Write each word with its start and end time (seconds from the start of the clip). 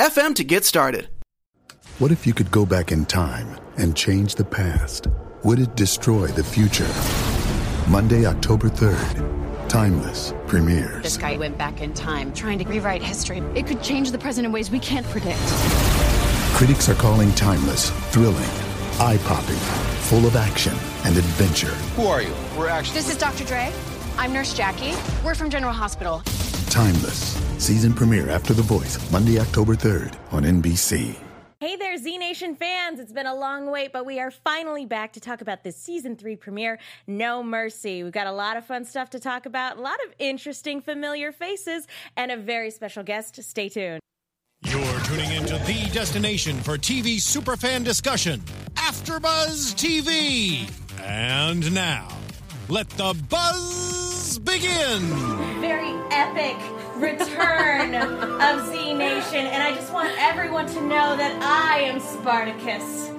anchor.fm 0.00 0.34
to 0.36 0.44
get 0.44 0.64
started. 0.64 1.08
What 1.98 2.10
if 2.10 2.26
you 2.26 2.32
could 2.32 2.50
go 2.50 2.64
back 2.64 2.92
in 2.92 3.04
time 3.04 3.58
and 3.76 3.94
change 3.94 4.34
the 4.34 4.44
past? 4.44 5.08
Would 5.44 5.58
it 5.58 5.76
destroy 5.76 6.26
the 6.28 6.44
future? 6.44 6.88
Monday, 7.90 8.26
October 8.26 8.68
3rd, 8.68 9.28
Timeless 9.68 10.34
premieres. 10.48 11.04
This 11.04 11.16
guy 11.16 11.36
went 11.36 11.56
back 11.56 11.80
in 11.80 11.94
time, 11.94 12.32
trying 12.32 12.58
to 12.58 12.64
rewrite 12.64 13.02
history. 13.02 13.38
It 13.54 13.68
could 13.68 13.82
change 13.82 14.10
the 14.10 14.18
present 14.18 14.44
in 14.44 14.50
ways 14.50 14.68
we 14.68 14.80
can't 14.80 15.06
predict. 15.06 15.38
Critics 16.56 16.88
are 16.88 16.96
calling 16.96 17.32
Timeless 17.34 17.90
thrilling, 18.10 18.50
eye 18.98 19.18
popping, 19.24 19.60
full 20.08 20.26
of 20.26 20.34
action 20.34 20.72
and 21.04 21.16
adventure. 21.16 21.74
Who 21.94 22.06
are 22.08 22.20
you? 22.20 22.34
We're 22.58 22.68
actually. 22.68 22.94
This 22.94 23.10
is 23.10 23.16
Dr. 23.16 23.44
Dre. 23.44 23.72
I'm 24.18 24.32
Nurse 24.32 24.54
Jackie. 24.54 24.94
We're 25.24 25.36
from 25.36 25.50
General 25.50 25.72
Hospital. 25.72 26.20
Timeless. 26.70 27.34
Season 27.58 27.92
premiere 27.92 28.30
after 28.30 28.54
The 28.54 28.62
Voice, 28.62 29.10
Monday, 29.10 29.40
October 29.40 29.74
3rd 29.74 30.14
on 30.30 30.44
NBC. 30.44 31.16
Hey 31.58 31.74
there, 31.74 31.98
Z 31.98 32.16
Nation 32.16 32.54
fans. 32.54 33.00
It's 33.00 33.12
been 33.12 33.26
a 33.26 33.34
long 33.34 33.70
wait, 33.72 33.92
but 33.92 34.06
we 34.06 34.20
are 34.20 34.30
finally 34.30 34.86
back 34.86 35.12
to 35.14 35.20
talk 35.20 35.40
about 35.40 35.64
the 35.64 35.72
season 35.72 36.14
three 36.14 36.36
premiere, 36.36 36.78
No 37.08 37.42
Mercy. 37.42 38.04
We've 38.04 38.12
got 38.12 38.28
a 38.28 38.32
lot 38.32 38.56
of 38.56 38.64
fun 38.64 38.84
stuff 38.84 39.10
to 39.10 39.18
talk 39.18 39.46
about, 39.46 39.78
a 39.78 39.80
lot 39.80 39.98
of 40.06 40.14
interesting, 40.20 40.80
familiar 40.80 41.32
faces, 41.32 41.88
and 42.16 42.30
a 42.30 42.36
very 42.36 42.70
special 42.70 43.02
guest. 43.02 43.42
Stay 43.42 43.68
tuned. 43.68 44.00
You're 44.62 45.00
tuning 45.00 45.32
into 45.32 45.58
the 45.66 45.90
destination 45.92 46.56
for 46.60 46.78
TV 46.78 47.16
superfan 47.16 47.84
discussion, 47.84 48.40
AfterBuzz 48.76 49.74
TV. 49.74 50.70
And 51.02 51.74
now, 51.74 52.08
let 52.70 52.88
the 52.90 53.12
buzz 53.28 54.38
begin. 54.38 55.00
Very 55.60 55.92
epic 56.12 56.56
return 56.94 57.96
of 57.96 58.66
Z 58.68 58.94
Nation, 58.94 59.46
and 59.46 59.60
I 59.60 59.74
just 59.74 59.92
want 59.92 60.10
everyone 60.18 60.66
to 60.66 60.80
know 60.80 61.16
that 61.16 61.36
I 61.42 61.80
am 61.80 61.98
Spartacus. 61.98 63.10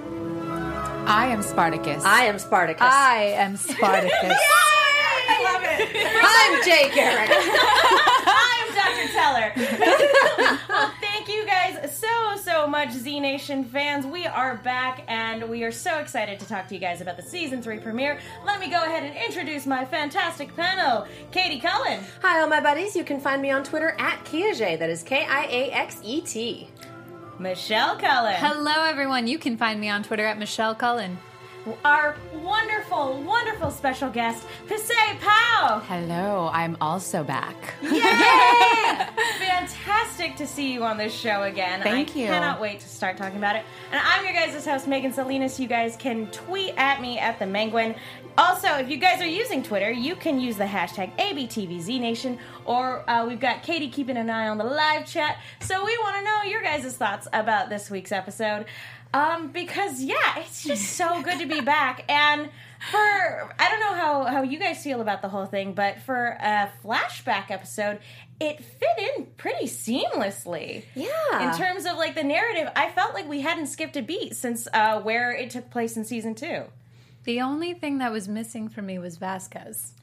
I 1.06 1.26
am 1.26 1.42
Spartacus. 1.42 2.02
I 2.02 2.24
am 2.24 2.38
Spartacus. 2.38 2.82
I 2.82 3.34
am 3.36 3.56
Spartacus. 3.58 4.12
I 5.28 5.42
love 5.44 5.62
it. 5.64 5.92
I'm 6.24 6.64
Jay 6.64 6.94
Garrick. 6.94 7.30
I'm 8.26 8.68
Dr. 8.74 9.08
Teller. 9.12 9.52
well, 10.68 10.92
thank 11.02 11.28
you 11.28 11.44
guys 11.44 11.94
so, 11.94 12.36
so 12.42 12.51
much, 12.84 12.94
Z 12.94 13.20
Nation 13.20 13.62
fans. 13.64 14.04
We 14.04 14.26
are 14.26 14.56
back 14.56 15.04
and 15.06 15.48
we 15.48 15.62
are 15.62 15.70
so 15.70 15.98
excited 15.98 16.40
to 16.40 16.48
talk 16.48 16.66
to 16.66 16.74
you 16.74 16.80
guys 16.80 17.00
about 17.00 17.16
the 17.16 17.22
season 17.22 17.62
three 17.62 17.78
premiere. 17.78 18.18
Let 18.44 18.58
me 18.58 18.68
go 18.68 18.76
ahead 18.82 19.04
and 19.04 19.16
introduce 19.16 19.66
my 19.66 19.84
fantastic 19.84 20.56
panel 20.56 21.06
Katie 21.30 21.60
Cullen, 21.60 22.00
Hi, 22.22 22.40
all 22.40 22.48
my 22.48 22.60
buddies. 22.60 22.96
You 22.96 23.04
can 23.04 23.20
find 23.20 23.40
me 23.40 23.52
on 23.52 23.62
Twitter 23.62 23.94
at 24.00 24.24
Kiaxet. 24.24 24.80
That 24.80 24.90
is 24.90 25.04
K 25.04 25.24
I 25.24 25.44
A 25.44 25.70
X 25.70 26.00
E 26.02 26.22
T. 26.22 26.70
Michelle 27.38 27.94
Cullen, 27.94 28.34
Hello, 28.34 28.84
everyone. 28.84 29.28
You 29.28 29.38
can 29.38 29.56
find 29.56 29.80
me 29.80 29.88
on 29.88 30.02
Twitter 30.02 30.26
at 30.26 30.36
Michelle 30.36 30.74
Cullen. 30.74 31.18
our 31.84 32.16
wonderful, 32.42 33.22
wonderful 33.22 33.70
special 33.70 34.10
guest, 34.10 34.46
Pisay 34.66 35.18
Pao. 35.20 35.80
Hello, 35.80 36.50
I'm 36.52 36.76
also 36.80 37.22
back. 37.22 37.56
Yay! 37.82 37.90
Fantastic 39.38 40.36
to 40.36 40.46
see 40.46 40.72
you 40.72 40.84
on 40.84 40.96
this 40.96 41.12
show 41.12 41.42
again. 41.44 41.82
Thank 41.82 42.10
I 42.10 42.20
you. 42.20 42.26
cannot 42.26 42.60
wait 42.60 42.80
to 42.80 42.88
start 42.88 43.16
talking 43.16 43.38
about 43.38 43.56
it. 43.56 43.64
And 43.90 44.00
I'm 44.04 44.24
your 44.24 44.34
guys' 44.34 44.64
host, 44.64 44.88
Megan 44.88 45.12
Salinas. 45.12 45.58
You 45.60 45.68
guys 45.68 45.96
can 45.96 46.26
tweet 46.28 46.74
at 46.76 47.00
me 47.00 47.18
at 47.18 47.38
the 47.38 47.44
Menguin. 47.44 47.96
Also, 48.38 48.68
if 48.78 48.88
you 48.88 48.96
guys 48.96 49.20
are 49.20 49.26
using 49.26 49.62
Twitter, 49.62 49.90
you 49.90 50.16
can 50.16 50.40
use 50.40 50.56
the 50.56 50.64
hashtag 50.64 51.14
ABTVZNation, 51.18 52.38
or 52.64 53.08
uh, 53.08 53.26
we've 53.26 53.40
got 53.40 53.62
Katie 53.62 53.90
keeping 53.90 54.16
an 54.16 54.30
eye 54.30 54.48
on 54.48 54.56
the 54.56 54.64
live 54.64 55.06
chat. 55.06 55.36
So 55.60 55.84
we 55.84 55.96
want 55.98 56.16
to 56.16 56.24
know 56.24 56.42
your 56.50 56.62
guys' 56.62 56.96
thoughts 56.96 57.28
about 57.32 57.68
this 57.68 57.90
week's 57.90 58.10
episode. 58.10 58.64
Um, 59.14 59.48
because 59.48 60.02
yeah, 60.02 60.38
it's 60.38 60.64
just 60.64 60.96
so 60.96 61.22
good 61.22 61.38
to 61.40 61.46
be 61.46 61.60
back. 61.60 62.04
And 62.08 62.48
for 62.90 62.98
I 62.98 63.68
don't 63.70 63.80
know 63.80 63.94
how 63.94 64.24
how 64.24 64.42
you 64.42 64.58
guys 64.58 64.82
feel 64.82 65.00
about 65.00 65.22
the 65.22 65.28
whole 65.28 65.46
thing, 65.46 65.74
but 65.74 66.00
for 66.00 66.38
a 66.40 66.70
flashback 66.82 67.50
episode, 67.50 67.98
it 68.40 68.64
fit 68.64 69.16
in 69.16 69.26
pretty 69.36 69.66
seamlessly. 69.66 70.84
Yeah. 70.94 71.50
In 71.50 71.56
terms 71.56 71.84
of 71.86 71.96
like 71.96 72.14
the 72.14 72.24
narrative, 72.24 72.68
I 72.74 72.90
felt 72.90 73.14
like 73.14 73.28
we 73.28 73.40
hadn't 73.40 73.66
skipped 73.66 73.96
a 73.96 74.02
beat 74.02 74.34
since 74.34 74.66
uh, 74.72 75.00
where 75.00 75.32
it 75.32 75.50
took 75.50 75.70
place 75.70 75.96
in 75.96 76.04
season 76.04 76.34
two. 76.34 76.64
The 77.24 77.40
only 77.40 77.72
thing 77.74 77.98
that 77.98 78.10
was 78.10 78.28
missing 78.28 78.68
for 78.68 78.82
me 78.82 78.98
was 78.98 79.16
Vasquez. 79.16 79.94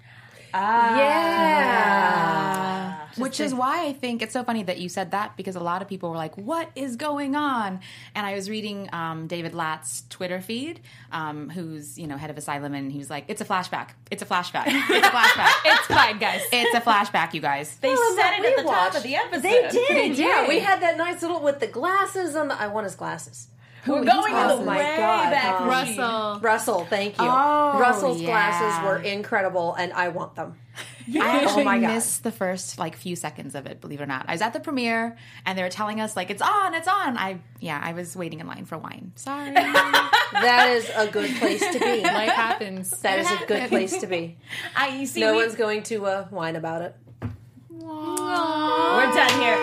Yeah. 2.09 3.07
Which 3.17 3.39
is 3.41 3.53
why 3.53 3.85
I 3.85 3.93
think 3.93 4.21
it's 4.21 4.31
so 4.33 4.43
funny 4.43 4.63
that 4.63 4.77
you 4.79 4.87
said 4.87 5.11
that 5.11 5.35
because 5.35 5.55
a 5.55 5.59
lot 5.59 5.81
of 5.81 5.87
people 5.89 6.09
were 6.09 6.15
like, 6.15 6.37
"What 6.37 6.69
is 6.75 6.95
going 6.95 7.35
on?" 7.35 7.81
And 8.15 8.25
I 8.25 8.33
was 8.35 8.49
reading 8.49 8.87
um, 8.93 9.27
David 9.27 9.53
Latt's 9.53 10.03
Twitter 10.09 10.39
feed, 10.39 10.79
um, 11.11 11.49
who's 11.49 11.97
you 11.99 12.07
know 12.07 12.15
head 12.17 12.29
of 12.29 12.37
Asylum, 12.37 12.73
and 12.73 12.91
he 12.91 12.97
was 12.97 13.09
like, 13.09 13.25
"It's 13.27 13.41
a 13.41 13.45
flashback. 13.45 13.89
It's 14.09 14.21
a 14.21 14.25
flashback. 14.25 14.63
It's 14.67 15.07
a 15.07 15.09
flashback. 15.11 15.51
it's 15.65 15.87
fine, 15.87 16.17
guys. 16.19 16.41
It's 16.53 16.73
a 16.75 16.81
flashback, 16.81 17.33
you 17.33 17.41
guys." 17.41 17.75
They 17.77 17.89
Well, 17.89 18.15
said 18.15 18.31
it 18.33 18.35
at 18.35 18.41
we 18.41 18.55
the 18.55 18.61
top 18.61 18.65
watched- 18.93 18.97
of 18.97 19.03
the 19.03 19.15
episode. 19.15 19.41
They 19.41 19.67
did. 19.69 19.89
They 19.89 20.09
did. 20.09 20.17
Yeah, 20.19 20.47
we 20.47 20.59
had 20.59 20.81
that 20.81 20.95
nice 20.97 21.21
little 21.21 21.41
with 21.41 21.59
the 21.59 21.67
glasses 21.67 22.35
on 22.37 22.47
the. 22.47 22.55
I 22.61 22.67
want 22.67 22.85
his 22.85 22.95
glasses. 22.95 23.47
We're 23.89 24.03
going 24.05 24.33
Oh 24.33 24.59
in 24.59 24.65
the 24.65 24.69
way 24.69 24.95
God, 24.97 25.31
back 25.31 25.57
huh? 25.57 25.65
machine. 25.65 25.97
Russell. 25.97 26.39
Russell, 26.41 26.85
thank 26.85 27.17
you. 27.17 27.25
Oh, 27.27 27.77
Russell's 27.79 28.21
yeah. 28.21 28.27
glasses 28.27 28.85
were 28.85 28.97
incredible, 28.97 29.73
and 29.75 29.91
I 29.93 30.09
want 30.09 30.35
them. 30.35 30.55
I 31.19 31.41
actually 31.41 31.63
Oh 31.63 31.65
my 31.65 31.79
God. 31.79 31.87
missed 31.95 32.23
the 32.23 32.31
first 32.31 32.77
like 32.77 32.95
few 32.95 33.15
seconds 33.15 33.55
of 33.55 33.65
it. 33.65 33.81
Believe 33.81 33.99
it 33.99 34.03
or 34.03 34.05
not, 34.05 34.25
I 34.29 34.33
was 34.33 34.41
at 34.41 34.53
the 34.53 34.59
premiere 34.59 35.17
and 35.43 35.57
they 35.57 35.63
were 35.63 35.69
telling 35.69 35.99
us 35.99 36.15
like 36.15 36.29
it's 36.29 36.41
on, 36.41 36.75
it's 36.75 36.87
on. 36.87 37.17
I 37.17 37.39
yeah, 37.59 37.81
I 37.83 37.93
was 37.93 38.15
waiting 38.15 38.39
in 38.41 38.47
line 38.47 38.65
for 38.65 38.77
wine. 38.77 39.11
Sorry, 39.15 39.51
That 39.53 40.69
is 40.77 40.89
a 40.95 41.07
good 41.07 41.35
place 41.37 41.61
to 41.61 41.79
be. 41.79 42.01
Life 42.03 42.29
happens. 42.29 42.91
That 43.01 43.17
is 43.19 43.31
a 43.31 43.45
good 43.47 43.69
place 43.69 43.97
to 44.01 44.05
be. 44.07 44.37
I 44.75 44.89
you 44.89 45.07
see 45.07 45.19
No 45.21 45.31
we, 45.31 45.37
one's 45.39 45.55
going 45.55 45.81
to 45.83 46.05
uh, 46.05 46.25
whine 46.25 46.55
about 46.55 46.83
it. 46.83 46.95
We're 47.21 49.11
done 49.15 49.41
here. 49.41 49.57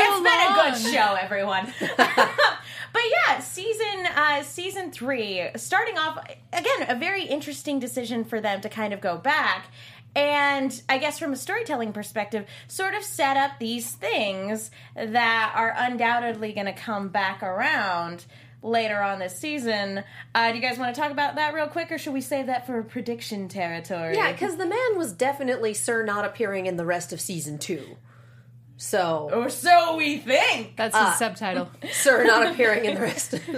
Anyway, 0.00 0.30
it's 0.30 0.46
been 0.46 0.52
a 0.52 0.70
good 0.70 0.92
show, 0.92 1.14
everyone. 1.14 1.72
but 1.96 3.02
yeah, 3.26 3.40
season 3.40 4.06
uh, 4.14 4.42
season 4.42 4.90
three, 4.90 5.48
starting 5.56 5.98
off 5.98 6.18
again, 6.52 6.86
a 6.88 6.96
very 6.98 7.24
interesting 7.24 7.78
decision 7.78 8.24
for 8.24 8.40
them 8.40 8.60
to 8.60 8.68
kind 8.68 8.92
of 8.92 9.00
go 9.00 9.16
back. 9.16 9.66
And 10.16 10.80
I 10.88 10.98
guess 10.98 11.18
from 11.18 11.32
a 11.32 11.36
storytelling 11.36 11.92
perspective, 11.92 12.46
sort 12.66 12.94
of 12.94 13.04
set 13.04 13.36
up 13.36 13.58
these 13.58 13.92
things 13.92 14.70
that 14.96 15.52
are 15.54 15.74
undoubtedly 15.76 16.52
going 16.52 16.66
to 16.66 16.72
come 16.72 17.08
back 17.08 17.42
around 17.42 18.24
later 18.62 19.00
on 19.00 19.18
this 19.18 19.38
season. 19.38 20.02
Uh, 20.34 20.50
do 20.50 20.56
you 20.56 20.62
guys 20.62 20.78
want 20.78 20.94
to 20.94 21.00
talk 21.00 21.12
about 21.12 21.36
that 21.36 21.54
real 21.54 21.68
quick, 21.68 21.92
or 21.92 21.98
should 21.98 22.12
we 22.14 22.20
save 22.20 22.46
that 22.46 22.66
for 22.66 22.82
prediction 22.82 23.48
territory? 23.48 24.16
Yeah, 24.16 24.32
because 24.32 24.56
the 24.56 24.66
man 24.66 24.96
was 24.98 25.12
definitely 25.12 25.74
Sir 25.74 26.04
not 26.04 26.24
appearing 26.24 26.66
in 26.66 26.76
the 26.76 26.86
rest 26.86 27.12
of 27.12 27.20
season 27.20 27.58
two. 27.58 27.96
So, 28.80 29.28
or 29.32 29.50
so 29.50 29.96
we 29.96 30.18
think. 30.18 30.76
That's 30.76 30.96
his 30.96 31.18
subtitle. 31.18 31.68
Sir 31.90 32.24
not 32.24 32.46
appearing 32.46 32.84
in 32.84 32.94
the 32.94 33.00
rest. 33.02 33.34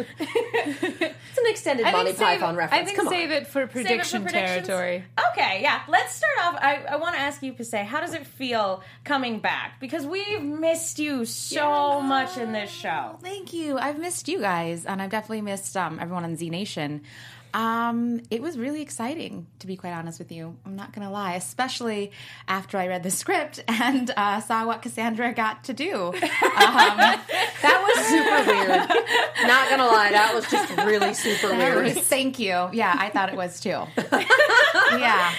It's 1.33 1.39
an 1.39 1.47
extended 1.47 1.87
I 1.87 1.93
Monty 1.93 2.07
think 2.07 2.19
save, 2.19 2.41
Python 2.41 2.57
reference. 2.57 2.83
I 2.83 2.85
think 2.85 2.97
Come 2.97 3.07
on. 3.07 3.13
save 3.13 3.31
it 3.31 3.47
for 3.47 3.67
prediction 3.69 4.23
predictions? 4.25 4.67
territory. 4.67 5.05
Okay, 5.31 5.61
yeah. 5.63 5.83
Let's 5.89 6.17
start 6.17 6.33
off. 6.43 6.59
I, 6.61 6.83
I 6.91 6.97
want 6.97 7.15
to 7.15 7.21
ask 7.21 7.41
you, 7.43 7.53
Pisay, 7.53 7.85
how 7.85 8.01
does 8.01 8.15
it 8.15 8.27
feel 8.27 8.83
coming 9.05 9.39
back? 9.39 9.79
Because 9.79 10.05
we've 10.05 10.43
missed 10.43 10.99
you 10.99 11.25
so 11.25 12.01
much 12.01 12.37
in 12.37 12.51
this 12.53 12.71
show. 12.71 13.17
Thank 13.23 13.53
you. 13.53 13.79
I've 13.79 13.99
missed 14.01 14.27
you 14.27 14.41
guys, 14.41 14.85
and 14.85 15.01
I've 15.01 15.11
definitely 15.11 15.43
missed 15.43 15.77
um, 15.77 15.99
everyone 16.01 16.25
on 16.25 16.35
Z 16.35 16.51
Nation. 16.51 17.03
Um, 17.55 18.21
it 18.31 18.41
was 18.43 18.57
really 18.59 18.81
exciting, 18.83 19.47
to 19.59 19.67
be 19.67 19.77
quite 19.77 19.93
honest 19.93 20.19
with 20.19 20.31
you. 20.33 20.57
I'm 20.65 20.77
not 20.77 20.93
gonna 20.93 21.11
lie, 21.11 21.35
especially 21.35 22.13
after 22.49 22.79
I 22.79 22.87
read 22.89 23.03
the 23.03 23.11
script 23.11 23.63
and 23.69 24.11
uh, 24.17 24.41
saw 24.41 24.67
what 24.67 24.83
Cassandra 24.83 25.33
got 25.33 25.65
to 25.65 25.73
do. 25.75 26.07
Um, 26.07 26.21
That 27.63 27.83
was 27.85 28.07
super 28.07 28.53
weird. 28.53 29.49
Not 29.49 29.69
gonna 29.71 29.87
lie, 29.87 30.11
that 30.13 30.33
was 30.35 30.49
just 30.51 30.77
really 30.79 31.15
super 31.15 31.49
That 31.49 31.59
weird. 31.77 31.97
was- 31.97 32.05
thank 32.07 32.39
you. 32.39 32.69
Yeah, 32.73 32.95
I 32.99 33.09
thought 33.11 33.29
it 33.31 33.37
was 33.37 33.61
too. 33.61 33.71
yeah. 34.99 35.33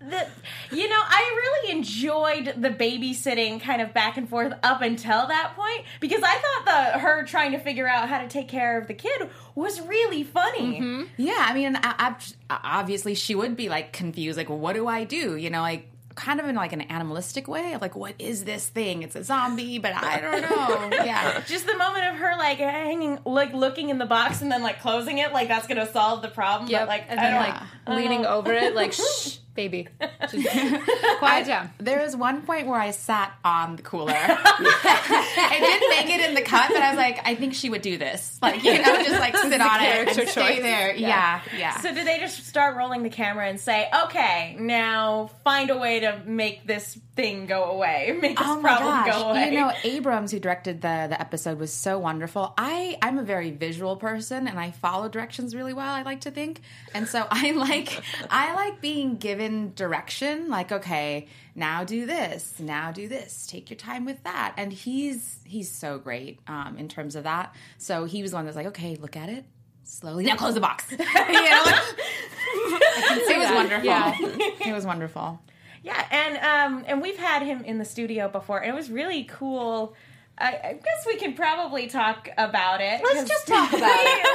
the, 0.00 0.26
you 0.70 0.88
know, 0.88 1.00
I 1.00 1.32
really 1.36 1.72
enjoyed 1.76 2.54
the 2.60 2.70
babysitting 2.70 3.60
kind 3.60 3.80
of 3.80 3.92
back 3.94 4.16
and 4.16 4.28
forth 4.28 4.52
up 4.62 4.82
until 4.82 5.26
that 5.26 5.54
point 5.56 5.84
because 6.00 6.22
I 6.22 6.34
thought 6.34 6.64
the 6.94 6.98
her 6.98 7.24
trying 7.24 7.52
to 7.52 7.58
figure 7.58 7.88
out 7.88 8.08
how 8.08 8.20
to 8.20 8.28
take 8.28 8.48
care 8.48 8.78
of 8.78 8.86
the 8.88 8.94
kid 8.94 9.28
was 9.54 9.80
really 9.80 10.24
funny. 10.24 10.80
Mm-hmm. 10.80 11.02
Yeah, 11.16 11.36
I 11.38 11.54
mean, 11.54 11.76
I, 11.76 12.16
I, 12.50 12.80
obviously 12.80 13.14
she 13.14 13.34
would 13.34 13.56
be 13.56 13.68
like 13.68 13.92
confused, 13.92 14.36
like, 14.36 14.50
what 14.50 14.74
do 14.74 14.86
I 14.86 15.04
do? 15.04 15.36
You 15.36 15.50
know, 15.50 15.60
like 15.60 15.88
kind 16.14 16.40
of 16.40 16.46
in 16.46 16.54
like 16.54 16.72
an 16.72 16.82
animalistic 16.82 17.48
way 17.48 17.72
of 17.72 17.80
like, 17.80 17.96
what 17.96 18.14
is 18.18 18.44
this 18.44 18.66
thing? 18.68 19.02
It's 19.02 19.16
a 19.16 19.24
zombie, 19.24 19.78
but 19.78 19.94
I 19.94 20.20
don't 20.20 20.42
know. 20.42 20.90
Yeah, 21.04 21.42
Just 21.46 21.66
the 21.66 21.76
moment 21.76 22.06
of 22.06 22.16
her 22.16 22.36
like 22.38 22.58
hanging, 22.58 23.18
like 23.24 23.52
looking 23.52 23.90
in 23.90 23.98
the 23.98 24.06
box 24.06 24.40
and 24.42 24.50
then 24.50 24.62
like 24.62 24.80
closing 24.80 25.18
it, 25.18 25.32
like 25.32 25.48
that's 25.48 25.66
gonna 25.66 25.90
solve 25.90 26.22
the 26.22 26.28
problem. 26.28 26.70
Yep. 26.70 26.82
But 26.82 26.88
like, 26.88 27.04
and 27.08 27.20
I 27.20 27.22
then 27.22 27.32
don't 27.32 27.50
like 27.50 27.98
leaning 27.98 28.26
uh-huh. 28.26 28.36
over 28.36 28.52
it, 28.52 28.74
like 28.74 28.92
shh, 28.94 29.38
baby, 29.54 29.88
just 30.30 30.48
quiet 31.18 31.46
down. 31.46 31.70
there 31.78 32.02
was 32.02 32.16
one 32.16 32.42
point 32.42 32.66
where 32.66 32.78
I 32.80 32.90
sat 32.90 33.32
on 33.44 33.76
the 33.76 33.82
cooler. 33.82 34.12
I 34.16 35.56
didn't 35.60 35.90
make 35.90 36.18
it 36.18 36.28
in 36.28 36.34
the 36.34 36.42
cut, 36.42 36.68
but 36.68 36.82
I 36.82 36.90
was 36.90 36.98
like, 36.98 37.20
I 37.24 37.34
think 37.34 37.54
she 37.54 37.70
would 37.70 37.82
do 37.82 37.96
this. 37.98 38.38
Like, 38.42 38.62
you 38.64 38.74
know, 38.78 38.96
just 39.02 39.20
like 39.20 39.36
sit 39.36 39.60
on 39.60 39.80
it 39.82 40.08
and 40.18 40.28
stay 40.28 40.54
choice. 40.56 40.62
there. 40.62 40.94
Yeah, 40.94 41.40
yeah. 41.56 41.80
So 41.80 41.94
did 41.94 42.06
they 42.06 42.18
just 42.18 42.46
start 42.46 42.76
rolling 42.76 43.02
the 43.02 43.10
camera 43.10 43.46
and 43.48 43.60
say, 43.60 43.88
"Okay, 44.04 44.56
now 44.58 45.30
find 45.44 45.70
a 45.70 45.78
way 45.78 46.00
to 46.00 46.20
make 46.26 46.66
this 46.66 46.98
thing 47.16 47.46
go 47.46 47.64
away, 47.70 48.16
make 48.20 48.36
this 48.38 48.46
Oh 48.48 48.60
problem 48.60 48.90
gosh! 49.04 49.12
go 49.14 49.28
away"? 49.30 49.50
You 49.52 49.60
know, 49.60 49.72
Abrams, 49.84 50.30
who 50.32 50.40
directed 50.40 50.80
the 50.82 51.06
the 51.08 51.20
episode, 51.20 51.58
was 51.58 51.72
so 51.72 51.98
wonderful. 51.98 52.54
I 52.58 52.98
I'm 53.02 53.18
a 53.18 53.22
very 53.24 53.50
visual 53.50 53.96
person, 53.96 54.48
and 54.48 54.58
I 54.58 54.70
follow 54.72 55.08
directions 55.08 55.54
really 55.54 55.72
well. 55.74 55.92
I 55.92 56.02
like 56.02 56.22
to 56.22 56.30
think, 56.30 56.60
and 56.94 57.06
so 57.08 57.26
I 57.30 57.52
like 57.52 58.02
I 58.30 58.54
like 58.54 58.80
being 58.80 59.16
given 59.16 59.43
direction. 59.74 60.48
Like, 60.48 60.72
okay, 60.72 61.28
now 61.54 61.84
do 61.84 62.06
this, 62.06 62.54
now 62.58 62.92
do 62.92 63.08
this. 63.08 63.46
Take 63.46 63.70
your 63.70 63.76
time 63.76 64.04
with 64.04 64.22
that. 64.24 64.54
And 64.56 64.72
he's 64.72 65.38
he's 65.44 65.70
so 65.70 65.98
great 65.98 66.40
um, 66.46 66.76
in 66.78 66.88
terms 66.88 67.16
of 67.16 67.24
that. 67.24 67.54
So 67.78 68.04
he 68.04 68.22
was 68.22 68.32
one 68.32 68.44
that's 68.44 68.56
like, 68.56 68.66
okay, 68.66 68.96
look 68.96 69.16
at 69.16 69.28
it 69.28 69.44
slowly. 69.84 70.24
Now 70.24 70.36
close 70.36 70.54
the 70.54 70.60
box. 70.60 70.84
you 70.90 70.98
know, 70.98 71.04
like, 71.64 71.82
it 73.28 73.38
was 73.38 73.50
wonderful. 73.54 73.84
Yeah. 73.84 74.16
It 74.66 74.72
was 74.72 74.86
wonderful. 74.86 75.40
Yeah, 75.82 76.02
and 76.10 76.36
um, 76.38 76.84
and 76.86 77.02
we've 77.02 77.18
had 77.18 77.42
him 77.42 77.62
in 77.64 77.76
the 77.76 77.84
studio 77.84 78.28
before, 78.28 78.58
and 78.60 78.70
it 78.70 78.74
was 78.74 78.90
really 78.90 79.24
cool. 79.24 79.94
I, 80.36 80.48
I 80.48 80.72
guess 80.72 81.06
we 81.06 81.16
can 81.16 81.34
probably 81.34 81.86
talk 81.86 82.28
about 82.36 82.80
it. 82.80 83.00
Let's 83.04 83.28
just 83.28 83.46
talk 83.46 83.72
about 83.72 83.80
it. 84.00 84.26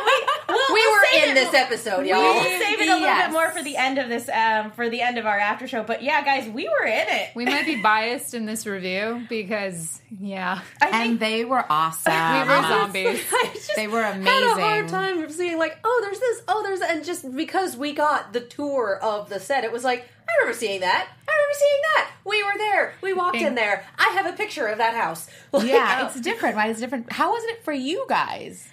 We'll- 0.47 0.57
We 0.73 0.73
we'll 0.81 0.91
were 0.91 1.05
in 1.23 1.29
it- 1.31 1.33
this 1.35 1.53
episode, 1.53 2.03
We 2.03 2.09
y'all. 2.11 2.21
will 2.23 2.41
save 2.43 2.79
it 2.79 2.87
a 2.87 2.93
little 2.93 2.99
Yes. 3.01 3.27
bit 3.27 3.33
more 3.33 3.49
for 3.51 3.61
the 3.61 3.75
end 3.75 3.97
of 3.97 4.07
this, 4.07 4.29
um, 4.29 4.71
for 4.71 4.89
the 4.89 5.01
end 5.01 5.17
of 5.17 5.25
our 5.25 5.37
after 5.37 5.67
show. 5.67 5.83
But 5.83 6.01
yeah, 6.01 6.23
guys, 6.23 6.47
we 6.49 6.69
were 6.69 6.85
in 6.85 7.05
it. 7.07 7.29
We 7.35 7.43
might 7.45 7.65
be 7.65 7.81
biased 7.81 8.33
in 8.33 8.45
this 8.45 8.65
review 8.65 9.25
because, 9.27 10.01
yeah, 10.21 10.61
I 10.81 10.85
And 10.87 10.93
think 10.93 11.19
they 11.19 11.43
were 11.45 11.65
awesome. 11.69 12.13
we 12.13 12.39
were 12.47 12.61
zombies. 12.61 13.21
They 13.75 13.87
were 13.87 14.01
amazing. 14.03 14.25
Had 14.25 14.43
a 14.43 14.61
hard 14.61 14.79
amazing. 14.79 14.87
time 14.89 15.23
of 15.23 15.31
seeing 15.33 15.57
like, 15.59 15.77
oh, 15.83 15.99
there's 16.03 16.19
this, 16.19 16.41
oh, 16.47 16.63
there's, 16.63 16.79
that. 16.79 16.91
and 16.91 17.03
just 17.05 17.35
because 17.35 17.75
we 17.75 17.93
got 17.93 18.31
the 18.33 18.41
tour 18.41 18.97
of 19.01 19.29
the 19.29 19.39
set, 19.39 19.63
it 19.65 19.71
was 19.71 19.83
like, 19.83 20.07
I 20.29 20.41
remember 20.41 20.57
seeing 20.57 20.81
that. 20.81 21.07
I 21.27 21.31
remember 21.31 21.53
seeing 21.57 21.81
that. 21.95 22.11
We 22.25 22.43
were 22.43 22.57
there. 22.57 22.93
We 23.01 23.13
walked 23.13 23.37
in 23.37 23.55
there. 23.55 23.85
I 23.97 24.09
have 24.15 24.25
a 24.25 24.33
picture 24.37 24.67
of 24.67 24.77
that 24.77 24.93
house. 24.95 25.29
Like, 25.51 25.67
Yeah, 25.67 26.05
it's 26.05 26.21
different, 26.21 26.55
right? 26.55 26.69
It's 26.69 26.79
different. 26.79 27.11
How 27.11 27.31
was 27.31 27.43
it 27.45 27.63
for 27.63 27.73
you 27.73 28.05
guys? 28.07 28.69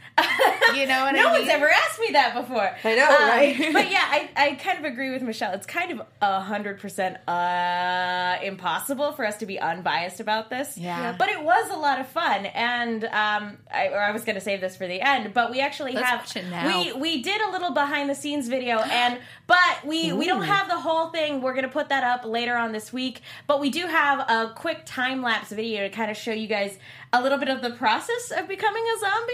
You 0.74 0.86
know 0.86 1.04
what 1.04 1.14
no 1.14 1.28
I 1.28 1.32
mean? 1.32 1.40
one's 1.40 1.48
ever 1.48 1.68
asked 1.70 2.00
me 2.00 2.10
that 2.12 2.34
before. 2.34 2.74
I 2.84 2.94
know, 2.94 3.04
Um, 3.06 3.28
right? 3.28 3.56
but 3.72 3.90
yeah, 3.90 4.02
I, 4.02 4.28
I 4.36 4.54
kind 4.54 4.78
of 4.78 4.84
agree 4.84 5.10
with 5.10 5.22
Michelle. 5.22 5.52
It's 5.52 5.66
kind 5.66 5.90
of 5.92 6.02
a 6.22 6.40
hundred 6.40 6.80
percent 6.80 7.16
uh 7.28 8.36
impossible 8.42 9.12
for 9.12 9.26
us 9.26 9.36
to 9.38 9.46
be 9.46 9.58
unbiased 9.60 10.20
about 10.20 10.50
this. 10.50 10.76
Yeah. 10.78 11.14
But 11.18 11.28
it 11.28 11.42
was 11.42 11.70
a 11.70 11.76
lot 11.76 12.00
of 12.00 12.06
fun, 12.08 12.46
and 12.46 13.04
um, 13.04 13.58
I, 13.72 13.88
or 13.92 14.00
I 14.00 14.10
was 14.12 14.24
going 14.24 14.34
to 14.36 14.40
save 14.40 14.60
this 14.60 14.76
for 14.76 14.86
the 14.86 15.00
end, 15.00 15.32
but 15.34 15.50
we 15.50 15.60
actually 15.60 15.92
Let's 15.92 16.06
have 16.06 16.20
watch 16.20 16.36
it 16.36 16.46
now. 16.48 16.66
we 16.66 16.92
we 16.92 17.22
did 17.22 17.40
a 17.40 17.50
little 17.50 17.70
behind 17.72 18.08
the 18.10 18.14
scenes 18.14 18.48
video, 18.48 18.78
and 18.80 19.18
but 19.46 19.84
we 19.84 20.12
we 20.12 20.26
don't 20.26 20.42
have 20.44 20.68
the 20.68 20.78
whole 20.80 21.08
thing. 21.10 21.40
We're 21.42 21.54
going 21.54 21.64
to 21.66 21.70
put 21.72 21.88
that 21.90 22.04
up 22.04 22.24
later 22.24 22.56
on 22.56 22.72
this 22.72 22.92
week, 22.92 23.20
but 23.46 23.60
we 23.60 23.70
do 23.70 23.86
have 23.86 24.20
a 24.20 24.52
quick 24.54 24.82
time 24.84 25.22
lapse 25.22 25.50
video 25.50 25.82
to 25.82 25.90
kind 25.90 26.10
of 26.10 26.16
show 26.16 26.32
you 26.32 26.46
guys 26.48 26.76
a 27.12 27.22
little 27.22 27.38
bit 27.38 27.48
of 27.48 27.62
the 27.62 27.70
process 27.70 28.32
of 28.36 28.48
becoming 28.48 28.84
a 28.96 29.00
zombie. 29.00 29.32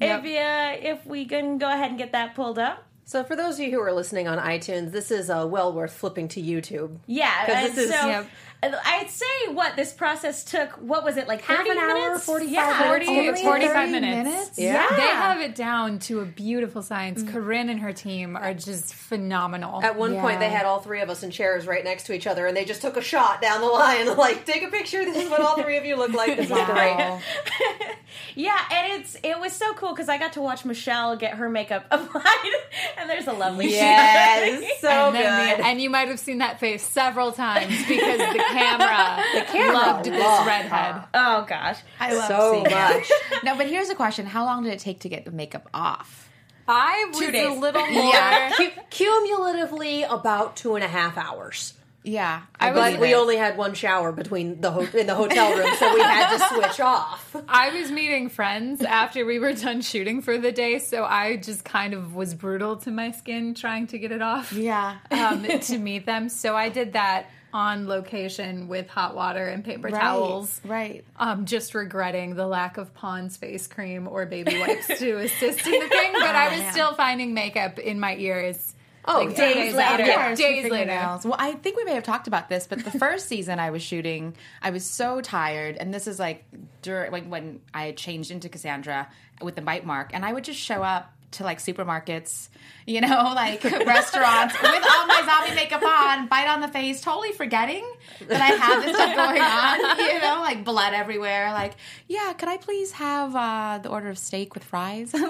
Yep. 0.00 0.21
If 0.24 0.84
if 1.00 1.06
we 1.06 1.24
can 1.24 1.58
go 1.58 1.68
ahead 1.68 1.90
and 1.90 1.98
get 1.98 2.12
that 2.12 2.34
pulled 2.34 2.58
up. 2.58 2.84
So 3.04 3.24
for 3.24 3.34
those 3.36 3.54
of 3.54 3.60
you 3.66 3.72
who 3.72 3.80
are 3.80 3.92
listening 3.92 4.28
on 4.28 4.38
iTunes, 4.38 4.92
this 4.92 5.10
is 5.10 5.28
uh, 5.28 5.46
well 5.48 5.72
worth 5.72 5.92
flipping 5.92 6.28
to 6.28 6.40
YouTube. 6.42 6.98
Yeah, 7.06 7.46
because 7.46 7.74
this 7.74 7.84
is- 7.86 7.90
so 8.00 8.08
Yep. 8.08 8.26
I'd 8.62 9.10
say 9.10 9.52
what 9.52 9.74
this 9.74 9.92
process 9.92 10.44
took. 10.44 10.70
What 10.72 11.04
was 11.04 11.16
it 11.16 11.26
like? 11.26 11.42
Half 11.42 11.58
30 11.66 11.70
an 11.70 11.78
hour, 11.78 11.94
minutes? 11.94 12.24
45 12.24 12.52
yeah. 12.52 12.66
minutes? 12.66 12.86
Forty, 12.86 13.28
Only 13.28 13.42
45 13.42 13.90
minutes. 13.90 14.28
minutes? 14.28 14.58
Yeah. 14.58 14.86
They 14.94 15.02
have 15.02 15.40
it 15.40 15.54
down 15.54 15.98
to 16.00 16.20
a 16.20 16.24
beautiful 16.24 16.82
science. 16.82 17.22
Mm. 17.22 17.32
Corinne 17.32 17.68
and 17.70 17.80
her 17.80 17.92
team 17.92 18.36
are 18.36 18.54
just 18.54 18.94
phenomenal. 18.94 19.82
At 19.82 19.96
one 19.96 20.16
point, 20.20 20.38
they 20.38 20.48
had 20.50 20.64
all 20.64 20.80
three 20.80 21.00
of 21.00 21.10
us 21.10 21.22
in 21.24 21.30
chairs 21.32 21.66
right 21.66 21.82
next 21.82 22.04
to 22.04 22.12
each 22.12 22.26
other, 22.28 22.46
and 22.46 22.56
they 22.56 22.64
just 22.64 22.82
took 22.82 22.96
a 22.96 23.02
shot 23.02 23.42
down 23.42 23.60
the 23.60 23.66
line. 23.66 24.16
Like, 24.22 24.44
take 24.44 24.62
a 24.62 24.68
picture. 24.68 25.04
This 25.04 25.16
is 25.24 25.28
what 25.30 25.40
all 25.40 25.60
three 25.60 25.76
of 25.78 25.84
you 25.84 25.96
look 25.96 26.12
like. 26.12 26.36
This 26.36 26.50
is 26.50 26.64
great. 26.66 27.20
Yeah, 28.34 28.58
and 28.70 29.00
it's 29.00 29.16
it 29.22 29.38
was 29.38 29.52
so 29.52 29.72
cool 29.74 29.90
because 29.90 30.08
I 30.08 30.18
got 30.18 30.34
to 30.34 30.40
watch 30.40 30.64
Michelle 30.64 31.16
get 31.16 31.34
her 31.34 31.48
makeup 31.48 31.86
applied, 31.90 32.52
and 32.98 33.08
there's 33.08 33.26
a 33.26 33.32
lovely 33.32 33.70
Yes, 33.70 34.80
so 34.80 34.88
and, 34.88 35.14
good. 35.14 35.22
the- 35.64 35.66
and 35.66 35.80
you 35.80 35.90
might 35.90 36.08
have 36.08 36.18
seen 36.20 36.38
that 36.38 36.60
face 36.60 36.86
several 36.86 37.32
times 37.32 37.74
because 37.88 38.18
the 38.18 38.44
camera, 38.52 39.24
The 39.34 39.40
camera 39.52 39.72
loved 39.76 40.04
this 40.06 40.20
loved 40.20 40.46
redhead. 40.46 41.02
Oh 41.14 41.44
gosh, 41.48 41.78
I 42.00 42.12
love 42.14 42.28
so 42.28 42.62
much. 42.62 43.10
No, 43.44 43.56
but 43.56 43.66
here's 43.66 43.88
a 43.90 43.94
question: 43.94 44.26
How 44.26 44.44
long 44.44 44.62
did 44.64 44.72
it 44.72 44.78
take 44.78 45.00
to 45.00 45.08
get 45.08 45.24
the 45.24 45.30
makeup 45.32 45.68
off? 45.74 46.28
I 46.68 47.06
was 47.12 47.20
days. 47.32 47.48
a 47.48 47.60
little 47.60 47.86
more. 47.90 48.12
Cu- 48.56 48.70
cumulatively, 48.90 50.02
about 50.04 50.56
two 50.56 50.74
and 50.74 50.84
a 50.84 50.88
half 50.88 51.16
hours. 51.16 51.74
Yeah, 52.04 52.42
I 52.58 52.70
was- 52.72 52.78
But 52.80 52.84
believe 52.86 53.00
we 53.00 53.12
it. 53.12 53.16
only 53.16 53.36
had 53.36 53.56
one 53.56 53.74
shower 53.74 54.10
between 54.10 54.60
the 54.60 54.72
ho- 54.72 54.88
in 54.98 55.06
the 55.06 55.14
hotel 55.14 55.56
room, 55.56 55.70
so 55.78 55.94
we 55.94 56.00
had 56.00 56.36
to 56.36 56.54
switch 56.54 56.80
off. 56.80 57.36
I 57.48 57.70
was 57.78 57.92
meeting 57.92 58.28
friends 58.28 58.82
after 58.82 59.24
we 59.24 59.38
were 59.38 59.52
done 59.52 59.82
shooting 59.82 60.20
for 60.20 60.36
the 60.36 60.50
day, 60.50 60.80
so 60.80 61.04
I 61.04 61.36
just 61.36 61.64
kind 61.64 61.94
of 61.94 62.14
was 62.16 62.34
brutal 62.34 62.76
to 62.78 62.90
my 62.90 63.12
skin 63.12 63.54
trying 63.54 63.86
to 63.88 63.98
get 63.98 64.10
it 64.10 64.20
off. 64.20 64.52
Yeah. 64.52 64.96
um, 65.12 65.44
to 65.46 65.78
meet 65.78 66.04
them. 66.04 66.28
So 66.28 66.56
I 66.56 66.70
did 66.70 66.94
that 66.94 67.26
on 67.52 67.86
location 67.86 68.68
with 68.68 68.88
hot 68.88 69.14
water 69.14 69.46
and 69.46 69.64
paper 69.64 69.90
towels. 69.90 70.60
Right. 70.64 71.04
Um, 71.16 71.44
just 71.44 71.74
regretting 71.74 72.34
the 72.34 72.46
lack 72.46 72.78
of 72.78 72.94
Pond's 72.94 73.36
face 73.36 73.66
cream 73.66 74.08
or 74.08 74.26
baby 74.26 74.58
wipes 74.58 74.86
to 74.86 75.18
assist 75.18 75.66
in 75.66 75.80
the 75.80 75.88
thing, 75.88 76.12
but 76.14 76.22
I 76.34 76.56
was 76.56 76.72
still 76.72 76.94
finding 76.94 77.34
makeup 77.34 77.78
in 77.78 78.00
my 78.00 78.16
ears. 78.16 78.74
Oh, 79.04 79.24
like, 79.24 79.36
days 79.36 79.74
after. 79.74 80.04
later. 80.04 80.12
Yeah, 80.12 80.34
days 80.34 80.70
later. 80.70 81.18
Well, 81.24 81.36
I 81.36 81.52
think 81.54 81.76
we 81.76 81.84
may 81.84 81.94
have 81.94 82.04
talked 82.04 82.28
about 82.28 82.48
this, 82.48 82.68
but 82.68 82.84
the 82.84 82.92
first 82.92 83.26
season 83.26 83.58
I 83.58 83.70
was 83.70 83.82
shooting, 83.82 84.36
I 84.62 84.70
was 84.70 84.84
so 84.84 85.20
tired, 85.20 85.76
and 85.76 85.92
this 85.92 86.06
is 86.06 86.20
like 86.20 86.44
during 86.82 87.10
like 87.10 87.26
when 87.26 87.60
I 87.74 87.86
had 87.86 87.96
changed 87.96 88.30
into 88.30 88.48
Cassandra 88.48 89.08
with 89.40 89.56
the 89.56 89.62
bite 89.62 89.84
mark, 89.84 90.10
and 90.14 90.24
I 90.24 90.32
would 90.32 90.44
just 90.44 90.60
show 90.60 90.84
up 90.84 91.12
to 91.32 91.44
like 91.44 91.58
supermarkets, 91.58 92.48
you 92.86 93.00
know, 93.00 93.08
like 93.34 93.62
restaurants 93.64 94.54
with 94.60 94.84
all 94.90 95.06
my 95.06 95.22
zombie 95.24 95.54
makeup 95.54 95.82
on, 95.82 96.26
bite 96.28 96.48
on 96.48 96.60
the 96.60 96.68
face, 96.68 97.00
totally 97.00 97.32
forgetting 97.32 97.84
that 98.28 98.40
I 98.40 98.46
have 98.46 98.82
this 98.84 98.94
stuff 98.94 99.16
going 99.16 99.40
on, 99.40 99.98
you 100.14 100.20
know, 100.20 100.40
like 100.40 100.64
blood 100.64 100.94
everywhere. 100.94 101.52
Like, 101.52 101.74
yeah, 102.08 102.32
could 102.34 102.48
I 102.48 102.56
please 102.56 102.92
have 102.92 103.34
uh, 103.34 103.78
the 103.82 103.88
order 103.88 104.08
of 104.08 104.18
steak 104.18 104.54
with 104.54 104.64
fries? 104.64 105.12
like, 105.14 105.22
they're 105.22 105.28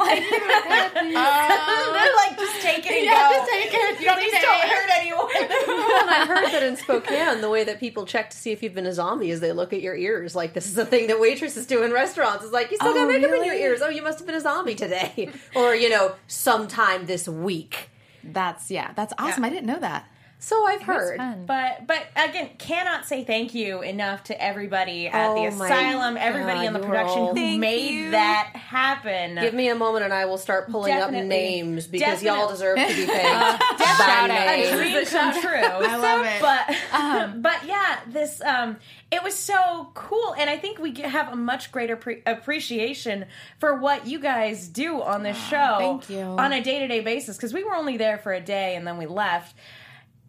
like 2.16 2.38
just 2.38 2.60
take 2.62 2.86
it 2.86 2.92
and 2.92 3.04
Yeah, 3.04 3.28
go. 3.28 3.34
just 3.36 3.50
take 3.50 3.70
it. 3.72 4.00
You 4.00 4.06
don't 4.06 4.18
need 4.18 4.30
Please 4.30 4.40
to 4.40 4.46
don't 4.46 4.68
hurt 4.68 4.90
anyone. 4.94 5.28
and 6.00 6.10
I 6.10 6.24
heard 6.26 6.52
that 6.52 6.62
in 6.62 6.76
Spokane, 6.76 7.40
the 7.40 7.50
way 7.50 7.64
that 7.64 7.80
people 7.80 8.06
check 8.06 8.30
to 8.30 8.36
see 8.36 8.52
if 8.52 8.62
you've 8.62 8.74
been 8.74 8.86
a 8.86 8.92
zombie 8.92 9.30
is 9.30 9.40
they 9.40 9.52
look 9.52 9.72
at 9.72 9.80
your 9.80 9.96
ears. 9.96 10.34
Like 10.34 10.52
this 10.54 10.66
is 10.66 10.78
a 10.78 10.84
thing 10.86 11.06
that 11.08 11.20
waitresses 11.20 11.66
do 11.66 11.82
in 11.82 11.92
restaurants. 11.92 12.44
It's 12.44 12.52
like 12.52 12.70
you 12.70 12.76
still 12.76 12.90
Oh, 12.90 12.94
got 12.94 13.08
makeup 13.08 13.30
in 13.32 13.44
your 13.44 13.54
ears. 13.54 13.80
Oh, 13.82 13.88
you 13.88 14.02
must 14.02 14.18
have 14.18 14.26
been 14.26 14.36
a 14.36 14.40
zombie 14.40 14.74
today, 14.74 15.30
or 15.54 15.74
you 15.74 15.88
know, 15.88 15.91
sometime 16.26 17.06
this 17.06 17.28
week. 17.28 17.90
That's 18.24 18.70
yeah, 18.70 18.92
that's 18.94 19.12
awesome. 19.18 19.44
I 19.44 19.50
didn't 19.50 19.66
know 19.66 19.80
that. 19.80 20.08
So 20.44 20.66
I've 20.66 20.80
It's 20.80 20.84
heard. 20.84 21.46
But 21.46 21.86
but 21.86 22.04
again, 22.16 22.50
cannot 22.58 23.06
say 23.06 23.22
thank 23.22 23.54
you 23.54 23.80
enough 23.82 24.24
to 24.24 24.42
everybody 24.42 25.06
at 25.06 25.30
Oh 25.30 25.34
the 25.36 25.46
asylum, 25.46 26.16
everybody 26.16 26.66
God, 26.66 26.66
on 26.66 26.72
the 26.72 26.80
production 26.80 27.26
who 27.28 27.34
Thank 27.34 27.60
made 27.60 27.90
you. 27.94 28.10
that 28.10 28.50
happen. 28.56 29.36
Give 29.36 29.54
me 29.54 29.68
a 29.68 29.76
moment, 29.76 30.04
and 30.04 30.12
I 30.12 30.24
will 30.24 30.38
start 30.38 30.68
pulling 30.68 30.92
Definitely. 30.92 31.20
up 31.20 31.28
names 31.28 31.86
because 31.86 32.24
y'all 32.24 32.48
deserve 32.48 32.76
to 32.76 32.86
be 32.88 33.06
paid. 33.06 33.06
Shout 33.06 33.78
by 33.78 34.04
out. 34.08 34.30
a 34.30 34.34
name. 34.56 34.76
dream 34.76 35.06
come 35.06 35.40
true. 35.40 35.50
I 35.52 35.96
love 35.96 36.26
it. 36.26 36.42
But 36.42 36.92
um, 36.92 37.40
but 37.48 37.64
yeah, 37.64 38.00
this 38.08 38.40
um, 38.42 38.78
it 39.12 39.22
was 39.22 39.36
so 39.36 39.92
cool, 39.94 40.34
and 40.36 40.50
I 40.50 40.56
think 40.58 40.80
we 40.80 40.92
have 41.02 41.32
a 41.32 41.36
much 41.36 41.70
greater 41.70 41.94
pre- 41.94 42.22
appreciation 42.26 43.26
for 43.60 43.76
what 43.76 44.08
you 44.08 44.18
guys 44.18 44.66
do 44.66 45.00
on 45.02 45.22
this 45.22 45.38
show. 45.46 45.76
thank 45.78 46.10
you. 46.10 46.18
on 46.22 46.52
a 46.52 46.60
day 46.60 46.80
to 46.80 46.88
day 46.88 46.98
basis 46.98 47.36
because 47.36 47.54
we 47.54 47.62
were 47.62 47.76
only 47.76 47.96
there 47.96 48.18
for 48.18 48.32
a 48.32 48.40
day 48.40 48.74
and 48.74 48.84
then 48.84 48.98
we 48.98 49.06
left. 49.06 49.54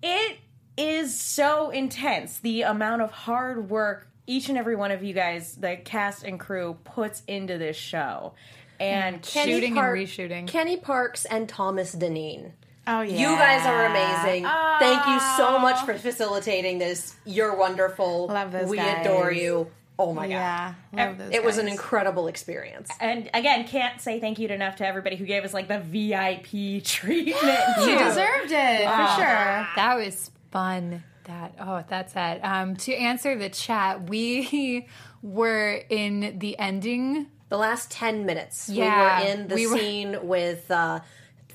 It 0.04 0.38
is 0.78 1.18
so 1.18 1.70
intense. 1.70 2.40
The 2.40 2.64
amount 2.64 3.02
of 3.02 3.12
hard 3.12 3.70
work 3.70 4.08
each 4.28 4.50
and 4.50 4.58
every 4.58 4.76
one 4.76 4.92
of 4.92 5.04
you 5.04 5.14
guys, 5.14 5.56
the 5.56 5.78
cast 5.78 6.24
and 6.24 6.40
crew, 6.40 6.78
puts 6.84 7.24
into 7.28 7.58
this 7.58 7.78
show. 7.78 8.34
And 8.80 9.22
Kenny 9.22 9.54
Shooting 9.54 9.78
and 9.78 9.88
reshooting. 9.88 10.48
Kenny 10.48 10.78
Parks 10.78 11.26
and 11.26 11.48
Thomas 11.48 11.96
Deneen. 11.96 12.52
Oh 12.86 13.02
yeah, 13.02 13.16
You 13.18 13.38
guys 13.38 13.66
are 13.66 13.86
amazing. 13.86 14.44
Thank 14.80 15.06
you 15.06 15.20
so 15.38 15.58
much 15.58 15.80
for 15.86 15.94
facilitating 15.94 16.80
this. 16.80 17.16
You're 17.26 17.56
wonderful. 17.56 18.28
Love 18.28 18.52
those 18.52 18.70
We 18.70 18.76
guys. 18.78 19.06
adore 19.06 19.32
you. 19.32 19.72
Oh 20.00 20.14
my 20.14 20.26
Yeah, 20.26 20.74
god. 20.96 21.08
love 21.10 21.18
those 21.20 21.34
It 21.34 21.44
was 21.44 21.58
an 21.60 21.68
incredible 21.68 22.28
experience. 22.28 22.90
and 23.00 23.30
again, 23.34 23.68
can't 23.68 24.02
say 24.02 24.20
thank 24.20 24.40
you 24.40 24.48
enough 24.48 24.78
to 24.78 24.88
everybody 24.88 25.16
who 25.16 25.26
gave 25.26 25.44
us 25.44 25.54
like 25.54 25.68
the 25.68 25.80
VIP 25.80 26.84
treatment. 26.84 27.60
You 27.80 27.98
deserved 27.98 28.52
it 28.52 28.82
for 28.88 29.08
sure. 29.16 29.68
That 29.76 29.96
was 29.98 30.32
fun. 30.52 31.04
That 31.26 31.54
oh, 31.60 31.84
that's 31.88 32.14
it. 32.16 32.40
Um, 32.44 32.76
to 32.78 32.94
answer 32.94 33.38
the 33.38 33.50
chat, 33.50 34.10
we 34.10 34.88
were 35.22 35.82
in 35.90 36.38
the 36.40 36.58
ending. 36.60 37.28
The 37.50 37.58
last 37.58 37.92
10 37.92 38.26
minutes, 38.26 38.68
Yeah, 38.68 39.20
we 39.22 39.26
were 39.26 39.32
in 39.32 39.48
the 39.48 39.56
we 39.56 39.68
were- 39.68 39.78
scene 39.78 40.18
with 40.28 40.70
uh, 40.72 41.02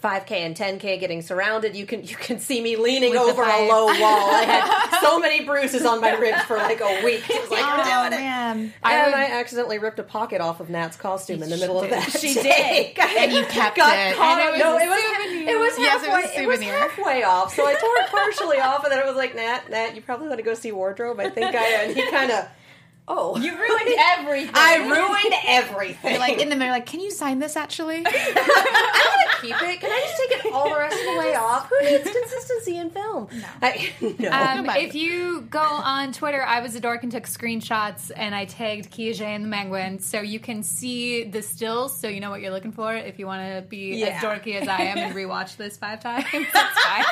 5K 0.02 0.30
and 0.32 0.56
10K 0.56 1.00
getting 1.00 1.22
surrounded. 1.22 1.74
You 1.76 1.86
can 1.86 2.04
you 2.04 2.16
can 2.16 2.38
see 2.38 2.60
me 2.60 2.76
leaning 2.76 3.10
With 3.10 3.20
over 3.20 3.42
a 3.42 3.68
low 3.68 3.86
wall. 3.86 4.30
I 4.30 4.44
had 4.44 5.00
so 5.02 5.18
many 5.18 5.44
bruises 5.44 5.84
on 5.84 6.00
my 6.00 6.12
ribs 6.14 6.42
for 6.42 6.56
like 6.56 6.80
a 6.80 7.04
week. 7.04 7.28
It 7.28 7.40
was 7.42 7.50
like, 7.50 7.64
Oh 7.64 7.82
doing 7.84 8.12
it. 8.12 8.22
man, 8.22 8.72
and 8.84 9.06
would- 9.06 9.14
I 9.14 9.24
accidentally 9.40 9.78
ripped 9.78 9.98
a 9.98 10.02
pocket 10.02 10.40
off 10.40 10.60
of 10.60 10.70
Nat's 10.70 10.96
costume 10.96 11.42
in 11.42 11.50
the 11.50 11.56
middle 11.56 11.80
of 11.82 11.90
that. 11.90 12.10
She 12.12 12.34
day. 12.42 12.94
and 13.18 13.32
you 13.32 13.44
kept 13.46 13.76
got 13.76 13.96
it. 13.98 14.16
caught. 14.16 14.38
And 14.38 14.48
it 14.48 14.52
was 14.52 14.60
no, 14.60 14.78
it 14.78 14.88
was 14.88 15.00
souvenir. 15.02 15.48
it 15.48 15.58
was 15.58 15.78
Yes, 15.78 16.02
it 16.02 16.08
was 16.08 16.24
halfway. 16.24 16.40
a 16.40 16.42
it 16.42 16.46
was 16.46 16.58
souvenir. 16.60 16.78
halfway 16.78 17.22
off. 17.24 17.54
So 17.54 17.66
I 17.66 17.74
tore 17.74 17.90
it 17.98 18.10
partially 18.10 18.58
off, 18.60 18.84
and 18.84 18.92
then 18.92 19.00
it 19.00 19.06
was 19.06 19.16
like, 19.16 19.34
Nat, 19.34 19.68
Nat, 19.70 19.94
you 19.96 20.02
probably 20.02 20.28
want 20.28 20.38
to 20.38 20.44
go 20.44 20.54
see 20.54 20.72
wardrobe. 20.72 21.20
I 21.20 21.30
think 21.30 21.54
I. 21.54 21.64
And 21.84 21.96
he 21.96 22.08
kind 22.10 22.30
of. 22.30 22.46
Oh, 23.10 23.36
You 23.38 23.52
ruined 23.56 23.94
everything. 24.18 24.50
I 24.54 24.76
ruined 24.86 25.34
everything. 25.46 26.10
You're 26.12 26.20
like 26.20 26.38
in 26.40 26.48
the 26.50 26.56
mirror, 26.56 26.72
like, 26.72 26.86
can 26.86 27.00
you 27.00 27.10
sign 27.10 27.38
this 27.38 27.56
actually? 27.56 28.02
I 28.06 29.16
want 29.16 29.40
to 29.40 29.46
keep 29.46 29.62
it. 29.62 29.80
Can 29.80 29.90
I 29.90 30.00
just 30.00 30.16
take 30.28 30.44
it 30.46 30.52
all 30.52 30.68
the 30.70 30.78
rest 30.78 30.98
of 30.98 31.04
the 31.14 31.18
way 31.18 31.34
off? 31.34 31.68
Who 31.70 31.84
needs 31.84 32.10
consistency 32.10 32.76
in 32.76 32.90
film? 32.90 33.28
No. 33.32 33.46
I, 33.62 33.90
no. 34.18 34.30
Um, 34.30 34.70
if 34.76 34.94
you 34.94 35.42
go 35.42 35.60
on 35.60 36.12
Twitter, 36.12 36.42
I 36.42 36.60
was 36.60 36.74
a 36.74 36.80
dork 36.80 37.02
and 37.02 37.10
took 37.12 37.24
screenshots, 37.24 38.10
and 38.14 38.34
I 38.34 38.44
tagged 38.44 38.90
Kia 38.90 39.14
J 39.14 39.34
and 39.34 39.44
the 39.44 39.48
Menguin, 39.48 40.00
so 40.02 40.20
you 40.20 40.38
can 40.40 40.62
see 40.62 41.24
the 41.24 41.40
stills, 41.42 41.98
so 41.98 42.08
you 42.08 42.20
know 42.20 42.30
what 42.30 42.40
you're 42.42 42.50
looking 42.52 42.72
for. 42.72 42.94
If 42.94 43.18
you 43.18 43.26
want 43.26 43.42
to 43.54 43.62
be 43.68 43.96
Yeah. 43.96 44.08
as 44.08 44.22
dorky 44.22 44.60
as 44.60 44.68
I 44.68 44.82
am 44.82 44.98
and 44.98 45.14
rewatch 45.14 45.56
this 45.56 45.76
five 45.76 46.00
times, 46.00 46.26
that's 46.32 46.82
fine. 46.82 47.04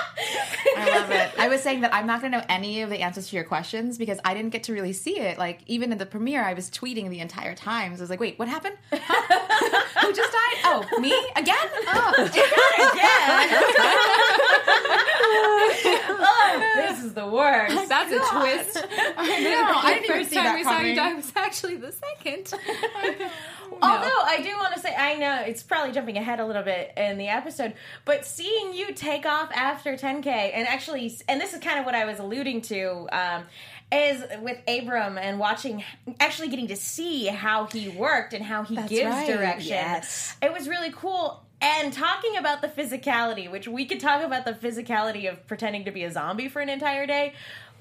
I 0.78 0.98
love 0.98 1.10
it. 1.10 1.30
I 1.38 1.48
was 1.48 1.62
saying 1.62 1.80
that 1.82 1.94
I'm 1.94 2.06
not 2.06 2.20
going 2.20 2.32
to 2.32 2.38
know 2.38 2.44
any 2.48 2.82
of 2.82 2.90
the 2.90 2.98
answers 3.00 3.28
to 3.28 3.36
your 3.36 3.44
questions 3.44 3.96
because 3.98 4.18
I 4.24 4.34
didn't 4.34 4.50
get 4.50 4.64
to 4.64 4.72
really 4.72 4.92
see 4.92 5.18
it. 5.18 5.38
Like 5.38 5.60
even 5.66 5.85
in 5.92 5.98
the 5.98 6.06
premiere, 6.06 6.42
I 6.42 6.54
was 6.54 6.70
tweeting 6.70 7.10
the 7.10 7.20
entire 7.20 7.54
time. 7.54 7.94
So 7.94 8.00
I 8.00 8.02
was 8.02 8.10
like, 8.10 8.20
"Wait, 8.20 8.38
what 8.38 8.48
happened? 8.48 8.76
Huh? 8.92 9.82
Who 10.06 10.12
just 10.12 10.32
died? 10.32 10.56
Oh, 10.64 10.84
me 11.00 11.12
again? 11.36 11.56
Oh, 11.88 12.12
this 16.76 17.04
is 17.04 17.14
the 17.14 17.26
worst. 17.26 17.88
That's 17.88 18.12
a 18.12 18.18
twist. 18.18 18.86
I 19.16 19.40
know. 19.40 19.72
I 19.74 19.94
didn't 19.94 20.04
even 20.04 20.16
First 20.18 20.30
see 20.30 20.36
time 20.36 20.44
that 20.44 20.54
we 20.54 20.64
saw 20.64 20.80
you 20.80 20.94
die 20.94 21.14
was 21.14 21.32
actually 21.36 21.76
the 21.76 21.92
second. 21.92 22.52
Although 23.82 24.20
I 24.24 24.40
do 24.42 24.56
want 24.56 24.74
to 24.74 24.80
say, 24.80 24.94
I 24.94 25.16
know 25.16 25.42
it's 25.46 25.62
probably 25.62 25.92
jumping 25.92 26.16
ahead 26.16 26.40
a 26.40 26.46
little 26.46 26.62
bit 26.62 26.92
in 26.96 27.18
the 27.18 27.28
episode, 27.28 27.74
but 28.04 28.24
seeing 28.24 28.74
you 28.74 28.92
take 28.92 29.26
off 29.26 29.50
after 29.54 29.96
10K, 29.96 30.26
and 30.26 30.66
actually, 30.66 31.14
and 31.28 31.40
this 31.40 31.52
is 31.52 31.60
kind 31.60 31.78
of 31.78 31.84
what 31.84 31.94
I 31.94 32.04
was 32.04 32.18
alluding 32.18 32.62
to, 32.62 33.08
um, 33.12 33.44
is 33.92 34.24
with 34.40 34.58
Abram 34.68 35.16
and 35.16 35.38
watching, 35.38 35.84
actually 36.18 36.48
getting 36.48 36.68
to 36.68 36.76
see 36.76 37.26
how 37.26 37.66
he 37.66 37.88
worked 37.88 38.32
and 38.32 38.44
how 38.44 38.64
he 38.64 38.76
gives 38.76 39.14
right. 39.14 39.26
direction. 39.26 39.68
Yes. 39.68 40.36
It 40.42 40.52
was 40.52 40.68
really 40.68 40.90
cool. 40.90 41.42
And 41.60 41.92
talking 41.92 42.36
about 42.36 42.60
the 42.62 42.68
physicality, 42.68 43.50
which 43.50 43.66
we 43.68 43.86
could 43.86 44.00
talk 44.00 44.22
about 44.22 44.44
the 44.44 44.52
physicality 44.52 45.30
of 45.30 45.46
pretending 45.46 45.84
to 45.84 45.90
be 45.90 46.04
a 46.04 46.10
zombie 46.10 46.48
for 46.48 46.60
an 46.60 46.68
entire 46.68 47.06
day. 47.06 47.34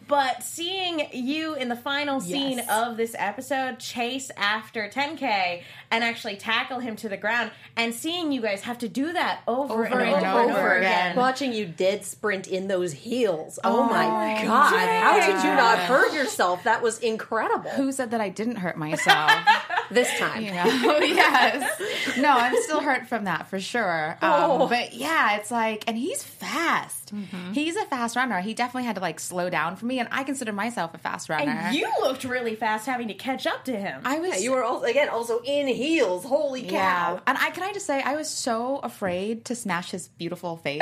But 0.08 0.44
seeing 0.44 1.08
you 1.14 1.56
in 1.56 1.68
the 1.68 1.76
final 1.76 2.22
scene 2.22 2.60
Yes. 2.60 2.70
of 2.70 2.96
this 2.96 3.16
episode 3.18 3.80
chase 3.80 4.30
after 4.38 4.88
10K 4.88 5.64
and 5.90 6.04
actually 6.04 6.36
tackle 6.36 6.80
him 6.80 6.96
to 6.98 7.10
the 7.10 7.18
ground, 7.18 7.50
and 7.76 7.92
seeing 7.92 8.32
you 8.32 8.40
guys 8.40 8.62
have 8.62 8.78
to 8.80 8.88
do 8.88 9.14
that 9.14 9.42
over, 9.48 9.84
and, 9.84 9.94
over, 9.96 10.04
and 10.04 10.26
over 10.52 10.78
again. 10.78 11.05
Watching 11.16 11.54
you 11.54 11.66
dead 11.66 12.04
sprint 12.06 12.48
in 12.48 12.68
those 12.68 12.94
heels. 12.94 13.60
Oh, 13.64 13.84
my 13.84 14.42
god! 14.44 14.74
How 14.90 15.20
did 15.20 15.44
you 15.44 15.56
not 15.56 15.80
hurt 15.80 16.14
yourself? 16.14 16.64
That 16.64 16.82
was 16.82 17.00
incredible. 17.00 17.70
who 17.72 17.92
said 17.92 18.12
that 18.12 18.22
I 18.22 18.30
didn't 18.30 18.58
hurt 18.58 18.78
myself? 18.78 19.32
this 19.92 20.10
time? 20.20 20.44
You 20.44 20.52
know? 20.52 20.66
yes. 21.00 22.18
No, 22.18 22.30
I'm 22.32 22.56
still 22.64 22.82
hurt 22.82 23.08
from 23.08 23.26
that 23.26 23.48
for 23.50 23.60
sure. 23.60 24.18
Um, 24.22 24.32
Oh. 24.46 24.68
But 24.68 24.94
yeah, 24.94 25.38
it's 25.38 25.50
like, 25.52 25.84
and 25.88 25.98
he's 25.98 26.22
fast. 26.24 27.12
He's 27.54 27.76
a 27.76 27.86
fast 27.86 28.16
runner. 28.16 28.42
He 28.42 28.54
definitely 28.54 28.86
had 28.86 28.96
to 28.96 29.02
like 29.02 29.20
slow 29.20 29.50
down 29.50 29.76
for 29.76 29.86
me, 29.86 30.00
and 30.00 30.10
I 30.12 30.24
consider 30.24 30.52
myself 30.52 30.94
a 30.94 30.98
fast 30.98 31.30
runner. 31.30 31.52
And 31.52 31.76
you 31.76 31.90
looked 32.02 32.24
really 32.26 32.56
fast 32.56 32.86
having 32.86 33.08
to 33.08 33.14
catch 33.14 33.48
up 33.48 33.66
to 33.66 33.76
him. 33.78 34.02
I 34.06 34.20
was. 34.20 34.30
Yeah, 34.32 34.38
you 34.40 34.52
were 34.52 34.64
also, 34.64 34.86
again 34.86 35.10
also 35.10 35.40
in 35.44 35.68
heels. 35.68 36.24
Holy 36.26 36.64
cow! 36.64 36.70
Yeah, 36.72 37.20
and 37.28 37.38
I 37.38 37.52
can 37.52 37.64
I 37.64 37.74
just 37.74 37.86
say 37.86 38.02
I 38.02 38.16
was 38.16 38.30
so 38.30 38.78
afraid 38.80 39.46
to 39.46 39.56
smash 39.56 39.92
his 39.92 40.08
beautiful 40.10 40.58
face. 40.58 40.82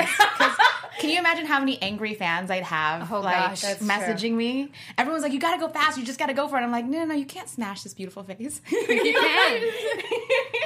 Can 1.00 1.10
you 1.10 1.18
imagine 1.18 1.46
how 1.46 1.58
many 1.58 1.80
angry 1.82 2.14
fans 2.14 2.50
I'd 2.50 2.62
have 2.62 3.10
Oh, 3.12 3.20
like 3.20 3.36
gosh, 3.60 3.62
messaging 3.78 4.32
me? 4.34 4.72
Everyone's 4.96 5.22
like, 5.22 5.32
"You 5.32 5.40
got 5.40 5.52
to 5.54 5.58
go 5.60 5.68
fast. 5.68 5.98
You 5.98 6.04
just 6.04 6.18
got 6.18 6.26
to 6.26 6.34
go 6.34 6.48
for 6.48 6.58
it." 6.58 6.62
I'm 6.62 6.70
like, 6.72 6.84
"No, 6.86 6.98
no, 7.00 7.04
no, 7.06 7.14
you 7.14 7.26
can't 7.26 7.48
smash 7.48 7.82
this 7.82 7.94
beautiful 7.94 8.22
face." 8.22 8.60
you 8.70 9.14
can. 9.20 9.62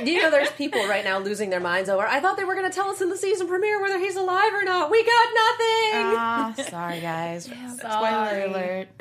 Do 0.04 0.10
you 0.12 0.22
know 0.22 0.30
there's 0.30 0.50
people 0.52 0.86
right 0.86 1.04
now 1.04 1.18
losing 1.18 1.50
their 1.50 1.60
minds 1.60 1.88
over? 1.88 2.06
I 2.06 2.20
thought 2.20 2.36
they 2.36 2.44
were 2.44 2.54
going 2.54 2.70
to 2.70 2.74
tell 2.74 2.88
us 2.88 3.00
in 3.00 3.08
the 3.10 3.16
season 3.16 3.48
premiere 3.48 3.80
whether 3.82 3.98
he's 3.98 4.16
alive 4.16 4.52
or 4.52 4.64
not. 4.64 4.90
We 4.90 5.02
got 5.04 5.28
nothing. 5.34 5.90
Ah, 5.94 6.54
sorry 6.70 7.00
guys. 7.00 7.44
Spoiler 7.76 7.76
Sorry. 7.76 8.42
alert. 8.44 8.88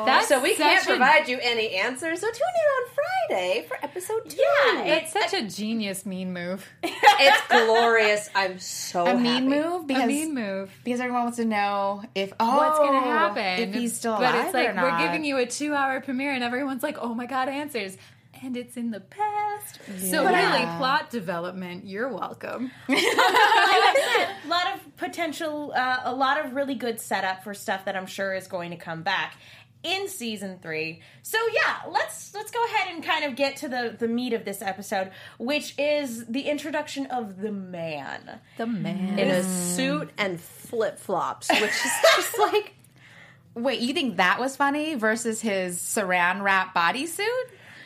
That's 0.05 0.27
so 0.27 0.41
we 0.41 0.55
can't 0.55 0.79
such 0.81 0.87
a- 0.89 0.97
provide 0.97 1.27
you 1.27 1.39
any 1.41 1.75
answers. 1.75 2.19
So 2.21 2.27
tune 2.27 2.35
in 2.39 2.67
on 2.83 2.89
Friday 3.29 3.65
for 3.67 3.77
episode 3.83 4.29
two. 4.29 4.37
Yeah, 4.37 4.83
That's 4.85 5.11
such 5.13 5.33
a 5.33 5.43
genius 5.47 6.05
mean 6.05 6.33
move. 6.33 6.67
it's 6.83 7.47
glorious. 7.47 8.29
I'm 8.35 8.59
so 8.59 9.05
A 9.05 9.15
mean 9.15 9.25
happy. 9.25 9.45
move 9.47 9.83
A 9.83 9.85
because 9.87 10.07
mean 10.07 10.33
move. 10.33 10.71
because 10.83 10.99
everyone 10.99 11.23
wants 11.23 11.37
to 11.37 11.45
know 11.45 12.03
if 12.15 12.33
oh 12.39 12.57
What's 12.57 12.79
gonna 12.79 12.97
oh, 12.97 13.11
happen? 13.11 13.69
if 13.69 13.73
he's 13.73 13.95
still 13.95 14.17
but 14.17 14.33
alive 14.33 14.45
it's 14.45 14.53
like 14.53 14.69
or 14.69 14.73
not. 14.73 14.83
we're 14.99 15.05
giving 15.07 15.23
you 15.25 15.37
a 15.37 15.45
two-hour 15.45 16.01
premiere, 16.01 16.33
and 16.33 16.43
everyone's 16.43 16.83
like, 16.83 16.97
"Oh 16.99 17.13
my 17.13 17.25
god, 17.25 17.47
answers!" 17.49 17.97
And 18.43 18.57
it's 18.57 18.75
in 18.75 18.91
the 18.91 18.99
past. 18.99 19.79
So 19.99 20.23
Yeah. 20.29 20.51
really, 20.51 20.77
plot 20.77 21.09
development. 21.09 21.85
You're 21.85 22.09
welcome. 22.09 22.71
a 22.89 24.47
lot 24.47 24.73
of 24.73 24.97
potential, 24.97 25.71
uh, 25.75 26.01
a 26.03 26.13
lot 26.13 26.43
of 26.43 26.53
really 26.53 26.75
good 26.75 26.99
setup 26.99 27.43
for 27.43 27.53
stuff 27.53 27.85
that 27.85 27.95
I'm 27.95 28.05
sure 28.05 28.33
is 28.33 28.47
going 28.47 28.71
to 28.71 28.77
come 28.77 29.01
back 29.03 29.35
in 29.83 30.07
season 30.07 30.59
three. 30.61 31.01
So 31.21 31.37
yeah, 31.53 31.89
let's 31.91 32.33
let's 32.33 32.51
go 32.51 32.63
ahead 32.65 32.93
and 32.93 33.03
kind 33.03 33.25
of 33.25 33.35
get 33.35 33.57
to 33.57 33.69
the 33.69 33.95
the 33.97 34.07
meat 34.07 34.33
of 34.33 34.45
this 34.45 34.61
episode, 34.61 35.11
which 35.37 35.73
is 35.77 36.25
the 36.25 36.41
introduction 36.41 37.05
of 37.07 37.39
the 37.39 37.51
man. 37.51 38.39
The 38.57 38.65
man. 38.65 39.19
in 39.19 39.29
a 39.29 39.43
suit 39.43 40.11
and 40.17 40.39
flip 40.39 40.99
flops, 40.99 41.49
which 41.49 41.61
is 41.63 41.91
just 42.15 42.37
like 42.39 42.73
Wait, 43.55 43.81
you 43.81 43.93
think 43.93 44.17
that 44.17 44.39
was 44.39 44.55
funny 44.55 44.95
versus 44.95 45.39
his 45.39 45.77
saran 45.77 46.41
wrap 46.41 46.73
bodysuit? 46.73 47.27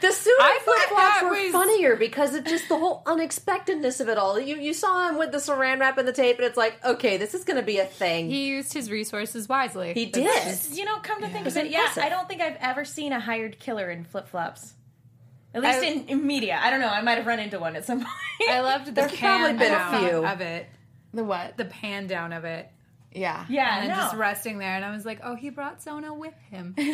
The 0.01 0.11
suit 0.11 0.33
I 0.39 0.53
and 0.55 0.61
flip 0.63 0.77
flops 0.89 1.21
were 1.23 1.29
was- 1.43 1.51
funnier 1.51 1.95
because 1.95 2.35
of 2.35 2.45
just 2.45 2.69
the 2.69 2.77
whole 2.77 3.03
unexpectedness 3.05 3.99
of 3.99 4.09
it 4.09 4.17
all. 4.17 4.39
You 4.39 4.55
you 4.57 4.73
saw 4.73 5.09
him 5.09 5.17
with 5.17 5.31
the 5.31 5.37
saran 5.39 5.79
wrap 5.79 5.97
and 5.97 6.07
the 6.07 6.11
tape, 6.13 6.37
and 6.37 6.45
it's 6.45 6.57
like, 6.57 6.83
okay, 6.85 7.17
this 7.17 7.33
is 7.33 7.43
going 7.43 7.57
to 7.57 7.65
be 7.65 7.79
a 7.79 7.85
thing. 7.85 8.29
He 8.29 8.47
used 8.47 8.73
his 8.73 8.89
resources 8.91 9.47
wisely. 9.49 9.93
He 9.93 10.05
That's- 10.05 10.67
did. 10.69 10.77
You 10.77 10.85
know, 10.85 10.97
come 10.99 11.21
to 11.21 11.27
think 11.29 11.47
of 11.47 11.55
it, 11.57 11.69
yeah. 11.71 11.91
I 11.97 12.09
don't 12.09 12.27
think 12.27 12.41
I've 12.41 12.57
ever 12.59 12.85
seen 12.85 13.11
a 13.13 13.19
hired 13.19 13.59
killer 13.59 13.89
in 13.89 14.03
flip 14.03 14.27
flops. 14.27 14.73
At 15.53 15.61
least 15.63 15.79
I- 15.79 15.85
in, 15.85 16.05
in 16.07 16.27
media. 16.27 16.59
I 16.61 16.69
don't 16.69 16.79
know. 16.81 16.89
I 16.89 17.01
might 17.01 17.17
have 17.17 17.25
run 17.27 17.39
into 17.39 17.59
one 17.59 17.75
at 17.75 17.85
some 17.85 17.99
point. 17.99 18.11
I 18.49 18.59
loved 18.61 18.87
the 18.87 18.91
There's 18.91 19.11
pan 19.13 19.39
probably 19.39 19.57
been 19.57 19.73
a 19.73 19.77
down 19.77 20.09
few. 20.09 20.25
of 20.25 20.41
it. 20.41 20.67
The 21.13 21.23
what? 21.23 21.57
The 21.57 21.65
pan 21.65 22.05
down 22.07 22.33
of 22.33 22.43
it. 22.45 22.69
Yeah. 23.13 23.45
yeah, 23.49 23.79
And 23.79 23.89
then 23.89 23.97
no. 23.97 24.03
just 24.03 24.15
resting 24.15 24.57
there, 24.59 24.75
and 24.75 24.85
I 24.85 24.91
was 24.91 25.05
like, 25.05 25.19
"Oh, 25.23 25.35
he 25.35 25.49
brought 25.49 25.81
Zona 25.81 26.13
with 26.13 26.35
him." 26.51 26.75
he 26.77 26.93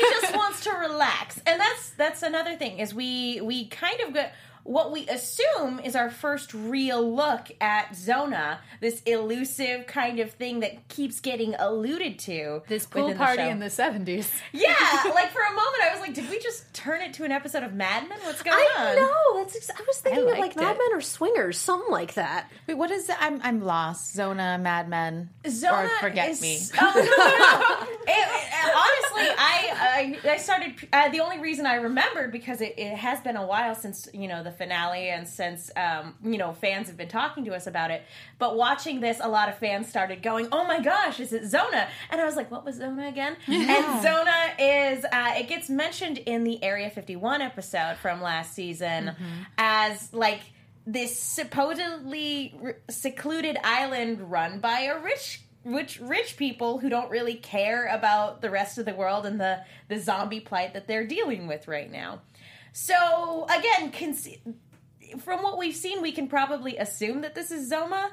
just 0.00 0.36
wants 0.36 0.62
to 0.64 0.70
relax 0.72 1.40
and 1.46 1.60
that's 1.60 1.90
that's 1.90 2.22
another 2.22 2.54
thing 2.56 2.78
is 2.78 2.94
we 2.94 3.40
we 3.40 3.66
kind 3.66 4.00
of 4.00 4.14
go 4.14 4.26
what 4.64 4.92
we 4.92 5.06
assume 5.08 5.80
is 5.80 5.96
our 5.96 6.10
first 6.10 6.54
real 6.54 7.14
look 7.14 7.48
at 7.60 7.94
Zona, 7.96 8.60
this 8.80 9.02
elusive 9.06 9.86
kind 9.86 10.20
of 10.20 10.30
thing 10.32 10.60
that 10.60 10.88
keeps 10.88 11.20
getting 11.20 11.54
alluded 11.58 12.18
to. 12.20 12.62
This 12.68 12.86
pool 12.86 13.04
within 13.04 13.18
the 13.18 13.24
party 13.24 13.42
show. 13.42 13.48
in 13.48 13.58
the 13.58 13.66
70s. 13.66 14.28
Yeah, 14.52 14.68
like 15.14 15.30
for 15.30 15.40
a 15.42 15.50
moment 15.54 15.82
I 15.84 15.90
was 15.92 16.00
like, 16.00 16.14
did 16.14 16.30
we 16.30 16.38
just 16.38 16.72
turn 16.74 17.00
it 17.00 17.12
to 17.14 17.24
an 17.24 17.32
episode 17.32 17.62
of 17.62 17.72
Mad 17.74 18.08
Men? 18.08 18.18
What's 18.22 18.42
going 18.42 18.56
I 18.56 18.90
on? 18.90 18.96
know. 18.96 19.42
That's. 19.42 19.56
Ex- 19.56 19.70
I 19.70 19.82
was 19.86 19.98
thinking 19.98 20.22
of 20.22 20.28
like 20.30 20.38
liked 20.40 20.56
Mad. 20.56 20.76
Men 20.78 20.88
or 20.92 21.00
Swingers, 21.00 21.58
something 21.58 21.90
like 21.90 22.14
that. 22.14 22.50
Wait, 22.66 22.74
what 22.74 22.90
is 22.90 23.08
it? 23.08 23.16
I'm 23.18 23.40
I'm 23.42 23.60
lost. 23.64 24.12
Zona, 24.14 24.58
Mad 24.58 24.88
Men, 24.88 25.30
Zona 25.48 25.84
or 25.84 25.88
Forget 26.00 26.30
is- 26.30 26.40
Me. 26.42 26.58
Oh, 26.80 26.92
no, 26.94 27.02
no, 27.02 27.86
no. 27.86 27.96
It- 28.04 28.08
it- 28.08 28.74
honestly, 28.74 29.34
I, 29.38 30.16
I 30.24 30.30
I 30.32 30.36
started. 30.36 30.74
Uh, 30.92 31.08
the 31.08 31.20
only 31.20 31.38
reason 31.40 31.66
I 31.66 31.74
remembered 31.76 32.30
because 32.32 32.60
it, 32.60 32.74
it 32.78 32.94
has 32.96 33.20
been 33.20 33.36
a 33.36 33.46
while 33.46 33.74
since 33.74 34.08
you 34.12 34.28
know 34.28 34.42
the 34.42 34.51
finale 34.52 35.08
and 35.08 35.26
since 35.26 35.70
um, 35.76 36.14
you 36.22 36.38
know 36.38 36.52
fans 36.52 36.88
have 36.88 36.96
been 36.96 37.08
talking 37.08 37.44
to 37.46 37.54
us 37.54 37.66
about 37.66 37.90
it. 37.90 38.02
But 38.38 38.56
watching 38.56 39.00
this, 39.00 39.18
a 39.20 39.28
lot 39.28 39.48
of 39.48 39.58
fans 39.58 39.88
started 39.88 40.22
going, 40.22 40.48
"Oh 40.52 40.66
my 40.66 40.80
gosh, 40.80 41.20
is 41.20 41.32
it 41.32 41.46
Zona?" 41.46 41.88
And 42.10 42.20
I 42.20 42.24
was 42.24 42.36
like, 42.36 42.50
"What 42.50 42.64
was 42.64 42.76
Zona 42.76 43.08
again?" 43.08 43.36
And 43.48 44.02
Zona 44.02 44.54
is 44.58 45.04
uh, 45.04 45.34
it 45.36 45.48
gets 45.48 45.68
mentioned 45.70 46.18
in 46.18 46.44
the 46.44 46.62
Area 46.62 46.90
51 46.90 47.40
episode 47.42 47.96
from 48.00 48.20
last 48.22 48.54
season 48.54 49.14
as 49.58 50.12
like 50.12 50.40
this 50.86 51.16
supposedly 51.18 52.54
r- 52.62 52.76
secluded 52.90 53.56
island 53.62 54.30
run 54.30 54.58
by 54.60 54.80
a 54.80 54.98
rich 54.98 55.42
rich 55.64 56.00
rich 56.00 56.36
people 56.36 56.78
who 56.78 56.88
don't 56.88 57.08
really 57.08 57.34
care 57.36 57.86
about 57.86 58.40
the 58.40 58.50
rest 58.50 58.78
of 58.78 58.84
the 58.84 58.94
world 58.94 59.24
and 59.24 59.40
the 59.40 59.60
the 59.88 59.98
zombie 59.98 60.40
plight 60.40 60.74
that 60.74 60.88
they're 60.88 61.06
dealing 61.06 61.46
with 61.46 61.68
right 61.68 61.90
now. 61.90 62.20
So 62.72 63.46
again, 63.50 63.92
con- 63.92 65.18
from 65.18 65.42
what 65.42 65.58
we've 65.58 65.76
seen, 65.76 66.02
we 66.02 66.12
can 66.12 66.28
probably 66.28 66.76
assume 66.78 67.20
that 67.22 67.34
this 67.34 67.50
is 67.50 67.68
Zona, 67.68 68.10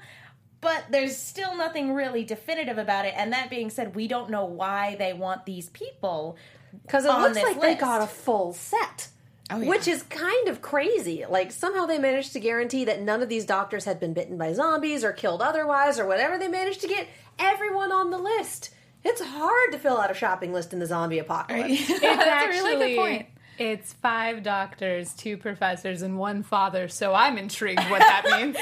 but 0.62 0.86
there's 0.90 1.18
still 1.18 1.56
nothing 1.56 1.94
really 1.94 2.24
definitive 2.24 2.78
about 2.78 3.06
it. 3.06 3.14
And 3.16 3.32
that 3.34 3.50
being 3.50 3.70
said, 3.70 3.96
we 3.96 4.08
don't 4.08 4.30
know 4.30 4.46
why 4.46 4.96
they 4.96 5.14
want 5.14 5.46
these 5.46 5.70
people 5.70 6.38
Because 6.86 7.06
it 7.06 7.12
on 7.12 7.22
looks 7.22 7.36
this 7.36 7.44
like 7.44 7.62
they 7.62 7.76
got 7.76 8.02
a 8.02 8.08
full 8.08 8.54
set. 8.54 9.08
Oh, 9.52 9.60
yeah. 9.60 9.70
Which 9.70 9.88
is 9.88 10.04
kind 10.04 10.48
of 10.48 10.62
crazy. 10.62 11.26
Like, 11.28 11.52
somehow 11.52 11.88
they 11.88 11.98
managed 11.98 12.34
to 12.34 12.40
guarantee 12.40 12.86
that 12.86 13.02
none 13.02 13.24
of 13.24 13.30
these 13.30 13.46
doctors 13.46 13.86
had 13.86 14.00
been 14.00 14.14
bitten 14.14 14.38
by 14.38 14.54
zombies 14.54 15.04
or 15.04 15.12
killed 15.12 15.42
otherwise 15.42 15.98
or 15.98 16.06
whatever. 16.06 16.38
They 16.38 16.48
managed 16.50 16.82
to 16.82 16.88
get 16.88 17.08
everyone 17.40 17.92
on 17.92 18.12
the 18.12 18.20
list. 18.20 18.70
It's 19.04 19.22
hard 19.22 19.72
to 19.72 19.80
fill 19.80 19.98
out 19.98 20.12
a 20.12 20.14
shopping 20.14 20.54
list 20.54 20.72
in 20.74 20.80
the 20.80 20.86
zombie 20.86 21.18
apocalypse. 21.20 21.70
It's 21.90 22.00
That's 22.02 22.60
a 22.60 22.62
really 22.62 22.96
good 22.96 22.98
point. 22.98 23.26
It's 23.60 23.92
five 23.92 24.42
doctors, 24.42 25.14
two 25.14 25.36
professors, 25.36 26.02
and 26.02 26.18
one 26.18 26.44
father. 26.44 26.88
So 26.88 27.14
I'm 27.14 27.38
intrigued 27.38 27.84
what 27.90 28.00
that 28.00 28.24
means. 28.40 28.56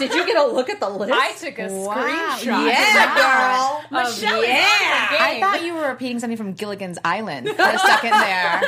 Did 0.00 0.12
you 0.12 0.26
get 0.26 0.36
a 0.36 0.44
look 0.44 0.68
at 0.68 0.80
the 0.80 0.88
list? 0.88 1.12
I 1.14 1.32
took 1.34 1.56
a 1.60 1.68
screenshot. 1.68 2.66
yeah, 2.66 3.14
girl. 3.14 4.02
Michelle 4.02 4.44
yeah. 4.44 5.08
on 5.12 5.20
I 5.20 5.40
thought 5.40 5.62
you 5.64 5.74
were 5.74 5.86
repeating 5.86 6.18
something 6.18 6.36
from 6.36 6.54
Gilligan's 6.54 6.98
Island 7.04 7.46
for 7.48 7.62
a 7.62 7.78
second 7.78 8.10
there. 8.10 8.60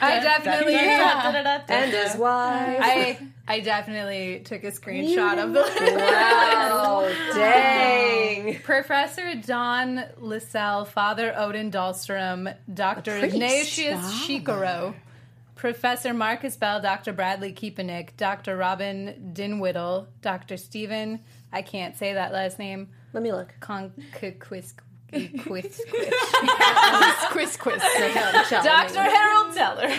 I 0.00 0.20
definitely, 0.22 0.76
And 0.76 1.90
his 1.92 2.14
wife. 2.16 2.78
I, 2.80 3.18
I 3.50 3.60
definitely 3.60 4.40
took 4.44 4.62
a 4.62 4.70
screenshot 4.70 5.42
of 5.42 5.54
the 5.54 5.60
wow, 5.96 7.10
dang. 7.34 8.60
Professor 8.60 9.34
Don 9.36 10.04
Lissell, 10.20 10.86
Father 10.86 11.32
Odin 11.34 11.70
Dahlstrom, 11.70 12.54
Dr. 12.72 13.16
Ignatius 13.16 14.00
Shikaro, 14.22 14.94
Professor 15.54 16.12
Marcus 16.12 16.56
Bell, 16.58 16.82
Dr. 16.82 17.14
Bradley 17.14 17.54
Keepenick, 17.54 18.10
Dr. 18.18 18.54
Robin 18.54 19.30
Dinwiddle, 19.32 20.08
Dr. 20.20 20.58
Stephen, 20.58 21.20
I 21.50 21.62
can't 21.62 21.96
say 21.96 22.12
that 22.12 22.32
last 22.34 22.58
name, 22.58 22.88
Let 23.14 23.22
me 23.22 23.32
look. 23.32 23.54
Conquist. 23.60 24.74
Quiz, 25.10 25.40
quiz, 25.42 25.80
quiz, 27.30 27.56
quiz. 27.56 27.82
Dr. 28.50 29.00
Harold 29.02 29.54
Teller. 29.54 29.88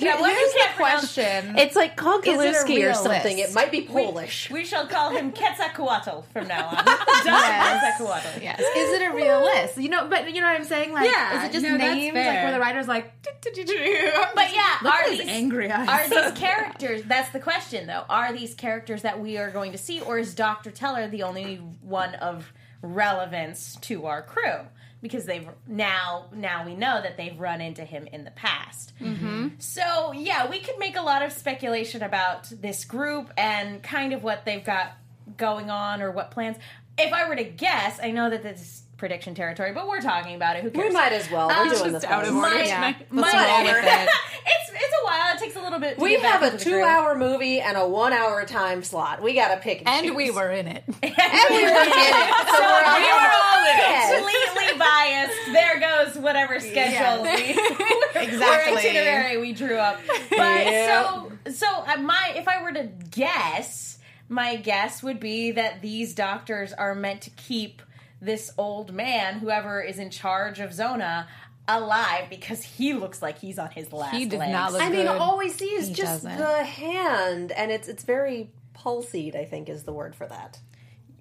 Yeah, 0.00 0.20
what 0.20 0.30
you 0.30 0.52
the 0.52 0.76
question. 0.76 1.58
It's 1.58 1.76
like 1.76 1.92
Is 1.92 1.96
Konkaluski 1.96 2.88
or 2.88 2.94
something. 2.94 3.38
It 3.38 3.54
might 3.54 3.70
be 3.70 3.82
Polish. 3.82 4.50
We 4.50 4.64
shall 4.64 4.86
call 4.86 5.10
him 5.10 5.32
Quetzalcoatl 5.36 6.22
from 6.32 6.48
now 6.48 6.68
on. 6.68 6.76
Quetzalcoatl. 6.84 8.42
Yes. 8.42 8.60
Is 8.60 9.00
it 9.00 9.10
a 9.10 9.14
real 9.14 9.40
list? 9.42 9.78
You 9.78 9.88
know, 9.88 10.08
but 10.08 10.32
you 10.32 10.40
know 10.40 10.48
what 10.48 10.56
I'm 10.56 10.64
saying? 10.64 10.92
Like, 10.92 11.10
Yeah, 11.10 11.38
is 11.38 11.44
it 11.48 11.52
just 11.52 11.62
no, 11.64 11.76
names? 11.76 12.14
Like, 12.14 12.24
where 12.24 12.52
the 12.52 12.60
writer's 12.60 12.88
like, 12.88 13.12
But 13.22 14.52
yeah, 14.52 14.76
Look 14.82 14.94
are 14.94 15.10
these 15.10 15.20
angry 15.26 15.70
eyes. 15.70 15.88
are 15.88 16.08
these 16.08 16.38
characters? 16.38 17.02
That's 17.04 17.30
the 17.30 17.40
question, 17.40 17.86
though. 17.86 18.04
Are 18.08 18.32
these 18.32 18.54
characters 18.54 19.02
that 19.02 19.20
we 19.20 19.38
are 19.38 19.50
going 19.50 19.72
to 19.72 19.78
see, 19.78 20.00
or 20.00 20.18
is 20.18 20.34
Doctor 20.34 20.70
Teller 20.70 21.08
the 21.08 21.22
only 21.22 21.56
one 21.82 22.14
of 22.16 22.52
relevance 22.82 23.76
to 23.82 24.06
our 24.06 24.22
crew? 24.22 24.60
Because 25.02 25.26
they've 25.26 25.46
now 25.68 26.26
now 26.32 26.64
we 26.64 26.74
know 26.74 27.00
that 27.02 27.16
they've 27.16 27.38
run 27.38 27.60
into 27.60 27.84
him 27.84 28.08
in 28.10 28.24
the 28.24 28.30
past. 28.30 28.92
Mm-hmm. 29.00 29.48
So 29.58 30.12
yeah, 30.12 30.48
we 30.48 30.60
could 30.60 30.78
make 30.78 30.96
a 30.96 31.02
lot 31.02 31.22
of 31.22 31.32
speculation 31.32 32.02
about 32.02 32.44
this 32.50 32.84
group 32.84 33.30
and 33.36 33.82
kind 33.82 34.12
of 34.14 34.22
what 34.24 34.44
they've 34.44 34.64
got 34.64 34.92
going 35.36 35.70
on 35.70 36.00
or 36.02 36.10
what 36.10 36.30
plans. 36.30 36.56
If 36.98 37.12
I 37.12 37.28
were 37.28 37.36
to 37.36 37.44
guess, 37.44 38.00
I 38.02 38.10
know 38.10 38.30
that 38.30 38.42
this 38.42 38.60
is 38.60 38.82
prediction 38.96 39.34
territory, 39.34 39.72
but 39.72 39.86
we're 39.86 40.00
talking 40.00 40.34
about 40.34 40.56
it. 40.56 40.62
Who 40.62 40.70
cares? 40.70 40.88
We 40.88 40.94
might 40.94 41.12
as 41.12 41.30
well. 41.30 41.48
We're 41.48 41.54
Um, 41.54 41.68
doing 41.68 41.78
just 41.82 41.92
this 41.92 42.04
out 42.04 42.24
of 42.26 42.34
order 42.34 42.56
My- 42.56 42.62
tonight. 42.64 43.12
my- 43.12 43.22
Let's 43.22 43.34
roll 43.34 43.62
with 43.64 43.84
it. 43.84 44.08
it's 44.46 44.70
it's 44.70 44.94
a 45.02 45.04
while. 45.04 45.34
It 45.36 45.38
takes 45.38 45.56
a 45.56 45.60
little 45.60 45.75
bit. 45.75 45.75
To 45.94 46.00
We 46.00 46.10
get 46.10 46.22
back 46.22 46.32
have 46.32 46.42
a 46.42 46.46
into 46.52 46.64
the 46.64 46.70
groove. 46.70 46.82
two-hour 46.84 47.14
movie 47.16 47.60
and 47.60 47.76
a 47.76 47.86
one-hour 47.86 48.44
time 48.46 48.82
slot. 48.82 49.22
We 49.22 49.34
got 49.34 49.54
to 49.54 49.60
pick 49.60 49.82
and, 49.86 50.06
And 50.06 50.16
we 50.16 50.30
were 50.30 50.50
in 50.50 50.66
it. 50.66 50.82
and 50.86 50.94
we 51.02 51.62
were 51.62 51.68
in 51.68 51.88
it. 51.92 52.46
So 52.46 52.60
we're 52.60 52.84
we 52.96 53.12
were 53.12 53.32
all 53.32 53.56
Yes. 53.66 54.14
completely 54.14 54.78
biased. 54.78 55.52
There 55.52 55.80
goes 55.80 56.16
whatever 56.22 56.60
schedule 56.60 57.22
we 57.24 57.50
Exactly. 58.20 58.74
or 58.74 58.78
itinerary 58.78 59.38
we 59.38 59.52
drew 59.52 59.76
up. 59.76 60.00
But 60.30 60.64
so 60.66 61.32
so 61.52 61.66
uh, 61.86 61.96
my 61.98 62.32
if 62.36 62.48
I 62.48 62.62
were 62.62 62.72
to 62.72 62.84
guess, 63.10 63.98
my 64.28 64.56
guess 64.56 65.02
would 65.02 65.20
be 65.20 65.50
that 65.52 65.82
these 65.82 66.14
doctors 66.14 66.72
are 66.72 66.94
meant 66.94 67.22
to 67.22 67.30
keep 67.30 67.82
this 68.20 68.50
old 68.56 68.92
man, 68.94 69.40
whoever 69.40 69.80
is 69.82 69.98
in 69.98 70.10
charge 70.10 70.58
of 70.58 70.72
Zona, 70.72 71.28
alive 71.68 72.24
because 72.30 72.62
he 72.62 72.92
looks 72.94 73.20
like 73.22 73.38
he's 73.38 73.58
on 73.58 73.70
his 73.70 73.92
last. 73.92 74.14
He 74.14 74.26
does 74.26 74.38
legs. 74.38 74.52
not 74.52 74.72
look 74.72 74.82
I 74.82 74.88
mean, 74.88 75.06
good. 75.06 75.16
all 75.16 75.38
we 75.38 75.48
see 75.50 75.66
is 75.66 75.88
He 75.88 75.94
just 75.94 76.22
doesn't. 76.24 76.38
the 76.38 76.64
hand, 76.64 77.52
and 77.52 77.70
it's 77.70 77.88
it's 77.88 78.04
very 78.04 78.50
pulsied. 78.74 79.34
I 79.36 79.44
think 79.44 79.68
is 79.68 79.82
the 79.84 79.92
word 79.92 80.14
for 80.14 80.26
that. 80.26 80.58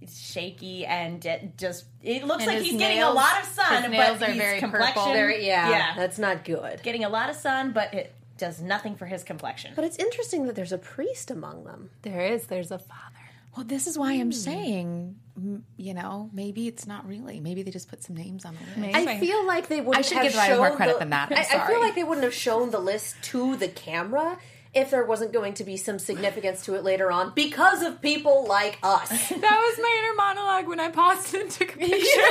It's 0.02 0.20
shaky 0.20 0.86
and 0.86 1.26
it 1.26 1.58
just 1.58 1.86
it 2.04 2.26
looks 2.26 2.44
And 2.44 2.48
like 2.48 2.58
his 2.58 2.68
he's 2.72 2.80
getting 2.80 3.02
a 3.02 3.10
lot 3.10 3.40
of 3.42 3.46
sun, 3.48 3.82
his 3.84 3.92
nails 3.92 4.20
but 4.20 4.28
are 4.30 4.32
his 4.34 4.38
very 4.42 4.60
complexion, 4.60 4.94
purple. 4.94 5.14
Very, 5.14 5.48
yeah, 5.48 5.70
yeah, 5.70 5.94
that's 5.96 6.20
not 6.20 6.44
good. 6.46 6.84
getting 6.84 7.04
a 7.04 7.10
lot 7.10 7.30
of 7.32 7.36
sun, 7.36 7.72
but 7.72 7.92
it 7.94 8.14
does 8.38 8.62
nothing 8.62 8.96
for 8.96 9.06
his 9.08 9.24
complexion. 9.24 9.72
But 9.76 9.86
it's 9.86 9.98
interesting 9.98 10.46
that 10.46 10.56
there's 10.56 10.74
a 10.74 10.78
priest 10.78 11.32
among 11.32 11.64
them. 11.64 11.90
There 12.04 12.22
is. 12.22 12.46
There's 12.48 12.70
a 12.70 12.78
father. 12.78 13.15
Well, 13.56 13.66
this 13.66 13.88
is 13.88 13.98
why 13.98 14.14
I'm 14.14 14.34
saying, 14.34 15.16
mm, 15.40 15.62
you 15.78 15.94
know, 15.94 16.30
maybe 16.34 16.68
it's 16.68 16.86
not 16.86 17.08
really. 17.08 17.40
Maybe 17.40 17.64
they 17.64 17.72
just 17.72 17.88
put 17.88 18.04
some 18.04 18.16
names 18.16 18.44
on 18.44 18.58
the 18.76 18.82
list. 18.82 18.96
I 18.96 19.18
feel 19.20 19.46
like 19.48 19.70
they 19.70 19.80
would. 19.80 19.96
I 19.98 20.02
should 20.02 20.18
have 20.18 20.24
give 20.24 20.34
the 20.34 20.40
writer 20.40 20.58
more 20.58 20.68
shown 20.68 20.76
credit 20.78 20.94
the- 20.94 21.00
than 21.00 21.10
that. 21.12 21.32
I'm 21.32 21.38
I, 21.38 21.64
I 21.64 21.68
feel 21.68 21.80
like 21.80 21.96
they 21.96 22.04
wouldn't 22.04 22.26
have 22.26 22.34
shown 22.34 22.72
the 22.72 22.80
list 22.80 23.16
to 23.24 23.56
the 23.56 23.70
camera 23.70 24.38
if 24.74 24.90
there 24.92 25.06
wasn't 25.06 25.32
going 25.32 25.54
to 25.54 25.64
be 25.64 25.78
some 25.78 25.98
significance 25.98 26.66
to 26.66 26.76
it 26.76 26.84
later 26.84 27.10
on 27.10 27.32
because 27.34 27.82
of 27.82 28.02
people 28.02 28.46
like 28.46 28.78
us. 28.84 29.10
That 29.30 29.40
was 29.40 29.80
my 29.82 30.02
inner 30.04 30.16
monologue 30.18 30.68
when 30.68 30.82
I 30.82 30.90
paused 30.90 31.34
and 31.34 31.50
took 31.50 31.76
a 31.76 31.78
picture. 31.78 31.96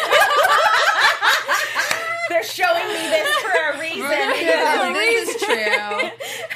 They're 2.29 2.43
showing 2.43 2.87
me 2.89 2.95
this 2.95 3.29
for 3.39 3.73
a 3.73 3.79
reason. 3.81 4.03
this 4.95 5.29
is 5.31 5.43
true. 5.43 6.11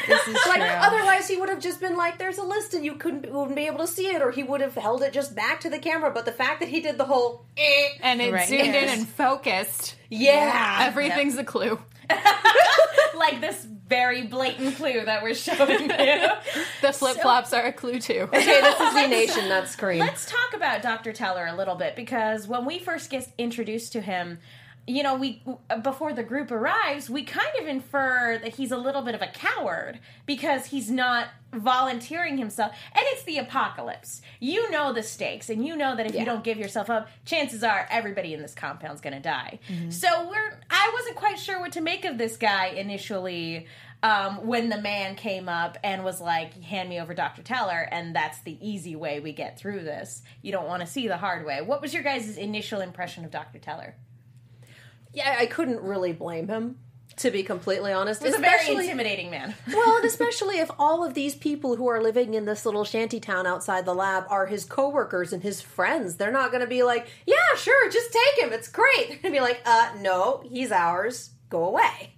This 0.08 0.26
is 0.28 0.34
like 0.46 0.56
true. 0.56 0.64
otherwise, 0.64 1.28
he 1.28 1.36
would 1.36 1.48
have 1.48 1.60
just 1.60 1.80
been 1.80 1.96
like, 1.96 2.18
"There's 2.18 2.38
a 2.38 2.42
list," 2.44 2.74
and 2.74 2.84
you 2.84 2.94
couldn't 2.94 3.30
wouldn't 3.30 3.54
be 3.56 3.66
able 3.66 3.78
to 3.78 3.86
see 3.86 4.08
it, 4.08 4.22
or 4.22 4.30
he 4.30 4.42
would 4.42 4.60
have 4.60 4.74
held 4.74 5.02
it 5.02 5.12
just 5.12 5.34
back 5.36 5.60
to 5.60 5.70
the 5.70 5.78
camera. 5.78 6.10
But 6.10 6.24
the 6.24 6.32
fact 6.32 6.60
that 6.60 6.68
he 6.68 6.80
did 6.80 6.98
the 6.98 7.04
whole, 7.04 7.44
eh, 7.56 7.88
and 8.02 8.20
it 8.20 8.32
Right. 8.32 8.48
zoomed 8.48 8.62
in 8.74 8.88
and 8.88 9.08
focused. 9.08 9.94
yeah, 10.10 10.78
Everything's 10.82 11.36
a 11.36 11.44
clue. 11.44 11.78
like 13.16 13.40
this 13.40 13.64
very 13.64 14.22
blatant 14.26 14.76
clue 14.76 15.04
that 15.04 15.22
we're 15.22 15.34
showing 15.34 15.90
you. 15.90 16.28
The 16.80 16.92
flip 16.92 17.16
flops 17.20 17.52
are 17.52 17.64
a 17.66 17.72
clue 17.72 17.98
too. 18.00 18.22
okay, 18.32 18.60
this 18.60 18.80
is 18.80 18.94
the 18.94 19.06
nation, 19.08 19.48
not 19.48 19.66
Scream. 19.68 19.98
Let's 19.98 20.24
talk 20.26 20.54
about 20.54 20.80
Dr. 20.82 21.12
Teller 21.12 21.46
a 21.46 21.54
little 21.56 21.74
bit 21.74 21.96
because 21.96 22.46
when 22.46 22.64
we 22.64 22.78
first 22.78 23.10
get 23.10 23.26
introduced 23.36 23.92
to 23.94 24.00
him, 24.00 24.38
you 24.88 25.02
know, 25.02 25.14
we 25.16 25.42
before 25.82 26.12
the 26.14 26.22
group 26.22 26.50
arrives, 26.50 27.10
we 27.10 27.22
kind 27.22 27.50
of 27.60 27.66
infer 27.68 28.38
that 28.42 28.54
he's 28.54 28.72
a 28.72 28.76
little 28.78 29.02
bit 29.02 29.14
of 29.14 29.20
a 29.22 29.26
coward 29.28 30.00
because 30.26 30.66
he's 30.66 30.90
not 30.90 31.28
volunteering 31.52 32.38
himself 32.38 32.72
and 32.92 33.02
it's 33.08 33.22
the 33.24 33.38
apocalypse. 33.38 34.22
You 34.40 34.70
know 34.70 34.92
the 34.92 35.02
stakes 35.02 35.50
and 35.50 35.66
you 35.66 35.76
know 35.76 35.94
that 35.96 36.06
if 36.06 36.14
you 36.14 36.24
don't 36.24 36.42
give 36.44 36.58
yourself 36.58 36.88
up, 36.90 37.08
chances 37.24 37.62
are 37.62 37.86
everybody 37.90 38.32
in 38.34 38.40
this 38.42 38.54
compound's 38.54 39.00
going 39.00 39.14
to 39.14 39.20
die. 39.20 39.58
So 39.90 40.28
we're 40.28 40.60
I 40.70 40.90
wasn't 40.94 41.16
quite 41.16 41.38
sure 41.38 41.60
what 41.60 41.72
to 41.72 41.80
make 41.82 42.04
of 42.04 42.16
this 42.18 42.36
guy 42.36 42.68
initially. 42.68 43.66
um, 44.02 44.46
when 44.46 44.68
the 44.68 44.80
man 44.80 45.16
came 45.16 45.48
up 45.48 45.76
and 45.82 46.04
was 46.04 46.20
like, 46.20 46.54
"Hand 46.62 46.88
me 46.88 47.00
over 47.00 47.14
Dr. 47.14 47.42
Teller," 47.42 47.88
and 47.90 48.14
that's 48.14 48.40
the 48.42 48.56
easy 48.60 48.94
way 48.94 49.18
we 49.18 49.32
get 49.32 49.58
through 49.58 49.82
this. 49.82 50.22
You 50.40 50.52
don't 50.52 50.68
want 50.68 50.82
to 50.82 50.86
see 50.86 51.08
the 51.08 51.16
hard 51.16 51.44
way. 51.44 51.62
What 51.62 51.82
was 51.82 51.92
your 51.92 52.04
guys' 52.04 52.36
initial 52.36 52.80
impression 52.80 53.24
of 53.24 53.32
Dr. 53.32 53.58
Teller? 53.58 53.96
Yeah, 55.18 55.36
I 55.38 55.46
couldn't 55.46 55.80
really 55.82 56.12
blame 56.12 56.48
him. 56.48 56.78
To 57.16 57.32
be 57.32 57.42
completely 57.42 57.92
honest, 57.92 58.22
He 58.22 58.28
was 58.28 58.36
a 58.36 58.38
very 58.38 58.54
Especially- 58.60 58.84
intimidating 58.84 59.28
man. 59.30 59.52
well, 59.72 59.96
and 59.96 60.04
especially 60.04 60.58
if 60.60 60.70
all 60.78 61.04
of 61.04 61.14
these 61.14 61.34
people 61.34 61.74
who 61.74 61.88
are 61.88 62.00
living 62.00 62.34
in 62.34 62.44
this 62.44 62.64
little 62.64 62.84
shanty 62.84 63.18
town 63.18 63.44
outside 63.44 63.84
the 63.86 63.94
lab 63.94 64.24
are 64.30 64.46
his 64.46 64.64
coworkers 64.64 65.32
and 65.32 65.42
his 65.42 65.60
friends, 65.60 66.14
they're 66.14 66.30
not 66.30 66.52
going 66.52 66.60
to 66.60 66.68
be 66.68 66.84
like, 66.84 67.08
"Yeah, 67.26 67.34
sure, 67.56 67.90
just 67.90 68.12
take 68.12 68.44
him. 68.44 68.52
It's 68.52 68.68
great." 68.68 69.08
They're 69.08 69.16
going 69.22 69.22
to 69.22 69.30
be 69.32 69.40
like, 69.40 69.60
"Uh, 69.66 69.90
no, 70.00 70.44
he's 70.48 70.70
ours. 70.70 71.30
Go 71.50 71.64
away." 71.64 72.14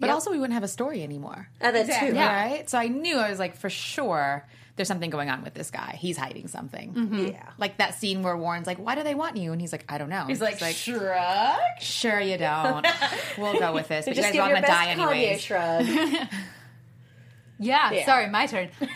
But 0.00 0.10
also, 0.10 0.32
we 0.32 0.38
wouldn't 0.38 0.54
have 0.54 0.64
a 0.64 0.68
story 0.68 1.04
anymore. 1.04 1.48
And 1.60 1.74
then 1.76 1.84
Exactly. 1.84 2.10
too, 2.10 2.16
Yeah. 2.16 2.44
Right? 2.50 2.68
So 2.68 2.76
I 2.76 2.88
knew 2.88 3.16
I 3.16 3.30
was 3.30 3.38
like, 3.38 3.54
for 3.56 3.70
sure, 3.70 4.44
there's 4.76 4.88
something 4.88 5.10
going 5.10 5.30
on 5.30 5.42
with 5.44 5.54
this 5.54 5.70
guy. 5.70 5.96
He's 6.00 6.16
hiding 6.16 6.48
something. 6.48 7.28
yeah. 7.32 7.50
Like 7.58 7.78
that 7.78 7.94
scene 7.94 8.22
where 8.22 8.36
Warren's 8.36 8.66
like, 8.66 8.78
why 8.78 8.94
do 8.96 9.02
they 9.04 9.14
want 9.14 9.36
you? 9.36 9.52
And 9.52 9.60
he's 9.60 9.70
like, 9.72 9.84
I 9.88 9.98
don't 9.98 10.08
know. 10.08 10.24
He's 10.26 10.40
like, 10.40 10.58
shrug. 10.58 11.58
sure 11.80 12.20
you 12.20 12.38
don't. 12.38 12.84
we'll 13.38 13.58
go 13.58 13.72
with 13.72 13.86
this. 13.88 14.04
But 14.06 14.16
you 14.16 14.22
guys 14.22 14.36
are 14.36 14.42
all 14.42 14.48
gonna 14.48 14.66
die 14.66 14.88
anyway. 14.88 15.38
shrug. 15.38 15.86
Yeah, 17.60 17.92
Yeah. 17.92 18.04
sorry, 18.04 18.28
my 18.28 18.46
turn. 18.46 18.68
it's 18.80 18.92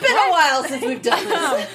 been 0.00 0.16
a 0.16 0.30
while 0.30 0.64
since 0.64 0.82
we've 0.84 1.02
done 1.02 1.22
this. 1.28 1.68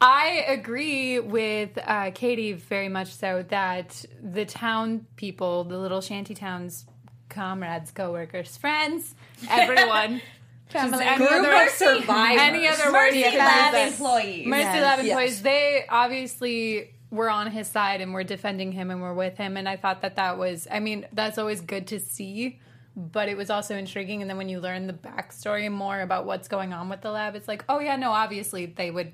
I 0.00 0.44
agree 0.48 1.20
with 1.20 1.78
uh, 1.78 2.10
Katie 2.12 2.54
very 2.54 2.88
much 2.88 3.14
so 3.14 3.44
that 3.50 4.04
the 4.20 4.44
town 4.44 5.06
people, 5.14 5.62
the 5.62 5.78
little 5.78 6.00
shanty 6.00 6.34
towns, 6.34 6.86
comrades, 7.32 7.90
coworkers, 7.90 8.56
friends, 8.56 9.14
everyone. 9.50 10.20
Family, 10.68 11.04
any 11.04 11.18
Group 11.18 11.30
other, 11.32 11.52
of 11.64 11.68
survivors. 11.68 12.40
any 12.40 12.66
other 12.66 12.90
word 12.90 13.10
Mercy 13.12 13.18
you 13.18 13.38
Lab 13.38 13.74
use 13.74 13.92
employees. 13.92 14.46
Mercy 14.46 14.62
Yes. 14.62 14.82
Lab 14.82 14.98
Yes. 15.00 15.06
employees, 15.08 15.42
they 15.42 15.84
obviously 15.88 16.94
were 17.10 17.28
on 17.28 17.50
his 17.50 17.68
side 17.68 18.00
and 18.00 18.14
were 18.14 18.24
defending 18.24 18.72
him 18.72 18.90
and 18.90 19.02
were 19.02 19.12
with 19.12 19.36
him. 19.36 19.58
And 19.58 19.68
I 19.68 19.76
thought 19.76 20.00
that 20.00 20.16
that 20.16 20.38
was, 20.38 20.66
I 20.70 20.80
mean, 20.80 21.06
that's 21.12 21.36
always 21.36 21.60
good 21.60 21.86
to 21.88 22.00
see, 22.00 22.58
but 22.96 23.28
it 23.28 23.36
was 23.36 23.50
also 23.50 23.76
intriguing. 23.76 24.22
And 24.22 24.30
then 24.30 24.38
when 24.38 24.48
you 24.48 24.60
learn 24.60 24.86
the 24.86 24.94
backstory 24.94 25.70
more 25.70 26.00
about 26.00 26.24
what's 26.24 26.48
going 26.48 26.72
on 26.72 26.88
with 26.88 27.02
the 27.02 27.10
lab, 27.10 27.34
it's 27.36 27.48
like, 27.48 27.66
oh, 27.68 27.78
yeah, 27.78 27.96
no, 27.96 28.10
obviously 28.12 28.64
they 28.64 28.90
would, 28.90 29.12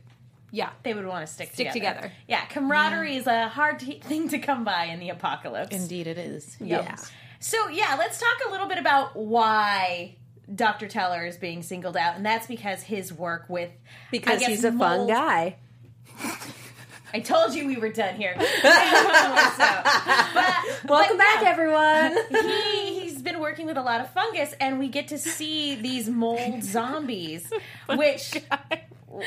yeah. 0.53 0.71
They 0.85 0.95
would 0.95 1.07
want 1.07 1.27
to 1.27 1.33
stick, 1.33 1.51
Stick 1.55 1.73
together. 1.73 2.13
Yeah, 2.29 2.45
camaraderie 2.45 3.17
is 3.17 3.27
a 3.27 3.49
hard 3.49 3.81
t- 3.81 3.99
thing 3.99 4.29
to 4.29 4.39
come 4.39 4.63
by 4.63 4.85
in 4.85 5.01
the 5.01 5.09
apocalypse. 5.11 5.75
Indeed, 5.75 6.07
it 6.07 6.19
is. 6.19 6.57
Yeah. 6.61 6.95
So 7.41 7.69
yeah, 7.69 7.97
let's 7.99 8.19
talk 8.19 8.37
a 8.49 8.51
little 8.51 8.67
bit 8.67 8.79
about 8.79 9.17
why 9.17 10.17
Dr. 10.53 10.89
Teller 10.89 11.25
is 11.27 11.37
being 11.37 11.63
singled 11.63 11.97
out, 11.97 12.17
and 12.17 12.27
that's 12.27 12.47
because 12.47 12.83
his 12.83 13.13
work 13.13 13.47
with 13.49 13.71
Because 14.11 14.41
guess, 14.41 14.49
he's 14.49 14.65
a 14.65 14.73
fun 14.73 15.07
guy. 15.07 15.57
I 17.13 17.21
told 17.21 17.55
you 17.55 17.67
we 17.67 17.77
were 17.77 17.91
done 17.91 18.17
here. 18.17 18.35
but, 18.39 18.45
Welcome 20.85 21.17
but 21.17 21.19
back, 21.19 21.43
yeah, 21.43 21.49
everyone. 21.49 22.19
He 22.31 23.01
he's 23.01 23.23
been 23.23 23.41
working 23.41 23.67
with 23.67 23.77
a 23.77 23.83
lot 23.83 24.01
of 24.01 24.11
fungus, 24.11 24.55
and 24.61 24.79
we 24.79 24.89
get 24.89 25.09
to 25.09 25.19
see 25.19 25.75
these 25.75 26.09
mold 26.09 26.63
zombies, 26.63 27.51
which 27.87 28.37
wow, 28.51 29.23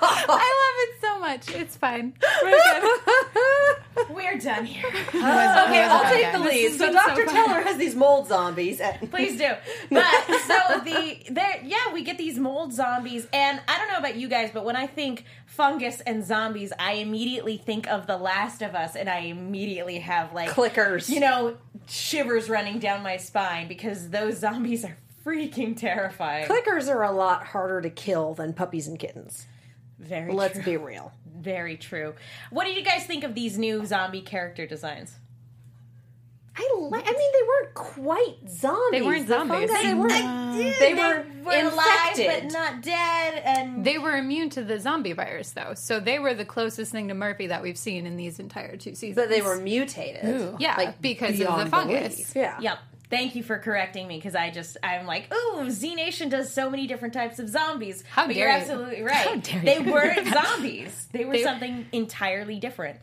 I 0.00 0.48
love 0.58 0.76
it 0.78 0.97
so 1.18 1.20
much. 1.20 1.54
It's 1.54 1.76
fine. 1.76 2.14
We're 2.42 2.50
good. 2.50 4.10
we're 4.10 4.38
done 4.38 4.64
here. 4.64 4.86
okay, 4.88 5.14
I'll 5.14 6.12
take 6.12 6.26
fun 6.26 6.42
the 6.42 6.48
lead. 6.48 6.78
So 6.78 6.92
Dr. 6.92 7.26
so. 7.26 7.32
Teller 7.32 7.60
has 7.62 7.76
these 7.76 7.94
mold 7.94 8.28
zombies. 8.28 8.80
And 8.80 9.10
Please 9.10 9.38
do. 9.38 9.50
But 9.90 10.04
so 10.46 10.80
the 10.84 11.18
there 11.30 11.60
yeah, 11.64 11.92
we 11.92 12.02
get 12.02 12.18
these 12.18 12.38
mold 12.38 12.72
zombies 12.72 13.26
and 13.32 13.60
I 13.68 13.78
don't 13.78 13.88
know 13.88 13.98
about 13.98 14.16
you 14.16 14.28
guys, 14.28 14.50
but 14.52 14.64
when 14.64 14.76
I 14.76 14.86
think 14.86 15.24
fungus 15.46 16.00
and 16.00 16.24
zombies, 16.24 16.72
I 16.78 16.94
immediately 16.94 17.56
think 17.56 17.88
of 17.88 18.06
The 18.06 18.16
Last 18.16 18.62
of 18.62 18.74
Us 18.74 18.96
and 18.96 19.08
I 19.08 19.20
immediately 19.20 19.98
have 19.98 20.32
like 20.32 20.50
clickers. 20.50 21.08
you 21.08 21.20
know, 21.20 21.56
shivers 21.88 22.48
running 22.48 22.78
down 22.78 23.02
my 23.02 23.16
spine 23.16 23.68
because 23.68 24.10
those 24.10 24.38
zombies 24.38 24.84
are 24.84 24.96
freaking 25.24 25.76
terrifying. 25.76 26.46
clickers 26.46 26.88
are 26.88 27.02
a 27.02 27.12
lot 27.12 27.46
harder 27.46 27.80
to 27.82 27.90
kill 27.90 28.34
than 28.34 28.52
puppies 28.52 28.86
and 28.86 28.98
kittens. 28.98 29.46
Very 29.98 30.32
Let's 30.32 30.54
true. 30.54 30.62
be 30.62 30.76
real. 30.76 31.12
Very 31.38 31.76
true. 31.76 32.14
What 32.50 32.64
did 32.66 32.76
you 32.76 32.82
guys 32.84 33.04
think 33.04 33.24
of 33.24 33.34
these 33.34 33.58
new 33.58 33.84
zombie 33.86 34.22
character 34.22 34.66
designs? 34.66 35.16
I 36.60 36.68
li- 36.76 36.90
I 37.04 37.12
mean, 37.12 37.32
they 37.32 37.46
weren't 37.46 37.74
quite 37.74 38.50
zombies. 38.50 38.90
They 38.90 39.02
weren't 39.02 39.28
The 39.28 39.34
zombies. 39.34 39.70
fungi, 39.70 39.82
They, 39.82 39.94
weren't. 39.94 40.56
They, 40.56 40.72
they 40.80 40.94
were 40.94 41.24
alive 41.68 42.18
infected. 42.18 42.42
but 42.50 42.52
not 42.52 42.82
dead 42.82 43.42
and 43.44 43.84
They 43.84 43.96
were 43.98 44.16
immune 44.16 44.50
to 44.50 44.64
the 44.64 44.80
zombie 44.80 45.12
virus, 45.12 45.50
though, 45.52 45.74
so 45.74 46.00
they 46.00 46.18
were 46.18 46.34
the 46.34 46.44
closest 46.44 46.90
thing 46.90 47.06
to 47.08 47.14
Murphy 47.14 47.46
that 47.46 47.62
we've 47.62 47.78
seen 47.78 48.06
in 48.06 48.16
these 48.16 48.40
entire 48.40 48.76
two 48.76 48.96
seasons. 48.96 49.14
but 49.14 49.28
they 49.28 49.40
were 49.40 49.56
mutated. 49.56 50.56
yeah, 50.58 50.74
like, 50.76 51.00
because 51.00 51.38
of 51.40 51.58
the 51.58 51.66
fungus. 51.66 52.14
belief. 52.16 52.32
Yeah. 52.34 52.58
Yep. 52.60 52.78
Thank 53.10 53.34
you 53.34 53.42
for 53.42 53.58
correcting 53.58 54.06
me 54.06 54.16
because 54.16 54.34
I 54.34 54.50
just 54.50 54.76
I'm 54.82 55.06
like, 55.06 55.32
ooh, 55.34 55.70
Z 55.70 55.94
Nation 55.94 56.28
does 56.28 56.52
so 56.52 56.68
many 56.68 56.86
different 56.86 57.14
types 57.14 57.38
of 57.38 57.48
zombies. 57.48 58.04
How 58.10 58.26
but 58.26 58.34
dare 58.34 58.48
you're 58.48 58.54
you. 58.56 58.60
absolutely 58.62 59.02
right. 59.14 59.26
How 59.26 59.36
dare 59.36 59.62
they 59.62 59.82
you. 59.82 59.92
weren't 59.92 60.26
zombies. 60.32 61.08
They 61.12 61.24
were 61.24 61.32
They- 61.32 61.42
something 61.42 61.86
entirely 61.92 62.58
different. 62.58 62.98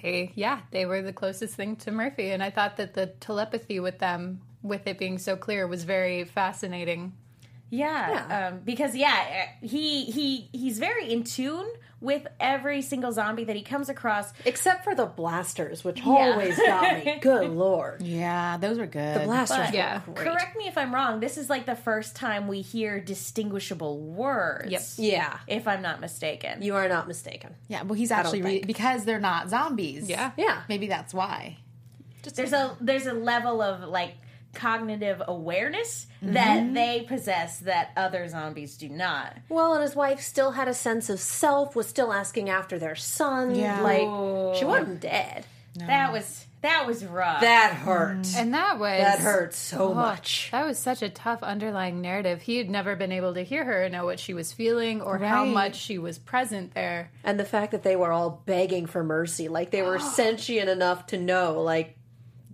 They, 0.00 0.30
yeah, 0.36 0.60
they 0.70 0.86
were 0.86 1.02
the 1.02 1.12
closest 1.12 1.56
thing 1.56 1.74
to 1.76 1.90
Murphy, 1.90 2.30
and 2.30 2.40
I 2.40 2.50
thought 2.50 2.76
that 2.76 2.94
the 2.94 3.06
telepathy 3.06 3.80
with 3.80 3.98
them, 3.98 4.40
with 4.62 4.86
it 4.86 4.96
being 4.96 5.18
so 5.18 5.34
clear, 5.36 5.66
was 5.66 5.82
very 5.82 6.22
fascinating. 6.22 7.14
Yeah, 7.68 8.10
Yeah. 8.28 8.46
Um, 8.48 8.60
because 8.64 8.94
yeah, 8.94 9.48
uh, 9.60 9.66
he 9.66 10.04
he 10.04 10.48
he's 10.52 10.78
very 10.78 11.12
in 11.12 11.24
tune 11.24 11.66
with 12.00 12.26
every 12.38 12.80
single 12.80 13.10
zombie 13.10 13.44
that 13.44 13.56
he 13.56 13.62
comes 13.62 13.88
across. 13.88 14.32
Except 14.44 14.84
for 14.84 14.94
the 14.94 15.06
blasters, 15.06 15.82
which 15.82 16.00
always 16.06 16.56
got 16.56 17.04
me. 17.04 17.18
Good 17.22 17.50
lord. 17.50 18.02
Yeah, 18.02 18.56
those 18.58 18.78
were 18.78 18.86
good. 18.86 19.20
The 19.20 19.24
blasters 19.24 19.58
But 19.66 19.74
Yeah. 19.74 20.00
great. 20.06 20.16
correct 20.16 20.56
me 20.56 20.68
if 20.68 20.78
I'm 20.78 20.94
wrong. 20.94 21.18
This 21.20 21.36
is 21.36 21.50
like 21.50 21.66
the 21.66 21.74
first 21.74 22.14
time 22.14 22.46
we 22.46 22.60
hear 22.60 23.00
distinguishable 23.00 23.98
words. 23.98 24.70
Yep. 24.70 24.82
Yeah. 25.12 25.38
If 25.48 25.66
I'm 25.66 25.82
not 25.82 26.00
mistaken. 26.00 26.62
You 26.62 26.76
are 26.76 26.88
not 26.88 27.08
mistaken. 27.08 27.54
Yeah, 27.68 27.82
well, 27.82 27.94
he's 27.94 28.10
actually 28.12 28.42
re- 28.42 28.62
because 28.64 29.04
they're 29.04 29.18
not 29.20 29.48
zombies. 29.48 30.08
Yeah. 30.08 30.30
Yeah. 30.36 30.62
maybe 30.68 30.86
that's 30.86 31.12
why. 31.12 31.56
there's 32.34 32.52
a 32.52 32.76
there's 32.80 33.06
a 33.06 33.12
level 33.12 33.60
of 33.62 33.88
like 33.88 34.14
cognitive 34.54 35.22
awareness 35.26 36.06
that 36.22 36.58
mm-hmm. 36.58 36.74
they 36.74 37.04
possess 37.06 37.60
that 37.60 37.90
other 37.96 38.26
zombies 38.28 38.76
do 38.76 38.88
not. 38.88 39.36
Well, 39.48 39.74
and 39.74 39.82
his 39.82 39.94
wife 39.94 40.20
still 40.20 40.52
had 40.52 40.68
a 40.68 40.74
sense 40.74 41.10
of 41.10 41.20
self, 41.20 41.76
was 41.76 41.86
still 41.86 42.12
asking 42.12 42.50
after 42.50 42.78
their 42.78 42.96
son. 42.96 43.54
Yeah. 43.54 43.80
Like, 43.80 44.56
she 44.56 44.64
wasn't 44.64 45.00
dead. 45.00 45.46
That 45.74 46.12
was 46.12 46.46
that 46.60 46.86
was 46.86 47.04
rough. 47.04 47.40
That 47.40 47.72
hurt. 47.72 48.22
Mm. 48.22 48.36
And 48.36 48.54
that 48.54 48.78
was 48.80 49.00
That 49.00 49.20
hurt 49.20 49.54
so 49.54 49.90
Oh, 49.90 49.94
much. 49.94 50.48
That 50.50 50.66
was 50.66 50.78
such 50.78 51.02
a 51.02 51.08
tough 51.08 51.42
underlying 51.42 52.00
narrative. 52.00 52.42
He 52.42 52.56
had 52.56 52.68
never 52.68 52.96
been 52.96 53.12
able 53.12 53.34
to 53.34 53.44
hear 53.44 53.64
her 53.64 53.88
know 53.88 54.04
what 54.04 54.18
she 54.18 54.34
was 54.34 54.52
feeling 54.52 55.00
or 55.00 55.18
how 55.18 55.44
much 55.44 55.76
she 55.76 55.98
was 55.98 56.18
present 56.18 56.74
there. 56.74 57.10
And 57.22 57.38
the 57.38 57.44
fact 57.44 57.72
that 57.72 57.84
they 57.84 57.94
were 57.94 58.10
all 58.10 58.42
begging 58.44 58.86
for 58.86 59.04
mercy, 59.04 59.48
like 59.48 59.70
they 59.70 59.82
were 59.82 59.98
sentient 60.00 60.68
enough 60.68 61.06
to 61.06 61.16
know, 61.16 61.62
like, 61.62 61.96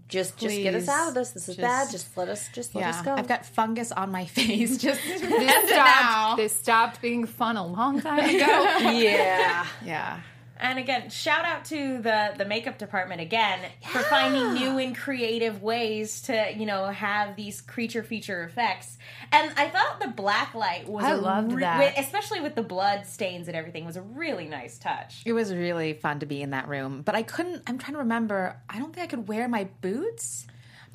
just 0.09 0.37
just 0.37 0.55
get 0.57 0.75
us 0.75 0.89
out 0.89 1.09
of 1.09 1.15
this. 1.15 1.31
This 1.31 1.49
is 1.49 1.57
Just- 1.57 1.61
bad. 1.67 1.91
Just 1.91 2.17
let 2.17 2.29
us 2.29 2.49
just 2.55 2.75
let 2.75 2.83
Yeah, 2.83 2.91
us 2.91 3.03
go. 3.03 3.15
I've 3.15 3.27
got 3.29 3.47
fungus 3.47 3.91
on 3.93 4.11
my 4.13 4.25
face. 4.39 4.77
Just 4.77 5.01
This 5.07 5.23
now. 5.23 5.67
stopped, 5.67 6.37
this 6.39 6.55
stopped 6.57 7.01
being 7.03 7.27
fun 7.27 7.57
a 7.57 7.67
long 7.67 8.01
time 8.01 8.21
ago. 8.21 8.37
yeah. 8.91 9.67
yeah. 9.85 10.21
And 10.57 10.79
again, 10.79 11.11
shout 11.11 11.45
out 11.45 11.65
to 11.67 12.01
the 12.01 12.35
the 12.37 12.45
makeup 12.45 12.79
department 12.79 13.21
again 13.21 13.61
for 13.91 13.99
finding 14.01 14.55
new 14.55 14.79
and 14.79 14.97
creative 14.97 15.63
ways 15.63 16.23
to 16.23 16.53
you 16.57 16.67
know 16.67 16.87
have 16.87 17.37
these 17.37 17.61
creature 17.61 18.03
feature 18.03 18.45
effects. 18.45 18.97
And 19.33 19.53
I 19.57 19.69
thought 19.69 20.01
the 20.01 20.09
black 20.09 20.55
light 20.55 20.89
was 20.89 21.05
I 21.05 21.11
a 21.11 21.17
loved 21.17 21.53
re- 21.53 21.61
that. 21.63 21.99
especially 21.99 22.41
with 22.41 22.55
the 22.55 22.63
blood 22.63 23.07
stains 23.07 23.49
and 23.49 23.57
everything, 23.57 23.85
was 23.85 23.97
a 23.97 24.03
really 24.03 24.47
nice 24.47 24.79
touch. 24.79 25.23
It 25.25 25.33
was 25.33 25.53
really 25.53 25.95
fun 25.95 26.21
to 26.21 26.27
be 26.27 26.41
in 26.41 26.51
that 26.51 26.69
room, 26.69 27.03
but 27.03 27.15
I 27.15 27.23
couldn't. 27.23 27.63
I'm 27.67 27.79
trying 27.79 27.95
to 27.95 27.99
remember. 28.01 28.57
I 28.69 28.79
don't 28.79 28.95
think 28.95 29.05
I 29.05 29.09
could 29.09 29.29
wear 29.29 29.49
my 29.49 29.69
boots 29.81 30.47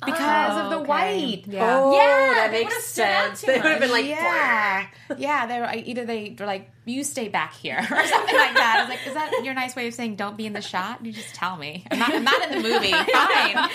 because 0.04 0.56
of 0.64 0.70
the 0.70 0.76
oh, 0.76 0.80
okay. 0.80 0.88
white. 0.88 1.44
Yeah. 1.46 1.78
Oh, 1.78 1.92
Yeah, 1.92 2.34
that 2.34 2.50
makes 2.52 2.72
would've 2.72 2.82
stood 2.84 3.04
out 3.04 3.36
sense. 3.36 3.40
They 3.42 3.54
would 3.60 3.70
have 3.70 3.80
been 3.80 3.90
like, 3.90 4.06
yeah, 4.06 4.86
yeah. 5.18 5.46
They 5.46 5.60
were 5.60 5.70
either 5.72 6.06
they 6.06 6.36
were 6.38 6.46
like, 6.46 6.70
"You 6.86 7.04
stay 7.04 7.28
back 7.28 7.52
here" 7.54 7.78
or 7.90 8.06
something 8.06 8.36
like 8.36 8.54
that. 8.54 8.76
I 8.76 8.80
was 8.80 8.88
like, 8.88 9.06
"Is 9.06 9.14
that 9.14 9.44
your 9.44 9.52
nice 9.54 9.76
way 9.76 9.86
of 9.88 9.94
saying 9.94 10.16
don't 10.16 10.36
be 10.36 10.46
in 10.46 10.52
the 10.54 10.62
shot?" 10.62 11.04
You 11.04 11.12
just 11.12 11.34
tell 11.34 11.56
me. 11.56 11.84
I'm 11.90 11.98
not, 11.98 12.14
I'm 12.14 12.24
not 12.24 12.42
in 12.50 12.62
the 12.62 12.68
movie. 12.68 12.92
Fine. 12.92 13.68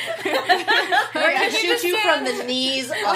we're 1.13 1.33
going 1.33 1.49
to 1.49 1.55
shoot 1.55 1.83
you 1.83 1.97
from 1.99 2.23
the 2.23 2.43
knees 2.45 2.89
up. 3.05 3.15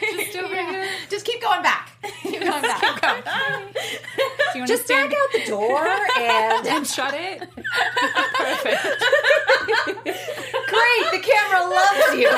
Just 0.00 0.36
over 0.36 0.54
here. 0.54 0.88
Just 1.10 1.24
keep 1.26 1.42
going 1.42 1.62
back. 1.62 1.90
Keep 2.22 2.40
going 2.40 2.62
back. 2.62 2.80
Do 2.94 4.58
you 4.58 4.60
want 4.60 4.68
Just 4.68 4.82
to 4.82 4.86
stand 4.86 5.10
back 5.10 5.18
out 5.18 5.32
the 5.32 5.44
door 5.50 5.86
and 6.18 6.66
and 6.68 6.86
shut 6.86 7.14
it? 7.14 7.48
Camera 11.24 11.62
loves 11.68 12.14
you. 12.18 12.30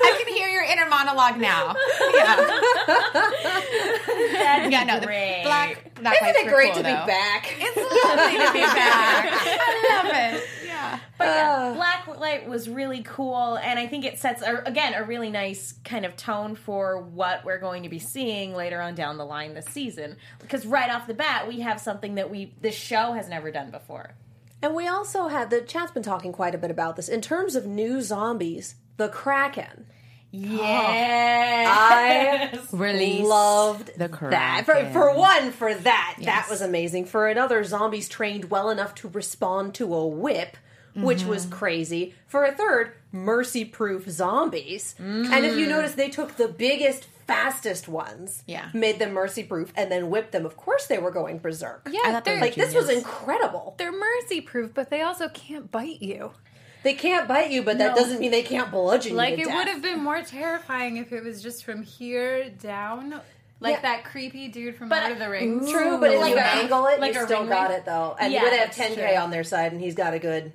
I 0.00 0.22
can 0.22 0.34
hear 0.34 0.48
your 0.48 0.64
inner 0.64 0.88
monologue 0.88 1.38
now. 1.38 1.74
Yeah, 2.14 2.36
That'd 4.32 4.72
yeah 4.72 4.84
be 4.84 4.86
no, 4.86 5.00
the 5.00 5.06
great. 5.06 5.42
black. 5.44 5.94
black 6.00 6.16
Isn't 6.22 6.36
it 6.36 6.48
great 6.48 6.72
cool, 6.74 6.82
to 6.82 6.88
be 6.88 6.94
back? 6.94 7.54
It's 7.58 7.76
lovely 7.76 8.38
to 8.46 8.52
be 8.52 8.60
back. 8.60 9.28
I 9.32 10.02
love 10.02 10.12
it. 10.14 10.44
Yeah. 10.66 10.98
But 11.18 11.24
yeah, 11.24 11.74
ah. 11.76 12.02
Blacklight 12.06 12.46
was 12.46 12.68
really 12.68 13.02
cool, 13.02 13.56
and 13.56 13.78
I 13.78 13.86
think 13.86 14.04
it 14.04 14.18
sets 14.18 14.42
a, 14.42 14.62
again 14.64 14.94
a 14.94 15.04
really 15.04 15.30
nice 15.30 15.74
kind 15.84 16.04
of 16.06 16.16
tone 16.16 16.54
for 16.54 17.00
what 17.00 17.44
we're 17.44 17.58
going 17.58 17.82
to 17.82 17.88
be 17.88 17.98
seeing 17.98 18.54
later 18.54 18.80
on 18.80 18.94
down 18.94 19.16
the 19.18 19.24
line 19.24 19.54
this 19.54 19.66
season. 19.66 20.16
Because 20.40 20.64
right 20.66 20.90
off 20.90 21.06
the 21.06 21.14
bat, 21.14 21.48
we 21.48 21.60
have 21.60 21.80
something 21.80 22.14
that 22.16 22.30
we 22.30 22.54
this 22.60 22.74
show 22.76 23.12
has 23.12 23.28
never 23.28 23.50
done 23.50 23.70
before. 23.70 24.14
And 24.62 24.74
we 24.74 24.88
also 24.88 25.28
had 25.28 25.50
the 25.50 25.60
chat's 25.60 25.92
been 25.92 26.02
talking 26.02 26.32
quite 26.32 26.54
a 26.54 26.58
bit 26.58 26.70
about 26.70 26.96
this 26.96 27.08
in 27.08 27.20
terms 27.20 27.54
of 27.56 27.66
new 27.66 28.00
zombies. 28.02 28.74
The 28.96 29.08
Kraken. 29.08 29.86
Yeah, 30.30 32.50
I 32.52 32.58
Release 32.76 33.26
loved 33.26 33.90
the 33.96 34.08
Kraken. 34.08 34.30
that. 34.30 34.62
For, 34.66 34.74
for 34.92 35.14
one, 35.14 35.52
for 35.52 35.74
that, 35.74 36.16
that 36.22 36.46
was 36.50 36.60
amazing. 36.60 37.06
For 37.06 37.28
another, 37.28 37.64
zombies 37.64 38.08
trained 38.08 38.50
well 38.50 38.68
enough 38.70 38.94
to 38.96 39.08
respond 39.08 39.74
to 39.76 39.94
a 39.94 40.06
whip, 40.06 40.56
which 40.94 41.24
was 41.24 41.46
Mm-hmm. 41.46 41.54
crazy. 41.54 42.14
For 42.26 42.44
a 42.44 42.52
third, 42.52 42.92
mercy-proof 43.12 44.08
zombies. 44.10 44.94
And 44.98 45.44
if 45.46 45.56
you 45.56 45.66
notice, 45.66 45.94
they 45.94 46.10
took 46.10 46.36
the 46.36 46.48
biggest, 46.48 47.06
fastest 47.28 47.86
ones, 47.86 48.42
Yeah. 48.46 48.70
made 48.74 48.98
them 48.98 49.12
mercy-proof, 49.12 49.72
and 49.76 49.92
then 49.92 50.10
whipped 50.10 50.32
them. 50.32 50.44
Of 50.46 50.56
course, 50.56 50.86
they 50.86 50.98
were 50.98 51.10
going 51.12 51.38
berserk. 51.38 51.86
Yeah, 51.88 52.18
they 52.18 52.20
they're, 52.24 52.34
were 52.36 52.40
Like 52.40 52.54
this 52.56 52.74
was 52.74 52.88
incredible. 52.88 53.74
they're 53.78 53.92
mercy 53.92 54.40
proof, 54.40 54.72
but 54.74 54.90
they 54.90 55.02
also 55.02 55.28
can't 55.28 55.70
bite 55.70 56.02
you. 56.02 56.32
They 56.82 56.94
can't 56.94 57.28
bite 57.28 57.50
you, 57.50 57.62
but 57.62 57.78
that 57.78 57.94
doesn't 57.94 58.18
mean 58.20 58.30
they 58.30 58.42
can't 58.42 58.70
bludgeon 58.70 59.14
Like 59.14 59.32
you. 59.32 59.36
Like 59.38 59.46
it 59.46 59.50
to 59.50 59.56
would 59.56 59.68
have 59.68 59.82
been 59.82 60.02
more 60.02 60.22
terrifying 60.22 60.96
if 60.96 61.12
it 61.12 61.22
was 61.22 61.42
just 61.42 61.64
from 61.64 61.82
here 61.82 62.48
down, 62.50 63.20
like 63.60 63.74
Yeah. 63.76 63.80
that 63.82 64.04
creepy 64.04 64.48
dude 64.48 64.76
from 64.76 64.88
But- 64.88 65.00
Lord 65.02 65.12
of 65.12 65.18
the 65.18 65.28
Rings. 65.28 65.70
True, 65.70 65.98
but 65.98 66.12
if 66.12 66.20
Like 66.20 66.30
you 66.30 66.38
a- 66.38 66.40
angle 66.40 66.86
it, 66.86 66.98
like 67.00 67.14
you 67.14 67.24
still 67.24 67.40
ring 67.40 67.48
got 67.50 67.72
it 67.72 67.84
though, 67.84 68.16
and 68.18 68.32
Yeah, 68.32 68.44
you 68.44 68.50
would 68.50 68.58
have 68.58 68.70
10k 68.70 68.94
true. 69.10 69.16
on 69.18 69.30
their 69.30 69.44
side, 69.44 69.72
and 69.72 69.80
he's 69.80 69.94
got 69.94 70.14
a 70.14 70.18
good. 70.18 70.52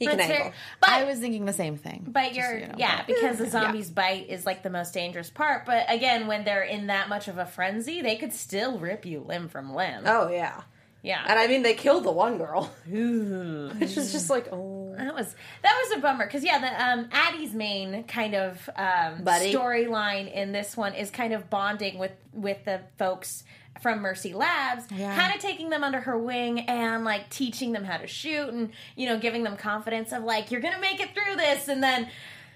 He 0.00 0.06
can 0.06 0.16
ter- 0.16 0.24
angle. 0.24 0.52
but 0.80 0.88
I 0.88 1.04
was 1.04 1.18
thinking 1.18 1.44
the 1.44 1.52
same 1.52 1.76
thing. 1.76 2.06
But 2.08 2.32
Just, 2.32 2.36
you're 2.36 2.58
you 2.58 2.66
know, 2.68 2.74
yeah, 2.78 3.04
but- 3.06 3.06
because 3.06 3.36
the 3.36 3.50
zombies 3.50 3.90
bite 3.90 4.30
is 4.30 4.46
like 4.46 4.62
the 4.62 4.70
most 4.70 4.94
dangerous 4.94 5.28
part. 5.28 5.66
But 5.66 5.84
again, 5.92 6.26
when 6.26 6.42
they're 6.42 6.62
in 6.62 6.86
that 6.86 7.10
much 7.10 7.28
of 7.28 7.36
a 7.36 7.44
frenzy, 7.44 8.00
they 8.00 8.16
could 8.16 8.32
still 8.32 8.78
rip 8.78 9.04
you 9.04 9.20
limb 9.20 9.48
from 9.48 9.74
limb. 9.74 10.04
Oh 10.06 10.30
yeah, 10.30 10.62
yeah, 11.02 11.22
and 11.26 11.38
I 11.38 11.46
mean 11.46 11.62
they 11.62 11.74
killed 11.74 12.04
the 12.04 12.12
one 12.12 12.38
girl, 12.38 12.72
which 12.86 13.94
was 13.94 14.10
just 14.10 14.30
like 14.30 14.48
oh. 14.52 14.94
that 14.96 15.14
was 15.14 15.34
that 15.62 15.82
was 15.84 15.98
a 15.98 16.00
bummer 16.00 16.26
because 16.26 16.44
yeah, 16.44 16.58
the 16.58 16.82
um, 16.82 17.08
Addie's 17.12 17.52
main 17.52 18.04
kind 18.04 18.34
of 18.34 18.70
um, 18.76 19.22
storyline 19.24 20.32
in 20.32 20.52
this 20.52 20.78
one 20.78 20.94
is 20.94 21.10
kind 21.10 21.34
of 21.34 21.50
bonding 21.50 21.98
with 21.98 22.12
with 22.32 22.64
the 22.64 22.80
folks 22.98 23.44
from 23.82 24.00
Mercy 24.00 24.34
Labs, 24.34 24.84
Yeah. 24.90 25.16
kind 25.18 25.34
of 25.34 25.40
taking 25.40 25.70
them 25.70 25.82
under 25.82 26.00
her 26.00 26.18
wing 26.18 26.60
and 26.60 27.04
like 27.04 27.30
teaching 27.30 27.72
them 27.72 27.84
how 27.84 27.96
to 27.96 28.06
shoot 28.06 28.48
and 28.48 28.70
you 28.96 29.06
know 29.08 29.18
giving 29.18 29.42
them 29.42 29.56
confidence 29.56 30.12
of 30.12 30.22
like 30.24 30.50
you're 30.50 30.60
gonna 30.60 30.80
make 30.80 31.00
it 31.00 31.10
through 31.14 31.36
this, 31.36 31.68
and 31.68 31.82
then 31.82 32.08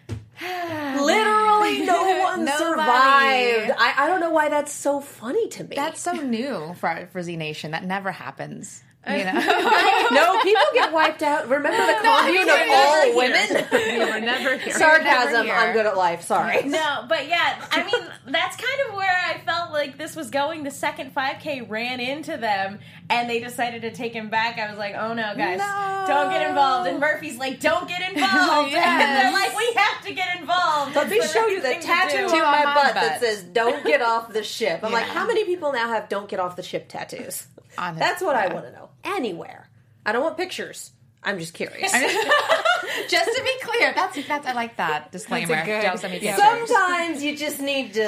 Literally, 0.41 1.81
no 1.87 2.19
one 2.23 2.47
survived. 2.47 3.73
I, 3.79 3.95
I 3.99 4.07
don't 4.09 4.21
know 4.21 4.31
why 4.31 4.49
that's 4.49 4.73
so 4.73 5.01
funny 5.01 5.49
to 5.51 5.65
me. 5.65 5.77
That's 5.77 6.01
so 6.01 6.13
new 6.13 6.75
for 6.75 7.09
for 7.13 7.23
Z 7.23 7.37
Nation. 7.37 7.71
That 7.71 7.85
never 7.85 8.11
happens. 8.13 8.83
You 9.07 9.25
know, 9.25 10.09
no 10.13 10.43
people 10.43 10.63
get 10.73 10.93
wiped 10.93 11.23
out. 11.23 11.49
Remember 11.49 11.77
the 11.87 11.99
commune 12.03 12.49
of 12.49 12.57
all 12.71 13.17
women. 13.17 13.67
We 13.73 13.99
were 14.13 14.21
never 14.21 14.57
here. 14.57 14.73
Sarcasm. 14.79 15.45
here. 15.45 15.55
I'm 15.55 15.73
good 15.75 15.85
at 15.87 15.97
life. 15.97 16.23
Sorry. 16.23 16.63
No, 16.63 17.05
but 17.09 17.29
yeah, 17.29 17.65
I 17.71 17.85
mean, 17.93 18.07
that's 18.27 18.57
kind 18.57 18.89
of 18.89 18.95
where 18.97 19.15
I 19.27 19.39
felt 19.45 19.73
like 19.73 19.99
this 19.99 20.17
was 20.17 20.31
going. 20.31 20.65
The 20.65 20.71
second 20.71 21.15
5K 21.15 21.69
ran 21.69 22.01
into 22.01 22.37
them 22.39 22.79
and 23.11 23.29
they 23.29 23.41
decided 23.41 23.83
to 23.83 23.91
take 23.91 24.13
him 24.15 24.31
back. 24.31 24.59
I 24.59 24.71
was 24.71 24.79
like, 24.79 24.95
oh 24.95 25.13
no, 25.13 25.35
guys, 25.37 25.59
No. 25.59 26.05
don't 26.07 26.31
get 26.31 26.49
involved. 26.49 26.89
And 26.89 26.99
Murphy's 26.99 27.37
like, 27.37 27.61
don't 27.61 27.87
get 27.87 28.01
involved. 28.01 28.71
Yes. 28.71 28.87
And 28.87 29.17
they're 29.19 29.33
like, 29.33 29.57
we 29.57 29.73
have 29.77 30.05
to 30.07 30.15
get 30.15 30.41
involved. 30.41 30.97
Let 30.97 31.09
me 31.11 31.21
show 31.27 31.47
you 31.47 31.61
the 31.61 31.75
tattoo 31.81 32.25
on 32.25 32.41
my, 32.43 32.65
butt, 32.65 32.75
butt. 32.75 32.95
that 32.95 33.21
says 33.21 33.43
"Don't 33.43 33.85
get 33.85 34.01
off 34.03 34.33
the 34.33 34.43
ship." 34.43 34.81
I'm 34.83 34.93
like, 34.93 35.05
how 35.07 35.27
many 35.27 35.45
people 35.45 35.73
now 35.73 35.89
have 35.89 36.09
"Don't 36.09 36.29
get 36.29 36.41
off 36.41 36.57
the 36.57 36.63
ship" 36.63 36.87
tattoos? 36.89 37.47
Honest- 37.79 38.01
That's 38.01 38.23
what 38.23 38.37
I 38.37 38.53
want 38.53 38.67
to 38.67 38.73
know. 38.73 38.91
Anywhere. 39.05 39.69
I 40.07 40.13
don't 40.13 40.23
want 40.23 40.37
pictures. 40.37 40.93
I'm 41.23 41.39
just 41.39 41.55
curious. 41.55 41.91
just 43.09 43.25
to 43.25 43.43
be 43.43 43.53
clear, 43.63 43.93
that's 43.95 44.29
that's 44.29 44.47
I 44.47 44.53
like 44.53 44.77
that 44.77 45.11
disclaimer. 45.11 45.65
good- 45.65 45.83
Don't 45.83 45.99
send 45.99 46.13
me 46.13 46.21
pictures. 46.21 46.39
Sometimes 46.39 47.25
you 47.25 47.37
just 47.37 47.61
need 47.61 47.95
to. 47.95 48.01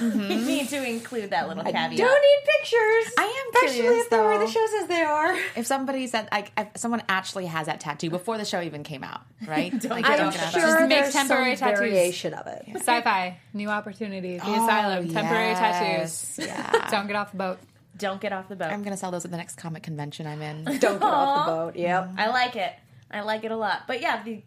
You 0.00 0.06
mm-hmm. 0.10 0.28
need 0.46 0.68
to 0.70 0.84
include 0.84 1.30
that 1.30 1.48
little 1.48 1.62
caveat. 1.62 1.96
Don't 1.96 2.22
need 2.22 2.52
pictures. 2.58 3.14
I 3.16 3.22
am 3.22 3.54
especially 3.54 3.80
curious, 3.82 4.04
if 4.04 4.10
they're 4.10 4.24
where 4.24 4.38
the 4.38 4.46
though. 4.46 4.50
show 4.50 4.66
says 4.66 4.88
they 4.88 5.02
are. 5.02 5.36
If 5.56 5.66
somebody 5.66 6.06
said 6.08 6.28
like 6.32 6.52
if 6.56 6.68
someone 6.76 7.02
actually 7.08 7.46
has 7.46 7.66
that 7.66 7.80
tattoo 7.80 8.10
before 8.10 8.38
the 8.38 8.44
show 8.44 8.60
even 8.60 8.82
came 8.82 9.04
out, 9.04 9.20
right? 9.46 9.72
like, 9.84 10.04
I'm 10.04 10.18
don't 10.18 10.32
get 10.32 10.42
off- 10.42 10.52
sure 10.52 10.60
Just 10.62 10.88
make 10.88 11.12
temporary 11.12 11.56
some 11.56 11.68
tattoos. 11.68 11.78
variation 11.78 12.34
of 12.34 12.46
it. 12.48 12.64
Sci-fi, 12.74 13.38
new 13.52 13.68
opportunities, 13.68 14.40
the 14.42 14.48
oh, 14.48 14.64
asylum, 14.64 15.12
temporary 15.12 15.50
yes. 15.50 16.36
tattoos. 16.36 16.48
Yeah. 16.48 16.90
Don't 16.90 17.06
get 17.06 17.16
off 17.16 17.30
the 17.30 17.38
boat. 17.38 17.58
Don't 17.96 18.20
get 18.20 18.32
off 18.32 18.48
the 18.48 18.56
boat. 18.56 18.70
I'm 18.70 18.82
gonna 18.82 18.96
sell 18.96 19.10
those 19.10 19.24
at 19.24 19.30
the 19.30 19.36
next 19.36 19.56
comic 19.56 19.82
convention 19.82 20.26
I'm 20.26 20.42
in. 20.42 20.64
Don't 20.78 20.80
get 20.80 21.02
off 21.02 21.46
the 21.46 21.52
boat. 21.52 21.76
Yep. 21.76 22.04
Mm-hmm. 22.04 22.20
I 22.20 22.26
like 22.28 22.56
it. 22.56 22.72
I 23.14 23.20
like 23.20 23.44
it 23.44 23.52
a 23.52 23.56
lot. 23.56 23.82
But 23.86 24.00
yeah, 24.00 24.24
the 24.24 24.42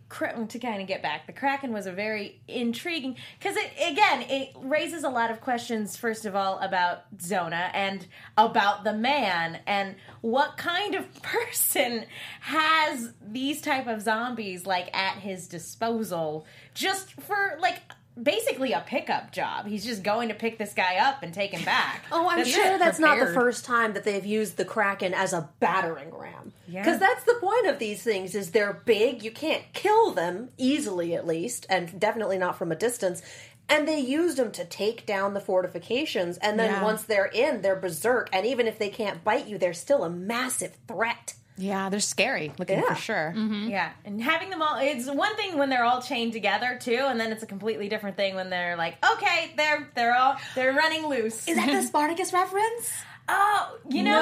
to 0.50 0.60
kind 0.60 0.82
of 0.82 0.88
get 0.88 1.02
back, 1.02 1.26
the 1.26 1.32
Kraken 1.32 1.72
was 1.72 1.86
a 1.86 1.92
very 1.94 2.42
intriguing 2.50 3.16
because 3.40 3.56
it 3.56 3.72
again 3.80 4.24
it 4.24 4.50
raises 4.62 5.06
a 5.06 5.10
lot 5.10 5.32
of 5.32 5.40
questions. 5.40 5.96
First 5.96 6.26
of 6.26 6.36
all, 6.36 6.60
about 6.60 7.04
Zona 7.22 7.72
and 7.74 8.06
about 8.36 8.84
the 8.84 8.94
man 8.94 9.60
and 9.66 9.96
what 10.20 10.58
kind 10.58 10.96
of 10.96 11.06
person 11.22 12.06
has 12.42 13.14
these 13.26 13.62
type 13.62 13.88
of 13.88 14.02
zombies 14.02 14.66
like 14.66 14.94
at 14.96 15.20
his 15.20 15.48
disposal 15.48 16.46
just 16.74 17.14
for 17.14 17.58
like 17.62 17.80
basically 18.22 18.72
a 18.74 18.82
pickup 18.86 19.32
job. 19.32 19.68
He's 19.68 19.86
just 19.86 20.04
going 20.04 20.30
to 20.30 20.34
pick 20.36 20.58
this 20.58 20.74
guy 20.74 20.98
up 20.98 21.24
and 21.24 21.34
take 21.34 21.52
him 21.52 21.64
back. 21.64 22.04
Oh, 22.12 22.28
I'm 22.30 22.38
That's 22.40 22.50
sure 22.50 22.76
it. 22.76 22.80
that's 22.80 23.00
not 23.00 23.20
the 23.20 23.34
first 23.34 23.66
time 23.66 23.94
that 23.94 24.04
they've 24.04 24.26
used 24.26 24.58
the 24.58 24.66
Kraken 24.66 25.14
as 25.14 25.34
a 25.34 25.50
battering 25.60 26.14
ram. 26.14 26.54
Yeah. 26.68 26.84
Because 26.84 27.00
that's 27.00 27.24
the 27.24 27.36
point 27.36 27.68
of 27.68 27.80
these 27.80 28.02
things 28.04 28.36
is 28.36 28.52
they're 28.52 28.82
big, 28.86 29.24
you 29.24 29.32
can't 29.32 29.64
kill 29.74 30.12
them 30.12 30.50
easily 30.58 31.14
at 31.16 31.26
least, 31.28 31.66
and 31.70 32.00
definitely 32.00 32.38
not 32.38 32.58
from 32.58 32.72
a 32.72 32.76
distance. 32.76 33.22
And 33.70 33.88
they 33.88 34.00
used 34.00 34.38
them 34.38 34.52
to 34.54 34.64
take 34.66 35.06
down 35.06 35.34
the 35.34 35.42
fortifications, 35.42 36.38
and 36.38 36.58
then 36.60 36.72
Yeah. 36.72 36.84
once 36.84 37.04
they're 37.04 37.26
in, 37.26 37.62
they're 37.62 37.76
berserk. 37.76 38.30
And 38.34 38.46
even 38.46 38.66
if 38.68 38.80
they 38.80 38.90
can't 38.90 39.24
bite 39.24 39.48
you, 39.48 39.58
they're 39.58 39.74
still 39.74 40.04
a 40.04 40.10
massive 40.10 40.78
threat. 40.88 41.34
Yeah, 41.60 41.90
they're 41.90 42.00
scary 42.00 42.54
looking 42.60 42.78
Yeah. 42.80 42.88
for 42.88 42.96
sure. 42.96 43.34
Mm-hmm. 43.36 43.70
Yeah, 43.70 43.90
and 44.06 44.22
having 44.22 44.50
them 44.52 44.62
all, 44.62 44.78
it's 44.80 45.10
one 45.10 45.36
thing 45.38 45.58
when 45.58 45.70
they're 45.70 45.84
all 45.84 46.02
chained 46.02 46.34
together 46.34 46.78
too, 46.80 47.02
and 47.08 47.20
then 47.20 47.32
it's 47.32 47.42
a 47.44 47.48
completely 47.48 47.90
different 47.90 48.16
thing 48.16 48.36
when 48.36 48.50
they're 48.52 48.76
like, 48.78 49.04
okay, 49.14 49.54
they're 49.58 49.90
they're 49.96 50.16
all 50.16 50.36
they're 50.56 50.74
running 50.74 51.08
loose. 51.08 51.48
Is 51.48 51.56
that 51.56 51.68
the 51.68 51.82
Spartacus 51.88 52.32
reference? 52.32 52.92
oh, 53.30 53.78
you 53.90 54.04
know, 54.04 54.20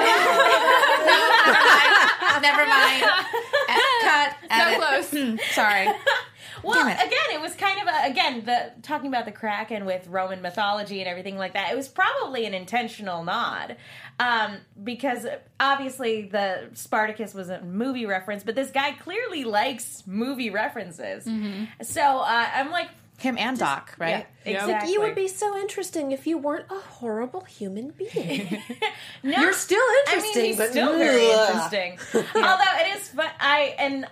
Never 2.42 2.66
mind. 2.66 3.04
Cut. 4.02 4.36
Edit. 4.50 4.78
close. 4.78 5.10
Hmm, 5.10 5.36
sorry. 5.52 5.86
well, 6.62 6.86
it. 6.88 6.92
again, 6.94 7.28
it 7.32 7.40
was 7.40 7.54
kind 7.54 7.80
of 7.80 7.86
a 7.88 8.10
again 8.10 8.44
the 8.44 8.72
talking 8.82 9.08
about 9.08 9.24
the 9.24 9.32
Kraken 9.32 9.84
with 9.84 10.06
Roman 10.08 10.42
mythology 10.42 11.00
and 11.00 11.08
everything 11.08 11.36
like 11.38 11.52
that. 11.54 11.70
It 11.72 11.76
was 11.76 11.88
probably 11.88 12.46
an 12.46 12.54
intentional 12.54 13.24
nod. 13.24 13.76
Um, 14.18 14.56
because 14.82 15.26
obviously 15.60 16.22
the 16.22 16.70
Spartacus 16.72 17.34
was 17.34 17.50
a 17.50 17.60
movie 17.60 18.06
reference, 18.06 18.42
but 18.44 18.54
this 18.54 18.70
guy 18.70 18.92
clearly 18.92 19.44
likes 19.44 20.02
movie 20.06 20.48
references. 20.50 21.28
So 21.82 22.00
uh, 22.20 22.48
I'm 22.54 22.70
like, 22.70 22.88
Him 23.18 23.36
and 23.38 23.58
Doc, 23.58 23.94
right? 23.98 24.26
yeah, 24.44 24.52
Yep. 24.52 24.62
exactly. 24.62 24.92
You 24.92 25.00
would 25.02 25.14
be 25.14 25.28
so 25.28 25.56
interesting 25.58 26.12
if 26.12 26.26
you 26.26 26.38
weren't 26.38 26.64
a 26.70 26.78
horrible 26.78 27.42
human 27.42 27.90
being. 27.90 28.62
No, 29.22 29.38
You're 29.40 29.52
still 29.52 29.82
interesting, 30.06 30.06
I 30.08 30.14
interesting, 30.14 30.42
mean, 30.42 30.44
he's 30.50 30.56
but 30.56 30.70
still 30.70 30.96
very 30.98 31.30
Ugh. 31.32 31.48
interesting. 31.50 31.98
Although 32.36 32.74
it 32.80 32.96
is 32.96 33.08
fun, 33.08 33.28
I 33.40 33.74
and 33.78 34.06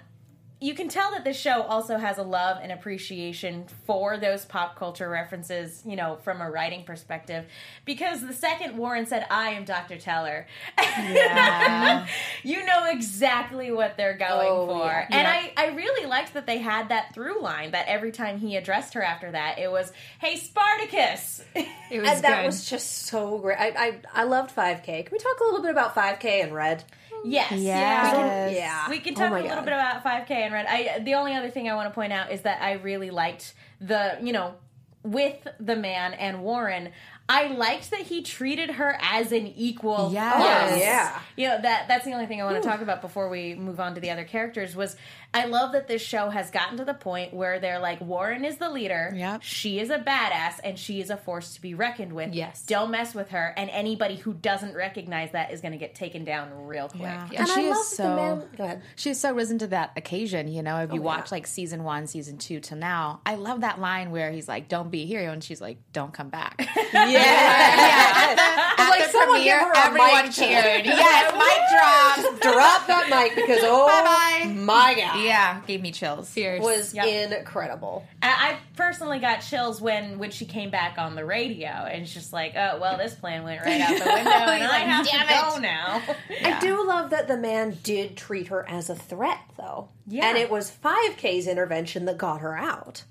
you 0.64 0.72
can 0.74 0.88
tell 0.88 1.10
that 1.10 1.24
this 1.24 1.38
show 1.38 1.60
also 1.62 1.98
has 1.98 2.16
a 2.16 2.22
love 2.22 2.56
and 2.62 2.72
appreciation 2.72 3.66
for 3.86 4.16
those 4.16 4.46
pop 4.46 4.76
culture 4.76 5.10
references, 5.10 5.82
you 5.84 5.94
know, 5.94 6.16
from 6.24 6.40
a 6.40 6.50
writing 6.50 6.84
perspective. 6.84 7.44
Because 7.84 8.26
the 8.26 8.32
second 8.32 8.78
Warren 8.78 9.04
said, 9.04 9.26
"I 9.30 9.50
am 9.50 9.64
Dr. 9.64 9.98
Teller," 9.98 10.46
Yeah. 10.78 12.06
you 12.42 12.64
know 12.64 12.86
exactly 12.86 13.70
what 13.72 13.96
they're 13.98 14.16
going 14.16 14.48
Oh, 14.50 14.66
for. 14.66 14.86
yeah. 14.86 15.06
And 15.10 15.26
I, 15.28 15.52
I 15.56 15.66
really 15.74 16.06
liked 16.06 16.32
that 16.34 16.46
they 16.46 16.58
had 16.58 16.88
that 16.88 17.12
through 17.12 17.42
line. 17.42 17.72
That 17.72 17.86
every 17.88 18.12
time 18.12 18.38
he 18.38 18.56
addressed 18.56 18.94
her 18.94 19.02
after 19.02 19.30
that, 19.32 19.58
it 19.58 19.70
was, 19.70 19.92
"Hey, 20.18 20.36
Spartacus." 20.36 21.44
It 21.54 21.66
was 22.00 22.08
and 22.08 22.24
that 22.24 22.46
was 22.46 22.68
just 22.68 23.02
so 23.06 23.36
great. 23.38 23.58
I, 23.58 23.68
I 24.14 24.22
I 24.22 24.24
loved 24.24 24.54
5K. 24.56 24.84
Can 25.04 25.12
we 25.12 25.18
talk 25.18 25.40
a 25.40 25.44
little 25.44 25.60
bit 25.62 25.70
about 25.72 25.94
5K 25.94 26.42
and 26.42 26.54
Red? 26.54 26.84
Yes, 27.24 27.52
Yes. 27.52 28.54
Yeah. 28.54 28.88
We 28.90 28.98
can 29.00 29.14
Oh 29.14 29.20
talk 29.20 29.30
my 29.30 29.38
a 29.40 29.42
little 29.42 29.56
God. 29.56 29.64
bit 29.64 29.74
about 29.74 30.04
5K 30.04 30.30
and 30.30 30.52
Red. 30.54 30.66
I 30.68 30.98
the 31.00 31.14
only 31.14 31.34
other 31.34 31.50
thing 31.50 31.68
I 31.68 31.74
want 31.74 31.88
to 31.88 31.94
point 31.94 32.12
out 32.12 32.30
is 32.30 32.42
that 32.42 32.62
I 32.62 32.72
really 32.74 33.10
liked 33.10 33.54
the 33.80 34.18
you 34.22 34.32
know 34.32 34.54
with 35.02 35.46
the 35.60 35.76
man 35.76 36.14
and 36.14 36.42
Warren. 36.42 36.90
I 37.26 37.46
liked 37.46 37.90
that 37.90 38.00
he 38.00 38.20
treated 38.22 38.72
her 38.72 38.98
as 39.00 39.32
an 39.32 39.46
equal. 39.46 40.10
Yes. 40.12 40.34
plus. 40.36 40.72
Oh, 40.72 40.76
yeah. 40.76 41.20
You 41.36 41.48
know 41.48 41.62
that 41.62 41.88
that's 41.88 42.04
the 42.04 42.12
only 42.12 42.26
thing 42.26 42.42
I 42.42 42.44
want 42.44 42.62
to 42.62 42.68
talk 42.68 42.82
about 42.82 43.00
before 43.00 43.30
we 43.30 43.54
move 43.54 43.80
on 43.80 43.94
to 43.94 44.00
the 44.00 44.10
other 44.10 44.24
characters. 44.24 44.76
Was 44.76 44.96
I 45.34 45.46
love 45.46 45.72
that 45.72 45.88
this 45.88 46.00
show 46.00 46.30
has 46.30 46.50
gotten 46.50 46.78
to 46.78 46.84
the 46.84 46.94
point 46.94 47.34
where 47.34 47.58
they're 47.58 47.78
like 47.80 48.00
Warren 48.00 48.44
is 48.44 48.56
the 48.58 48.70
leader. 48.70 49.12
Yep. 49.14 49.42
She 49.42 49.80
is 49.80 49.90
a 49.90 49.98
badass 49.98 50.60
and 50.62 50.78
she 50.78 51.00
is 51.00 51.10
a 51.10 51.16
force 51.16 51.54
to 51.54 51.60
be 51.60 51.74
reckoned 51.74 52.12
with. 52.12 52.32
Yes. 52.34 52.62
Don't 52.66 52.90
mess 52.90 53.14
with 53.14 53.30
her. 53.30 53.52
And 53.56 53.68
anybody 53.70 54.16
who 54.16 54.32
doesn't 54.32 54.74
recognize 54.74 55.32
that 55.32 55.52
is 55.52 55.60
going 55.60 55.72
to 55.72 55.78
get 55.78 55.94
taken 55.94 56.24
down 56.24 56.66
real 56.66 56.88
quick. 56.88 57.02
Yeah. 57.02 57.28
And 57.36 57.48
she 57.48 57.60
I 57.60 57.62
is 57.64 57.76
love 57.76 57.84
so 57.84 58.02
the 58.04 58.16
man. 58.16 58.42
Go 58.56 58.64
ahead. 58.64 58.82
she's 58.96 59.18
so 59.20 59.32
risen 59.34 59.58
to 59.58 59.66
that 59.68 59.92
occasion. 59.96 60.48
You 60.48 60.62
know, 60.62 60.78
if 60.82 60.92
you 60.92 61.00
Oh, 61.00 61.02
watch 61.02 61.26
yeah. 61.30 61.36
like 61.36 61.46
season 61.46 61.82
one, 61.84 62.06
season 62.06 62.38
two 62.38 62.60
till 62.60 62.78
now, 62.78 63.20
I 63.26 63.34
love 63.34 63.62
that 63.62 63.80
line 63.80 64.10
where 64.12 64.30
he's 64.30 64.46
like, 64.48 64.68
"Don't 64.68 64.90
be 64.90 65.02
a 65.02 65.06
hero," 65.06 65.32
and 65.32 65.42
she's 65.42 65.60
like, 65.60 65.78
"Don't 65.92 66.12
come 66.12 66.28
back." 66.28 66.54
At 66.94 68.88
like, 68.88 69.04
the 69.06 69.10
someone 69.12 69.42
give 69.42 69.58
premiere, 69.58 69.72
everyone 69.76 70.30
cheered. 70.32 70.84
yes, 70.86 71.32
mic 71.34 71.53
drop. 71.74 72.40
Drop 72.40 72.86
that 72.86 73.06
mic 73.10 73.34
because 73.36 73.60
oh 73.62 73.86
Bye-bye. 73.86 74.52
my 74.54 74.94
god, 74.96 75.20
Yeah, 75.22 75.60
gave 75.66 75.80
me 75.82 75.92
chills. 75.92 76.28
Fierce. 76.30 76.62
was 76.62 76.94
Yep. 76.94 77.32
incredible. 77.38 78.06
I 78.22 78.28
I 78.54 78.58
personally 78.76 79.18
got 79.18 79.38
chills 79.38 79.80
when 79.80 80.18
when 80.18 80.30
she 80.30 80.44
came 80.46 80.70
back 80.70 80.98
on 80.98 81.14
the 81.14 81.24
radio, 81.24 81.68
and 81.68 82.02
it's 82.02 82.12
just 82.14 82.32
like, 82.32 82.52
oh 82.56 82.78
well, 82.80 82.96
this 82.98 83.14
plan 83.14 83.42
went 83.44 83.64
right 83.64 83.80
out 83.80 83.88
the 83.98 84.04
window, 84.04 84.30
and 84.30 84.64
I 84.64 84.78
have 84.78 85.06
to 85.06 85.12
"Damn 85.12 85.26
go 85.50 85.56
it." 85.56 85.60
now. 85.62 86.02
I 86.44 86.60
do 86.60 86.86
love 86.86 87.10
that 87.10 87.28
the 87.28 87.36
man 87.36 87.76
did 87.82 88.16
treat 88.16 88.48
her 88.48 88.68
as 88.68 88.90
a 88.90 88.94
threat, 88.94 89.38
though. 89.56 89.88
Yeah. 90.06 90.28
and 90.28 90.36
it 90.38 90.50
was 90.50 90.70
5K's 90.70 91.46
intervention 91.46 92.04
that 92.04 92.18
got 92.18 92.40
her 92.42 92.56
out. 92.56 93.04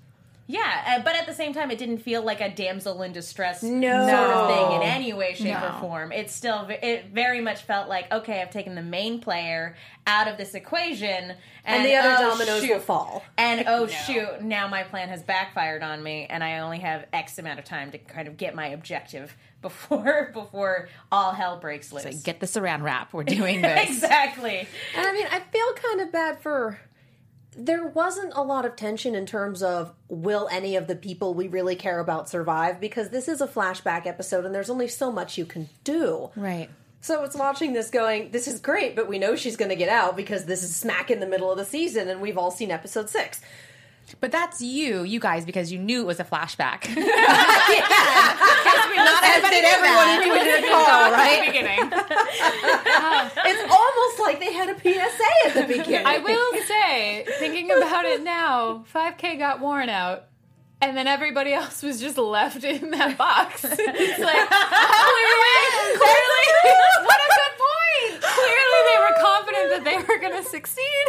Yeah, 0.46 0.98
uh, 0.98 1.02
but 1.02 1.16
at 1.16 1.26
the 1.26 1.32
same 1.32 1.54
time, 1.54 1.70
it 1.70 1.78
didn't 1.78 1.98
feel 1.98 2.22
like 2.22 2.42
a 2.42 2.50
damsel 2.54 3.00
in 3.02 3.12
distress 3.12 3.62
No. 3.62 4.06
sort 4.06 4.30
of 4.30 4.48
thing 4.70 4.76
in 4.76 4.82
any 4.86 5.12
way, 5.14 5.32
shape, 5.32 5.58
No. 5.58 5.68
or 5.68 5.80
form. 5.80 6.12
It 6.12 6.30
still, 6.30 6.66
it 6.68 7.06
very 7.14 7.40
much 7.40 7.62
felt 7.62 7.88
like, 7.88 8.12
okay, 8.12 8.42
I've 8.42 8.50
taken 8.50 8.74
the 8.74 8.82
main 8.82 9.20
player 9.20 9.74
out 10.06 10.28
of 10.28 10.36
this 10.36 10.54
equation, 10.54 11.08
and, 11.30 11.36
And 11.64 11.84
the 11.86 11.94
other 11.96 12.14
oh, 12.18 12.30
dominoes 12.30 12.62
shoot. 12.62 12.72
will 12.74 12.80
fall. 12.80 13.24
And 13.38 13.64
oh 13.68 13.86
shoot, 13.86 14.42
now 14.42 14.68
my 14.68 14.82
plan 14.82 15.08
has 15.08 15.22
backfired 15.22 15.82
on 15.82 16.02
me, 16.02 16.26
and 16.28 16.44
I 16.44 16.58
only 16.58 16.80
have 16.80 17.06
X 17.14 17.38
amount 17.38 17.58
of 17.58 17.64
time 17.64 17.90
to 17.92 17.98
kind 17.98 18.28
of 18.28 18.36
get 18.36 18.54
my 18.54 18.66
objective 18.66 19.34
before 19.62 20.30
before 20.34 20.90
all 21.10 21.32
hell 21.32 21.58
breaks 21.58 21.90
loose. 21.90 22.04
Like, 22.04 22.22
get 22.22 22.40
the 22.40 22.46
saran 22.46 22.82
wrap. 22.82 23.14
We're 23.14 23.24
doing 23.24 23.62
this. 23.62 23.88
exactly. 23.88 24.68
And 24.94 25.06
I 25.06 25.12
mean, 25.12 25.26
I 25.30 25.40
feel 25.40 25.72
kind 25.74 26.00
of 26.02 26.12
bad 26.12 26.40
for. 26.42 26.78
There 27.56 27.86
wasn't 27.86 28.32
a 28.34 28.42
lot 28.42 28.64
of 28.64 28.76
tension 28.76 29.14
in 29.14 29.26
terms 29.26 29.62
of 29.62 29.92
will 30.08 30.48
any 30.50 30.76
of 30.76 30.86
the 30.86 30.96
people 30.96 31.34
we 31.34 31.48
really 31.48 31.76
care 31.76 32.00
about 32.00 32.28
survive 32.28 32.80
because 32.80 33.10
this 33.10 33.28
is 33.28 33.40
a 33.40 33.46
flashback 33.46 34.06
episode 34.06 34.44
and 34.44 34.54
there's 34.54 34.70
only 34.70 34.88
so 34.88 35.12
much 35.12 35.38
you 35.38 35.46
can 35.46 35.68
do. 35.84 36.30
Right. 36.36 36.68
So 37.00 37.22
it's 37.22 37.36
watching 37.36 37.74
this 37.74 37.90
going, 37.90 38.30
this 38.30 38.48
is 38.48 38.60
great, 38.60 38.96
but 38.96 39.08
we 39.08 39.18
know 39.18 39.36
she's 39.36 39.56
going 39.56 39.68
to 39.68 39.76
get 39.76 39.90
out 39.90 40.16
because 40.16 40.46
this 40.46 40.62
is 40.62 40.74
smack 40.74 41.10
in 41.10 41.20
the 41.20 41.26
middle 41.26 41.50
of 41.50 41.58
the 41.58 41.64
season 41.66 42.08
and 42.08 42.20
we've 42.20 42.38
all 42.38 42.50
seen 42.50 42.70
episode 42.70 43.10
six. 43.10 43.42
But 44.20 44.30
that's 44.32 44.60
you, 44.60 45.02
you 45.02 45.18
guys, 45.20 45.44
because 45.44 45.72
you 45.72 45.78
knew 45.78 46.00
it 46.02 46.06
was 46.06 46.20
a 46.20 46.24
flashback. 46.24 46.84
As 46.86 46.94
did 49.50 49.64
everyone 49.64 50.08
in 50.10 50.22
your 50.28 50.70
car, 50.70 51.12
right? 51.12 51.42
beginning. 51.46 51.92
It's 53.46 53.62
almost 53.70 54.18
like 54.20 54.40
they 54.40 54.52
had 54.52 54.68
a 54.70 54.76
PSA 54.78 55.46
at 55.46 55.54
the 55.54 55.62
beginning. 55.66 56.06
I 56.06 56.18
will 56.18 56.52
say, 56.66 57.24
thinking 57.38 57.70
about 57.70 58.04
it 58.04 58.22
now, 58.22 58.84
5K 58.94 59.38
got 59.38 59.60
worn 59.60 59.88
out. 59.88 60.24
And 60.80 60.96
then 60.96 61.06
everybody 61.06 61.52
else 61.54 61.82
was 61.82 62.00
just 62.00 62.18
left 62.18 62.64
in 62.64 62.90
that 62.90 63.16
box. 63.16 63.64
It's 63.64 63.78
like, 63.78 64.48
oh, 64.50 65.08
clearly, 65.08 65.96
clearly, 65.96 66.46
what 67.06 67.20
a 67.20 67.28
good 67.40 67.54
point. 67.64 68.22
Clearly, 68.22 68.80
they 68.90 68.98
were 68.98 69.14
confident 69.20 69.66
that 69.72 69.84
they 69.84 69.96
were 69.96 70.18
going 70.20 70.36
to 70.42 70.48
succeed. 70.48 71.03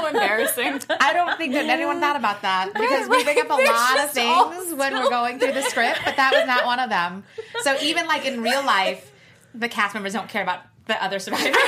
How 0.00 0.06
embarrassing. 0.06 0.80
I 1.00 1.12
don't 1.12 1.36
think 1.38 1.52
that 1.54 1.66
anyone 1.66 2.00
thought 2.00 2.16
about 2.16 2.42
that 2.42 2.72
because 2.74 3.08
we 3.08 3.22
bring 3.24 3.38
up 3.40 3.50
a 3.50 3.62
lot 3.62 4.00
of 4.04 4.10
things 4.10 4.74
when 4.74 4.92
we're 4.94 5.10
going 5.10 5.38
through 5.38 5.52
the 5.52 5.62
script, 5.62 6.00
but 6.04 6.16
that 6.16 6.32
was 6.32 6.46
not 6.46 6.66
one 6.66 6.78
of 6.80 6.90
them. 6.90 7.24
So 7.62 7.76
even 7.82 8.06
like 8.06 8.24
in 8.24 8.42
real 8.42 8.64
life, 8.64 9.10
the 9.54 9.68
cast 9.68 9.94
members 9.94 10.12
don't 10.12 10.28
care 10.28 10.42
about 10.42 10.60
the 10.86 11.02
other 11.02 11.18
survivors. 11.18 11.54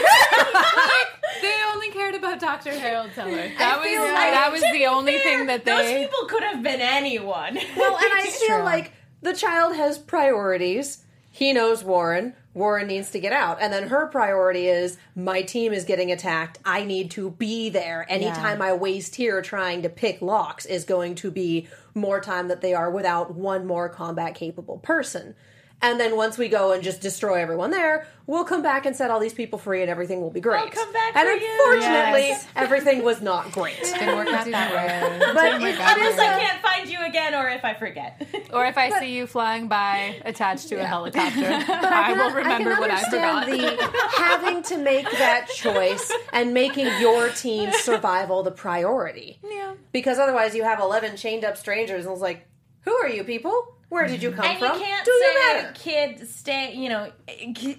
They 1.42 1.52
only 1.74 1.90
cared 1.90 2.14
about 2.14 2.40
Dr. 2.40 2.70
Harold 2.70 3.10
Teller. 3.14 3.50
That 3.58 3.78
was 3.78 3.86
like- 4.12 4.32
that 4.32 4.48
was 4.52 4.62
the 4.72 4.86
only 4.86 5.18
thing 5.18 5.46
that 5.46 5.64
they 5.64 5.70
Those 5.72 5.84
they. 5.84 6.04
people 6.04 6.26
could 6.28 6.42
have 6.42 6.62
been 6.62 6.80
anyone. 6.80 7.58
Well, 7.76 7.96
and 7.96 8.12
I 8.14 8.26
feel 8.26 8.56
true. 8.56 8.64
like 8.64 8.92
the 9.22 9.34
child 9.34 9.76
has 9.76 9.98
priorities. 9.98 11.04
He 11.30 11.52
knows 11.52 11.84
Warren. 11.84 12.34
Warren 12.56 12.86
needs 12.86 13.10
to 13.10 13.20
get 13.20 13.34
out. 13.34 13.58
And 13.60 13.70
then 13.70 13.88
her 13.88 14.06
priority 14.06 14.66
is 14.68 14.96
my 15.14 15.42
team 15.42 15.74
is 15.74 15.84
getting 15.84 16.10
attacked. 16.10 16.58
I 16.64 16.84
need 16.84 17.10
to 17.10 17.32
be 17.32 17.68
there. 17.68 18.06
Anytime 18.08 18.62
I 18.62 18.72
waste 18.72 19.16
here 19.16 19.42
trying 19.42 19.82
to 19.82 19.90
pick 19.90 20.22
locks 20.22 20.64
is 20.64 20.84
going 20.84 21.16
to 21.16 21.30
be 21.30 21.68
more 21.94 22.18
time 22.18 22.48
that 22.48 22.62
they 22.62 22.72
are 22.72 22.90
without 22.90 23.34
one 23.34 23.66
more 23.66 23.90
combat 23.90 24.34
capable 24.34 24.78
person. 24.78 25.34
And 25.82 26.00
then 26.00 26.16
once 26.16 26.38
we 26.38 26.48
go 26.48 26.72
and 26.72 26.82
just 26.82 27.02
destroy 27.02 27.34
everyone 27.34 27.70
there, 27.70 28.06
we'll 28.26 28.44
come 28.44 28.62
back 28.62 28.86
and 28.86 28.96
set 28.96 29.10
all 29.10 29.20
these 29.20 29.34
people 29.34 29.58
free 29.58 29.82
and 29.82 29.90
everything 29.90 30.22
will 30.22 30.30
be 30.30 30.40
great. 30.40 30.58
I'll 30.62 30.68
come 30.70 30.90
back 30.92 31.14
and 31.14 31.28
for 31.28 31.34
you. 31.34 31.50
unfortunately, 31.60 32.28
Yes. 32.28 32.46
everything 32.56 33.04
was 33.04 33.20
not 33.20 33.52
great. 33.52 33.76
Didn't 33.82 34.16
work 34.16 34.28
out 34.28 34.46
that 34.50 34.72
way. 34.74 35.18
But 35.34 35.44
it, 35.46 35.62
it 35.62 35.78
Unless 35.78 36.14
is 36.14 36.18
I 36.18 36.34
a, 36.36 36.40
can't 36.40 36.62
find 36.62 36.88
you 36.88 37.04
again, 37.04 37.34
or 37.34 37.48
if 37.50 37.64
I 37.64 37.74
forget. 37.74 38.26
Or 38.52 38.64
if 38.64 38.78
I 38.78 39.00
see 39.00 39.12
you 39.14 39.26
flying 39.26 39.68
by 39.68 40.16
attached 40.24 40.68
to 40.68 40.76
a 40.76 40.84
helicopter, 40.84 41.40
but 41.66 41.84
I, 41.92 42.14
can- 42.14 42.18
will 42.18 42.30
remember 42.30 42.70
can 42.70 42.80
what 42.80 42.90
I 42.90 43.02
forgot. 43.02 43.42
understand 43.48 43.78
the 43.78 43.92
having 44.16 44.62
to 44.62 44.78
make 44.78 45.10
that 45.10 45.48
choice 45.54 46.10
and 46.32 46.54
making 46.54 46.86
your 47.00 47.28
team's 47.30 47.76
survival 47.76 48.42
the 48.44 48.50
priority. 48.52 49.40
Yeah. 49.44 49.74
Because 49.92 50.18
otherwise, 50.18 50.54
you 50.54 50.62
have 50.62 50.80
eleven 50.80 51.16
chained 51.16 51.44
up 51.44 51.58
strangers, 51.58 52.06
and 52.06 52.12
it's 52.12 52.22
like, 52.22 52.46
who 52.82 52.92
are 52.94 53.08
you 53.08 53.24
people? 53.24 53.75
Where 53.88 54.06
did 54.08 54.22
you 54.22 54.32
come 54.32 54.44
and 54.44 54.58
you 54.60 54.66
from? 54.68 54.78
can't 54.80 55.04
Do 55.04 55.10
you 55.12 55.34
say, 55.34 55.54
matter? 55.54 55.72
kid, 55.74 56.28
stay, 56.28 56.74
you 56.74 56.88
know, 56.88 57.12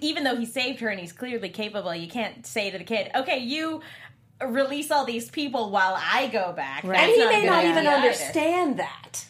even 0.00 0.24
though 0.24 0.36
he 0.36 0.46
saved 0.46 0.80
her 0.80 0.88
and 0.88 0.98
he's 0.98 1.12
clearly 1.12 1.50
capable, 1.50 1.94
you 1.94 2.08
can't 2.08 2.46
say 2.46 2.70
to 2.70 2.78
the 2.78 2.84
kid, 2.84 3.10
okay, 3.14 3.38
you 3.38 3.82
release 4.46 4.90
all 4.90 5.04
these 5.04 5.30
people 5.30 5.70
while 5.70 5.96
I 6.00 6.28
go 6.28 6.52
back. 6.52 6.82
Right. 6.84 7.00
And 7.00 7.10
he 7.12 7.22
a 7.22 7.26
may 7.28 7.44
not 7.44 7.58
idea 7.58 7.70
even 7.72 7.86
either. 7.86 7.96
understand 7.96 8.78
that. 8.78 9.24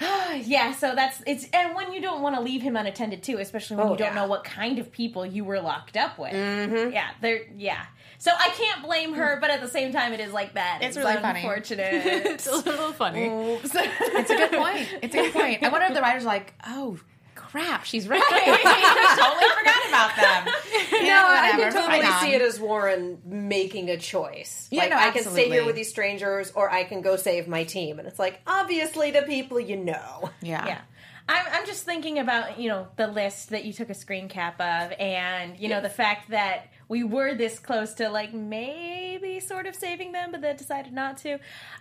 Yeah, 0.44 0.72
so 0.72 0.94
that's 0.94 1.22
it's 1.26 1.46
and 1.52 1.74
when 1.74 1.92
you 1.92 2.00
don't 2.00 2.22
want 2.22 2.34
to 2.36 2.40
leave 2.40 2.62
him 2.62 2.74
unattended 2.76 3.22
too, 3.22 3.36
especially 3.38 3.76
when 3.76 3.88
Oh, 3.88 3.92
you 3.92 3.98
don't 3.98 4.08
yeah. 4.14 4.22
know 4.22 4.26
what 4.26 4.44
kind 4.44 4.78
of 4.78 4.90
people 4.90 5.26
you 5.26 5.44
were 5.44 5.60
locked 5.60 5.96
up 5.96 6.18
with. 6.18 6.32
Mm-hmm. 6.32 6.92
Yeah, 6.92 7.10
they're 7.20 7.42
yeah. 7.56 7.84
So 8.20 8.30
I 8.38 8.50
can't 8.50 8.82
blame 8.84 9.14
her, 9.14 9.38
but 9.40 9.48
at 9.50 9.60
the 9.62 9.68
same 9.68 9.92
time, 9.92 10.12
it 10.12 10.20
is 10.20 10.30
like 10.32 10.52
that. 10.54 10.80
It's 10.82 10.96
really 10.96 11.14
funny. 11.16 11.40
unfortunate. 11.40 11.88
it's 11.94 12.46
a 12.46 12.54
little 12.54 12.92
funny. 12.92 13.28
Oops. 13.28 13.70
It's 13.74 14.30
a 14.30 14.36
good 14.36 14.52
point. 14.52 14.88
It's 15.02 15.14
a 15.14 15.18
good 15.18 15.32
point. 15.32 15.62
I 15.62 15.68
wonder 15.70 15.86
if 15.86 15.94
the 15.94 16.02
writers 16.02 16.24
like, 16.26 16.52
oh 16.66 16.98
crap, 17.34 17.84
she's 17.84 18.06
right. 18.06 18.22
I 18.22 19.16
totally 19.18 19.50
forgot 19.58 19.88
about 19.88 20.16
them. 20.16 20.54
You 20.92 21.08
No, 21.08 21.14
know, 21.14 21.26
I 21.28 21.50
can 21.52 21.72
totally 21.72 22.00
right 22.00 22.12
on. 22.12 22.20
see 22.20 22.34
it 22.34 22.42
as 22.42 22.60
Warren 22.60 23.22
making 23.24 23.88
a 23.88 23.96
choice. 23.96 24.68
Yeah, 24.70 24.82
like 24.82 24.90
no, 24.90 24.96
I 24.98 25.10
can 25.10 25.24
stay 25.24 25.48
here 25.48 25.64
with 25.64 25.74
these 25.74 25.88
strangers, 25.88 26.52
or 26.54 26.70
I 26.70 26.84
can 26.84 27.00
go 27.00 27.16
save 27.16 27.48
my 27.48 27.64
team. 27.64 27.98
And 27.98 28.06
it's 28.06 28.18
like, 28.18 28.40
obviously, 28.46 29.10
the 29.12 29.22
people 29.22 29.58
you 29.58 29.76
know. 29.78 30.30
Yeah. 30.42 30.66
Yeah. 30.66 30.80
I'm, 31.30 31.46
I'm 31.52 31.66
just 31.66 31.84
thinking 31.84 32.18
about, 32.18 32.58
you 32.58 32.68
know, 32.68 32.88
the 32.96 33.06
list 33.06 33.50
that 33.50 33.64
you 33.64 33.72
took 33.72 33.88
a 33.88 33.94
screen 33.94 34.28
cap 34.28 34.60
of 34.60 34.92
and, 34.98 35.56
you 35.60 35.68
know, 35.68 35.80
the 35.80 35.88
fact 35.88 36.30
that 36.30 36.66
we 36.88 37.04
were 37.04 37.36
this 37.36 37.60
close 37.60 37.94
to, 37.94 38.08
like, 38.08 38.34
maybe 38.34 39.38
sort 39.38 39.68
of 39.68 39.76
saving 39.76 40.10
them, 40.10 40.32
but 40.32 40.40
then 40.40 40.56
decided 40.56 40.92
not 40.92 41.18
to. 41.18 41.38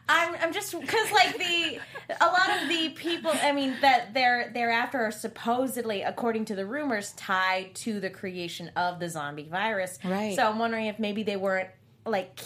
I'm, 0.08 0.36
I'm 0.40 0.54
just, 0.54 0.80
because, 0.80 1.12
like, 1.12 1.36
the, 1.40 1.80
a 2.22 2.28
lot 2.28 2.62
of 2.62 2.70
the 2.70 2.90
people, 2.90 3.32
I 3.42 3.52
mean, 3.52 3.76
that 3.82 4.14
they're, 4.14 4.52
they're 4.54 4.70
after 4.70 5.00
are 5.00 5.12
supposedly, 5.12 6.04
according 6.04 6.46
to 6.46 6.56
the 6.56 6.68
rumors, 6.68 7.14
tied 7.14 7.74
to 7.78 8.00
the 8.00 8.12
creation 8.12 8.70
of 8.76 9.00
the 9.00 9.10
zombie 9.10 9.50
virus. 9.50 9.98
Right. 10.06 10.36
So 10.36 10.48
I'm 10.48 10.60
wondering 10.60 10.86
if 10.86 11.00
maybe 11.00 11.24
they 11.24 11.38
weren't, 11.38 11.70
like, 12.06 12.40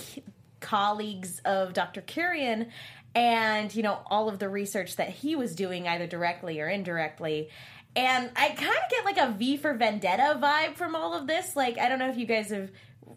colleagues 0.61 1.41
of 1.43 1.73
Dr. 1.73 2.01
Kurian 2.01 2.69
and 3.15 3.73
you 3.75 3.83
know 3.83 3.99
all 4.07 4.29
of 4.29 4.39
the 4.39 4.49
research 4.49 4.95
that 4.95 5.09
he 5.09 5.35
was 5.35 5.55
doing 5.55 5.87
either 5.87 6.07
directly 6.07 6.59
or 6.59 6.67
indirectly. 6.67 7.49
And 7.95 8.31
I 8.35 8.49
kind 8.49 8.71
of 8.71 8.89
get 8.89 9.05
like 9.05 9.17
a 9.17 9.31
V 9.31 9.57
for 9.57 9.73
Vendetta 9.73 10.39
vibe 10.41 10.75
from 10.75 10.95
all 10.95 11.13
of 11.13 11.27
this. 11.27 11.55
Like 11.55 11.77
I 11.77 11.89
don't 11.89 11.99
know 11.99 12.09
if 12.09 12.17
you 12.17 12.25
guys 12.25 12.49
have 12.49 12.71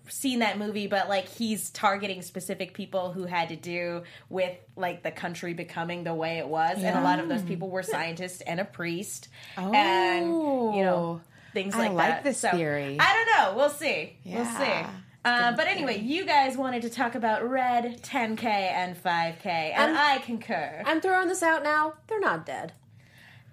seen 0.09 0.39
that 0.39 0.57
movie 0.57 0.87
but 0.87 1.09
like 1.09 1.29
he's 1.29 1.71
targeting 1.71 2.23
specific 2.23 2.75
people 2.75 3.11
who 3.13 3.25
had 3.25 3.49
to 3.49 3.57
do 3.57 4.03
with 4.29 4.55
like 4.77 5.03
the 5.03 5.11
country 5.11 5.53
becoming 5.55 6.05
the 6.05 6.15
way 6.15 6.39
it 6.39 6.47
was. 6.47 6.77
And 6.77 6.99
a 6.99 7.03
lot 7.03 7.19
of 7.19 7.29
those 7.29 7.43
people 7.43 7.71
were 7.71 7.83
scientists 7.83 8.41
and 8.43 8.61
a 8.61 8.65
priest. 8.65 9.29
And 9.57 10.27
you 10.27 10.83
know 10.85 11.21
oh. 11.21 11.21
things 11.55 11.75
Oh. 11.75 11.79
I 11.79 11.89
like, 11.89 11.93
like 11.93 12.09
that. 12.09 12.25
this 12.25 12.39
So, 12.39 12.51
theory. 12.51 12.99
I 13.01 13.13
don't 13.15 13.39
know. 13.39 13.57
We'll 13.57 13.71
see. 13.71 14.19
We'll 14.25 14.45
see 14.45 14.85
Uh, 15.27 15.53
but 15.57 15.67
anyway, 15.67 15.99
you 15.99 16.25
guys 16.25 16.57
wanted 16.57 16.83
to 16.83 16.91
talk 16.91 17.15
about 17.17 17.49
Red, 17.49 18.01
10K, 18.03 18.45
and 18.45 18.97
5K, 18.97 19.45
and 19.47 19.91
Um, 19.93 19.97
I 19.99 20.19
concur. 20.19 20.83
I'm 20.87 21.01
throwing 21.01 21.29
this 21.29 21.43
out 21.43 21.63
now. 21.65 21.95
They're 22.07 22.21
not 22.21 22.47
dead. 22.47 22.73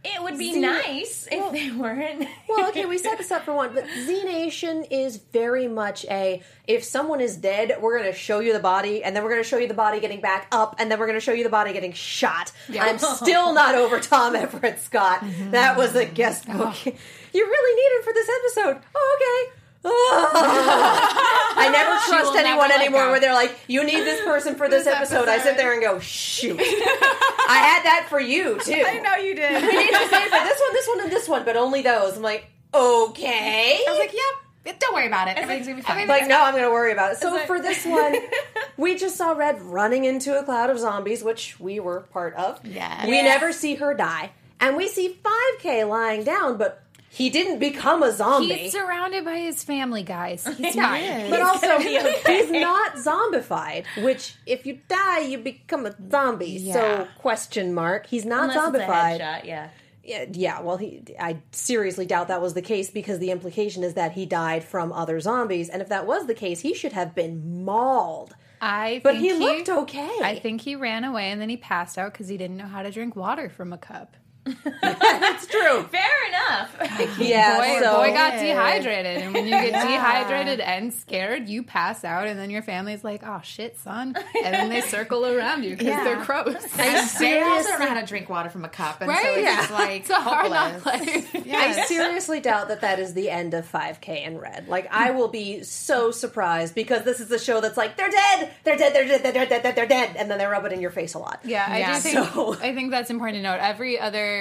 It 0.06 0.22
would 0.22 0.38
be 0.38 0.52
Z- 0.52 0.60
nice 0.60 1.28
if 1.32 1.40
well- 1.40 1.52
they 1.52 1.72
weren't. 1.72 2.28
Well, 2.50 2.68
okay, 2.70 2.84
we 2.86 2.98
set 2.98 3.18
this 3.20 3.32
up 3.32 3.44
for 3.46 3.54
one, 3.54 3.74
but 3.74 3.86
Z 4.06 4.24
Nation 4.26 4.84
is 4.84 5.16
very 5.16 5.66
much 5.68 6.06
a 6.12 6.42
if 6.68 6.84
someone 6.84 7.22
is 7.22 7.38
dead, 7.38 7.78
we're 7.82 7.98
going 7.98 8.12
to 8.12 8.18
show 8.18 8.40
you 8.40 8.52
the 8.52 8.60
body, 8.60 9.02
and 9.02 9.16
then 9.16 9.24
we're 9.24 9.30
going 9.30 9.42
to 9.42 9.48
show 9.48 9.58
you 9.58 9.68
the 9.70 9.74
body 9.74 10.02
getting 10.02 10.20
back 10.20 10.48
up, 10.52 10.76
and 10.78 10.92
then 10.92 11.00
we're 11.00 11.06
going 11.08 11.18
to 11.18 11.24
show 11.26 11.32
you 11.32 11.46
the 11.46 11.50
body 11.50 11.72
getting 11.72 11.94
shot. 11.94 12.52
I'm 12.78 13.00
still 13.00 13.54
not 13.62 13.76
over 13.76 14.00
Tom 14.02 14.36
Everett 14.36 14.80
Scott. 14.82 15.22
Mm-hmm. 15.22 15.52
That 15.52 15.78
was 15.78 15.96
a 15.96 16.06
guest 16.06 16.46
Oh. 16.50 16.76
You 16.86 17.44
really 17.46 17.82
need 17.82 17.98
him 17.98 18.04
for 18.04 18.14
this 18.14 18.30
episode. 18.30 18.86
Oh, 18.94 19.18
okay. 19.48 19.60
I 19.86 21.70
never 21.72 21.92
trust 22.10 22.36
anyone 22.36 22.70
never 22.70 22.82
anymore 22.82 23.04
go. 23.06 23.12
where 23.12 23.20
they're 23.20 23.34
like, 23.34 23.56
you 23.68 23.84
need 23.84 23.98
this 23.98 24.22
person 24.22 24.56
for 24.56 24.68
this, 24.70 24.88
episode. 24.88 25.28
I 25.28 25.40
sit 25.40 25.58
there 25.58 25.74
and 25.74 25.82
go, 25.82 26.00
shoot. 26.00 26.60
I 26.60 27.58
had 27.62 27.84
that 27.86 28.08
for 28.10 28.20
you, 28.20 28.60
too. 28.60 28.84
I 28.86 29.00
know 29.00 29.16
you 29.16 29.36
did. 29.36 29.62
We 29.62 29.78
need 29.78 29.92
to 29.92 30.08
say 30.10 30.24
for 30.24 30.44
this 30.44 30.60
one, 30.62 30.74
this 30.74 30.88
one, 30.88 31.02
and 31.02 31.12
this 31.12 31.28
one, 31.30 31.46
but 31.46 31.58
only 31.58 31.82
those. 31.82 32.16
I'm 32.18 32.24
like, 32.24 32.48
okay. 32.74 33.84
I 33.88 33.92
was 33.92 34.00
like, 34.00 34.14
yep. 34.14 34.80
Don't 34.80 34.94
worry 34.94 35.08
about 35.08 35.28
it. 35.28 35.36
Everything's 35.38 35.68
gonna 35.68 35.78
be 35.78 35.82
fine. 35.84 36.08
Like, 36.08 36.28
no, 36.28 36.42
I'm 36.42 36.54
going 36.54 36.64
to 36.64 36.72
worry 36.72 36.94
about 36.94 37.12
it. 37.12 37.18
So 37.18 37.32
like- 37.32 37.48
for 37.48 37.62
this 37.62 37.86
one, 37.86 38.16
we 38.78 38.96
just 38.96 39.18
saw 39.18 39.34
Red 39.34 39.62
running 39.62 40.06
into 40.06 40.40
a 40.40 40.44
cloud 40.44 40.70
of 40.70 40.80
zombies, 40.80 41.22
which 41.22 41.60
we 41.60 41.82
were 41.82 42.02
part 42.14 42.34
of. 42.36 42.66
Yeah. 42.66 43.06
We 43.06 43.18
Yeah. 43.18 43.24
never 43.24 43.52
see 43.52 43.76
her 43.76 43.94
die. 43.94 44.32
And 44.62 44.78
we 44.78 44.88
see 44.88 45.18
5K 45.60 45.86
lying 45.88 46.24
down, 46.24 46.56
but 46.58 46.82
he 47.14 47.30
didn't 47.30 47.60
become 47.60 48.02
a 48.04 48.12
zombie. 48.12 48.54
He's 48.54 48.72
surrounded 48.72 49.24
by 49.24 49.38
his 49.38 49.64
family, 49.64 50.04
guys. 50.04 50.46
He's 50.58 50.76
Yeah, 50.76 50.88
fine. 50.88 51.04
he 51.04 51.10
is. 51.26 51.30
but 51.30 51.42
also, 51.42 51.78
be 51.80 52.00
okay. 52.00 52.42
he's 52.42 52.52
not 52.52 52.94
zombified, 52.96 53.86
which 54.04 54.36
if 54.46 54.66
you 54.66 54.80
die, 54.88 55.20
you 55.20 55.38
become 55.38 55.86
a 55.86 55.96
zombie. 56.10 56.72
So, 56.72 57.08
question 57.20 57.74
mark. 57.74 58.08
He's 58.08 58.26
not 58.26 58.50
Unless 58.50 58.58
it's 58.70 58.76
a 58.76 58.80
zombified. 58.80 59.20
headshot, 59.22 59.46
yeah. 59.46 59.70
Yeah, 60.06 60.26
yeah, 60.34 60.60
well, 60.62 60.76
he. 60.76 61.02
I 61.20 61.38
seriously 61.52 62.06
doubt 62.06 62.28
that 62.28 62.42
was 62.42 62.56
the 62.56 62.62
case 62.62 62.90
because 62.90 63.20
the 63.20 63.32
implication 63.32 63.84
is 63.86 63.94
that 63.94 64.12
he 64.12 64.26
died 64.26 64.64
from 64.66 64.92
other 64.92 65.20
zombies, 65.22 65.70
and 65.70 65.82
if 65.82 65.88
that 65.90 66.06
was 66.06 66.28
the 66.28 66.34
case, 66.34 66.60
he 66.60 66.74
should 66.74 66.92
have 66.92 67.16
been 67.16 67.64
mauled. 67.64 68.36
I 68.60 69.00
But 69.04 69.14
think 69.16 69.24
he 69.26 69.34
looked 69.34 69.70
okay. 69.70 70.12
I 70.22 70.40
think 70.40 70.62
he 70.62 70.76
ran 70.76 71.04
away 71.04 71.32
and 71.32 71.40
then 71.42 71.50
he 71.50 71.58
passed 71.58 71.98
out 71.98 72.12
because 72.14 72.28
he 72.30 72.38
didn't 72.38 72.58
know 72.58 72.66
how 72.68 72.82
to 72.82 72.92
drink 72.92 73.14
water 73.16 73.50
from 73.50 73.72
a 73.74 73.78
cup. 73.78 74.16
That's 74.46 75.48
true. 75.48 75.84
Fair 75.84 76.28
enough. 76.30 76.76
Yeah, 77.20 77.58
boy, 77.58 77.84
so 77.84 77.96
boy 77.98 78.12
got 78.14 78.34
dehydrated, 78.40 79.24
and 79.24 79.34
when 79.34 79.46
you 79.46 79.52
get 79.52 79.72
dehydrated 79.88 80.60
and 80.60 80.94
scared, 80.94 81.48
you 81.48 81.64
pass 81.64 82.04
out, 82.04 82.28
and 82.28 82.38
then 82.40 82.50
your 82.50 82.62
family's 82.62 83.04
like, 83.04 83.22
"Oh 83.26 83.40
shit, 83.44 83.78
son," 83.80 84.16
and 84.44 84.54
then 84.54 84.70
they 84.70 84.82
circle 84.82 85.26
around 85.26 85.64
you 85.64 85.72
because 85.72 85.88
Yeah. 85.88 86.04
they're 86.04 86.18
crows. 86.24 86.46
they 86.76 86.96
also 86.96 87.06
seriously- 87.18 87.72
don't 87.72 87.80
know 87.80 87.88
how 87.88 88.00
to 88.02 88.06
drink 88.06 88.30
water 88.30 88.50
from 88.50 88.66
a 88.66 88.70
cup, 88.70 89.02
and 89.02 89.10
so 89.10 89.14
Right? 89.16 89.38
it's 89.38 89.44
Yeah. 89.48 89.56
just 89.58 89.72
like 89.72 90.02
It's 90.02 90.10
a 90.10 90.16
hard 90.16 90.50
knock 90.52 90.74
hopeless. 90.82 91.34
life. 91.34 91.48
I 91.54 91.72
seriously 91.86 92.40
doubt 92.40 92.68
that 92.70 92.82
that 92.82 93.00
is 93.00 93.14
the 93.14 93.30
end 93.30 93.54
of 93.54 93.66
5K 93.66 94.24
in 94.26 94.38
Red. 94.38 94.68
Like, 94.68 94.88
I 94.92 95.12
will 95.12 95.30
be 95.30 95.64
so 95.64 96.12
surprised 96.12 96.76
because 96.76 97.04
this 97.04 97.20
is 97.20 97.32
a 97.32 97.40
show 97.40 97.62
that's 97.62 97.78
like, 97.78 97.96
they're 97.98 98.10
dead, 98.10 98.52
they're 98.64 98.78
dead, 98.78 98.94
they're 98.94 99.08
dead, 99.08 99.24
they're 99.24 99.34
dead, 99.34 99.50
they're 99.50 99.62
dead, 99.62 99.76
they're 99.76 99.88
dead, 99.88 100.16
and 100.18 100.30
then 100.30 100.38
they 100.38 100.46
rub 100.46 100.66
it 100.66 100.74
in 100.74 100.82
your 100.82 100.92
face 100.92 101.14
a 101.14 101.20
lot. 101.20 101.40
Yeah, 101.44 101.66
I 101.68 101.80
Yeah. 101.80 101.94
do 101.96 102.00
think 102.02 102.28
So- 102.34 102.54
I 102.62 102.74
think 102.74 102.92
that's 102.92 103.10
important 103.10 103.38
to 103.38 103.44
note. 103.44 103.60
Every 103.62 104.00
other 104.00 104.33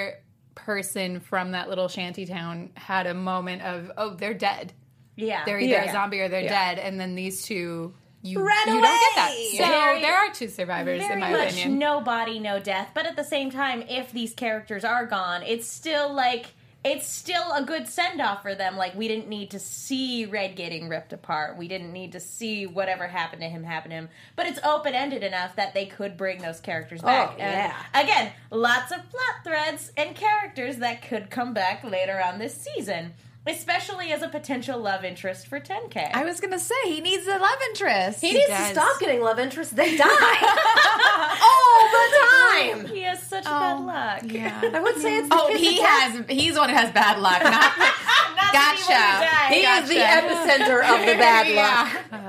person 0.55 1.19
from 1.19 1.51
that 1.51 1.69
little 1.69 1.87
shanty 1.87 2.25
town 2.25 2.69
had 2.75 3.07
a 3.07 3.13
moment 3.13 3.61
of, 3.63 3.91
"Oh, 3.97 4.13
they're 4.13 4.33
dead. 4.33 4.73
yeah. 5.15 5.43
They're 5.45 5.59
either 5.59 5.73
Yeah. 5.83 5.89
a 5.89 5.91
zombie 5.91 6.21
or 6.21 6.29
they're 6.29 6.41
Yeah. 6.41 6.73
dead," 6.75 6.79
and 6.79 6.99
then 6.99 7.15
these 7.15 7.43
two. 7.43 7.93
You, 8.25 8.39
you 8.39 8.47
don't 8.65 8.81
get 8.81 9.15
that. 9.15 9.31
So 9.57 9.65
Very- 9.65 9.99
there 10.01 10.15
are 10.15 10.29
two 10.31 10.47
survivors, 10.47 11.01
Very 11.01 11.13
in 11.15 11.19
my 11.19 11.31
much 11.31 11.51
opinion. 11.51 11.77
no 11.77 11.99
body, 11.99 12.39
no 12.39 12.57
death. 12.57 12.91
But 12.93 13.05
at 13.05 13.17
the 13.17 13.23
same 13.25 13.51
time, 13.51 13.83
if 13.89 14.13
these 14.13 14.33
characters 14.33 14.85
are 14.85 15.05
gone, 15.05 15.43
it's 15.43 15.67
still 15.67 16.13
like 16.13 16.45
it's 16.83 17.07
still 17.07 17.53
a 17.53 17.63
good 17.63 17.87
send 17.87 18.19
off 18.19 18.41
for 18.41 18.55
them. 18.55 18.75
Like 18.75 18.95
we 18.95 19.07
didn't 19.07 19.29
need 19.29 19.51
to 19.51 19.59
see 19.59 20.25
Red 20.25 20.55
getting 20.55 20.89
ripped 20.89 21.13
apart. 21.13 21.57
We 21.57 21.67
didn't 21.67 21.93
need 21.93 22.11
to 22.11 22.19
see 22.19 22.65
whatever 22.65 23.07
happened 23.07 23.41
to 23.41 23.47
him 23.47 23.63
happen 23.63 23.91
to 23.91 23.95
him. 23.95 24.09
But 24.35 24.47
it's 24.47 24.59
open 24.63 24.93
ended 24.93 25.23
enough 25.23 25.55
that 25.55 25.73
they 25.73 25.85
could 25.85 26.17
bring 26.17 26.41
those 26.41 26.59
characters 26.59 27.01
oh, 27.01 27.05
back. 27.05 27.29
Oh, 27.37 27.41
And 27.41 27.71
yeah. 27.71 28.01
again, 28.01 28.31
lots 28.51 28.91
of 28.91 28.97
plot 29.09 29.43
threads 29.43 29.91
and 29.95 30.15
characters 30.15 30.77
that 30.77 31.07
could 31.07 31.29
come 31.29 31.53
back 31.53 31.83
later 31.83 32.21
on 32.21 32.39
this 32.39 32.53
season. 32.55 33.13
Especially 33.45 34.13
as 34.13 34.21
a 34.21 34.29
potential 34.29 34.79
love 34.79 35.03
interest 35.03 35.47
for 35.47 35.59
10K. 35.59 36.11
I 36.13 36.23
was 36.23 36.39
gonna 36.39 36.59
say 36.59 36.75
he 36.85 37.01
needs 37.01 37.27
a 37.27 37.37
love 37.37 37.57
interest. 37.71 38.21
He 38.21 38.31
needs 38.31 38.47
to 38.47 38.65
stop 38.71 38.99
getting 39.01 39.21
love 39.21 39.37
interest. 39.37 39.75
They 39.75 39.97
die 39.97 40.05
all 41.43 41.89
the 41.91 42.05
time. 42.15 42.85
he 42.95 43.01
has 43.03 43.21
such 43.21 43.43
bad 43.43 43.77
oh, 43.79 43.83
luck. 43.83 44.21
Yeah. 44.31 44.61
I 44.73 44.79
would 44.79 44.95
say 44.97 45.17
it's 45.17 45.27
the 45.27 45.35
Oh, 45.37 45.53
he 45.53 45.79
attack. 45.79 46.11
has. 46.11 46.25
He's 46.29 46.53
the 46.53 46.59
one 46.61 46.69
who 46.69 46.75
has 46.75 46.91
bad 46.91 47.19
luck. 47.19 47.43
Not, 47.43 47.51
Not 47.51 48.53
the 48.53 48.59
people 48.77 48.93
who 48.93 48.93
Gotcha. 48.93 49.53
He 49.53 49.61
is 49.61 49.89
the 49.89 49.95
epicenter 49.95 50.79
of 50.79 50.99
the 51.05 51.13
bad 51.19 51.47
luck. 51.53 52.03
Well, 52.11 52.22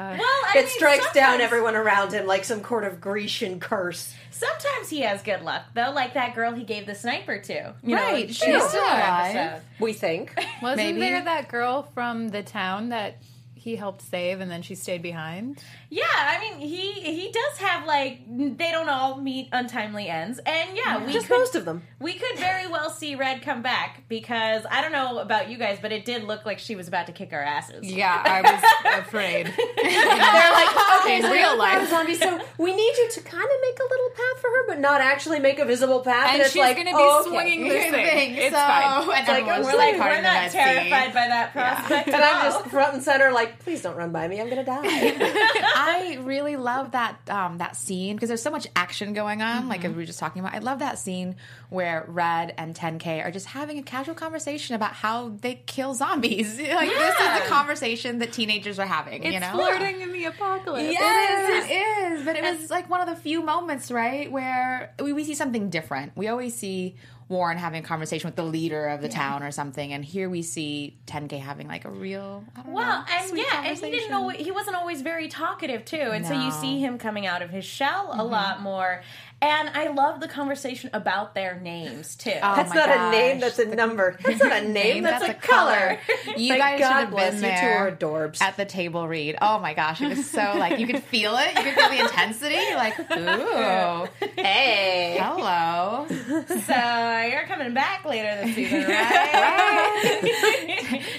I 0.54 0.58
It 0.58 0.64
mean, 0.66 0.68
strikes 0.70 1.12
down 1.12 1.40
everyone 1.40 1.74
around 1.76 2.12
him 2.12 2.26
like 2.26 2.44
some 2.44 2.64
sort 2.64 2.84
of 2.84 3.00
Grecian 3.00 3.60
curse. 3.60 4.14
Sometimes 4.30 4.88
he 4.90 5.00
has 5.00 5.22
good 5.22 5.42
luck, 5.42 5.62
though, 5.74 5.90
like 5.94 6.14
that 6.14 6.34
girl 6.34 6.52
he 6.52 6.64
gave 6.64 6.86
the 6.86 6.94
sniper 6.94 7.38
to. 7.38 7.74
You 7.82 7.94
Right, 7.96 8.26
know, 8.26 8.32
she's 8.32 8.36
still 8.68 8.82
alive. 8.84 9.36
episode. 9.36 9.62
We 9.80 9.92
think. 9.92 10.34
Wasn't 10.62 10.76
Maybe. 10.76 11.00
there 11.00 11.22
that 11.24 11.48
girl 11.48 11.82
from 11.94 12.28
the 12.28 12.42
town 12.42 12.88
that 12.90 13.16
he 13.64 13.76
helped 13.76 14.02
save 14.02 14.40
and 14.40 14.50
then 14.50 14.60
she 14.60 14.74
stayed 14.74 15.00
behind? 15.02 15.62
Yeah, 15.88 16.04
I 16.14 16.38
mean, 16.38 16.58
he 16.68 16.92
he 16.92 17.32
does 17.32 17.58
have 17.58 17.86
like 17.86 18.20
they 18.28 18.70
don't 18.70 18.88
all 18.90 19.20
meet 19.20 19.48
untimely 19.52 20.08
ends, 20.08 20.38
and 20.44 20.76
yeah, 20.76 21.04
we 21.04 21.12
Just 21.12 21.28
could, 21.28 21.38
most 21.38 21.54
of 21.54 21.64
them. 21.64 21.82
We 21.98 22.12
could 22.14 22.38
very 22.38 22.66
well 22.66 22.90
see 22.90 23.14
Red 23.14 23.40
come 23.42 23.62
back 23.62 24.02
because 24.08 24.64
I 24.70 24.82
don't 24.82 24.92
know 24.92 25.18
about 25.18 25.48
you 25.48 25.56
guys, 25.56 25.78
but 25.80 25.92
it 25.92 26.04
did 26.04 26.24
look 26.24 26.44
like 26.44 26.58
she 26.58 26.76
was 26.76 26.88
about 26.88 27.06
to 27.06 27.12
kick 27.12 27.32
our 27.32 27.42
asses. 27.42 27.84
Yeah, 27.86 28.22
I 28.24 28.42
was 28.42 28.98
afraid. 29.06 29.46
They're 29.46 30.52
like, 30.52 31.00
okay, 31.00 31.16
In 31.16 31.22
so 31.22 31.32
real 31.32 31.56
life. 31.56 31.88
zombie, 31.88 32.14
so 32.16 32.40
we 32.58 32.74
need 32.74 32.96
you 32.98 33.08
to 33.12 33.20
kind 33.22 33.42
of 33.44 33.50
make 33.62 33.78
a 33.78 33.88
little 33.90 34.10
path 34.10 34.40
for 34.40 34.48
her, 34.50 34.66
but 34.68 34.78
not 34.80 35.00
actually 35.00 35.38
make 35.38 35.58
a 35.58 35.64
visible 35.64 36.00
path. 36.00 36.30
And 36.32 36.42
it's 36.42 36.52
she's 36.52 36.60
like, 36.60 36.76
gonna 36.76 36.90
be 36.90 36.96
oh, 36.96 37.20
okay. 37.20 37.30
swinging 37.30 37.62
this 37.68 37.90
thing. 37.90 38.04
Thing, 38.06 38.34
It's 38.34 38.54
so, 38.54 38.60
fine. 38.60 39.10
And 39.18 39.28
like, 39.28 39.46
we're 39.64 39.76
Like 39.76 39.94
we're 39.94 40.20
not 40.22 40.24
Red 40.24 40.50
Sea. 40.50 40.58
terrified 40.58 41.14
by 41.14 41.28
that 41.28 41.52
prospect 41.52 42.06
And 42.08 42.16
at 42.16 42.34
I'm 42.34 42.52
just 42.52 42.66
front 42.66 42.94
and 42.94 43.02
center, 43.02 43.32
like, 43.32 43.53
please 43.60 43.82
don't 43.82 43.96
run 43.96 44.12
by 44.12 44.26
me. 44.28 44.40
I'm 44.40 44.48
gonna 44.48 44.64
die. 44.64 44.80
I 44.82 46.18
really 46.22 46.56
love 46.56 46.92
that 46.92 47.18
um, 47.28 47.58
that 47.58 47.76
scene 47.76 48.16
because 48.16 48.28
there's 48.28 48.42
so 48.42 48.50
much 48.50 48.66
action 48.76 49.12
going 49.12 49.42
on. 49.42 49.68
Like 49.68 49.82
Mm-hmm. 49.84 49.92
we 49.92 49.96
were 50.02 50.06
just 50.06 50.18
talking 50.18 50.40
about, 50.40 50.54
I 50.54 50.58
love 50.60 50.78
that 50.78 50.98
scene 50.98 51.36
where 51.68 52.04
Red 52.08 52.54
and 52.56 52.74
10K 52.74 53.24
are 53.24 53.30
just 53.30 53.46
having 53.46 53.78
a 53.78 53.82
casual 53.82 54.14
conversation 54.14 54.74
about 54.76 54.92
how 54.92 55.30
they 55.40 55.56
kill 55.66 55.94
zombies. 55.94 56.58
like 56.58 56.88
this 56.88 57.20
is 57.20 57.40
the 57.42 57.46
conversation 57.48 58.18
that 58.20 58.32
teenagers 58.32 58.78
are 58.78 58.86
having. 58.86 59.24
you 59.24 59.40
know, 59.40 59.50
flirting 59.52 60.00
in 60.00 60.12
the 60.12 60.24
apocalypse. 60.24 60.90
Yes, 60.92 61.66
it 61.68 62.12
is. 62.18 62.24
But 62.24 62.36
it 62.36 62.42
was 62.44 62.70
like 62.70 62.88
one 62.88 63.00
of 63.00 63.08
the 63.08 63.16
few 63.16 63.42
moments, 63.42 63.90
right, 63.90 64.30
where 64.30 64.94
we, 65.02 65.12
we 65.12 65.24
see 65.24 65.34
something 65.34 65.68
different. 65.70 66.12
We 66.16 66.28
always 66.28 66.54
see 66.54 66.96
Warren 67.28 67.56
having 67.58 67.82
a 67.82 67.86
conversation 67.86 68.28
with 68.28 68.36
the 68.36 68.44
leader 68.44 68.88
of 68.88 69.00
the 69.00 69.08
town 69.08 69.42
or 69.42 69.50
something, 69.50 69.92
and 69.92 70.04
here 70.04 70.28
we 70.28 70.42
see 70.42 70.96
10K 71.06 71.40
having 71.40 71.66
like 71.68 71.84
a 71.84 71.90
real, 71.90 72.44
Well, 72.66 73.00
know, 73.00 73.04
and 73.10 73.38
yeah, 73.38 73.64
and 73.64 73.78
he 73.78 73.90
didn't 73.90 74.10
know 74.10 74.28
he 74.28 74.50
wasn't 74.50 74.76
always 74.76 75.02
very 75.02 75.28
talkative 75.28 75.84
too, 75.84 75.96
and 75.96 76.26
so 76.26 76.32
you 76.32 76.40
Mm-hmm. 76.50 76.60
see 76.60 76.80
him 76.80 76.98
coming 76.98 77.26
out 77.26 77.40
of 77.42 77.50
his 77.50 77.64
shell 77.64 78.10
a 78.12 78.22
lot 78.24 78.60
more. 78.60 79.02
And 79.42 79.68
I 79.74 79.88
love 79.88 80.20
the 80.20 80.28
conversation 80.28 80.88
about 80.94 81.34
their 81.34 81.60
names 81.60 82.16
too. 82.16 82.30
Oh 82.42 82.56
That's 82.56 82.70
my 82.70 82.76
not 82.76 82.88
a 82.88 83.10
name. 83.10 83.40
That's 83.40 83.58
a 83.58 83.66
number. 83.66 84.16
That's 84.24 84.42
not 84.42 84.62
a 84.62 84.68
name. 84.68 85.02
that's, 85.02 85.28
a, 85.28 85.34
color. 85.34 85.98
You 86.36 86.48
Thank 86.56 86.60
guys 86.62 86.80
God 86.80 86.88
should 86.88 86.96
have 87.00 87.10
bless 87.10 87.34
been 87.34 87.42
you 87.44 87.50
two 87.50 87.56
there 87.56 87.78
are 87.86 87.90
adorbs. 87.92 88.40
at 88.40 88.56
the 88.56 88.64
table 88.64 89.06
read. 89.06 89.36
Oh 89.42 89.58
my 89.58 89.74
gosh, 89.74 90.00
it 90.00 90.08
was 90.08 90.28
so 90.28 90.54
like 90.58 90.78
you 90.78 90.86
could 90.86 91.02
feel 91.02 91.36
it. 91.36 91.54
You 91.56 91.62
could 91.62 91.74
feel 91.74 91.88
the 91.90 92.00
intensity. 92.00 92.54
You're 92.54 92.76
like, 92.76 92.98
ooh, 92.98 94.08
Hey. 94.42 95.18
hello. 95.20 96.06
so 96.08 97.28
you're 97.30 97.44
coming 97.46 97.74
back 97.74 98.04
later 98.06 98.34
this 98.44 98.54
season, 98.54 98.84
right? 98.84 100.20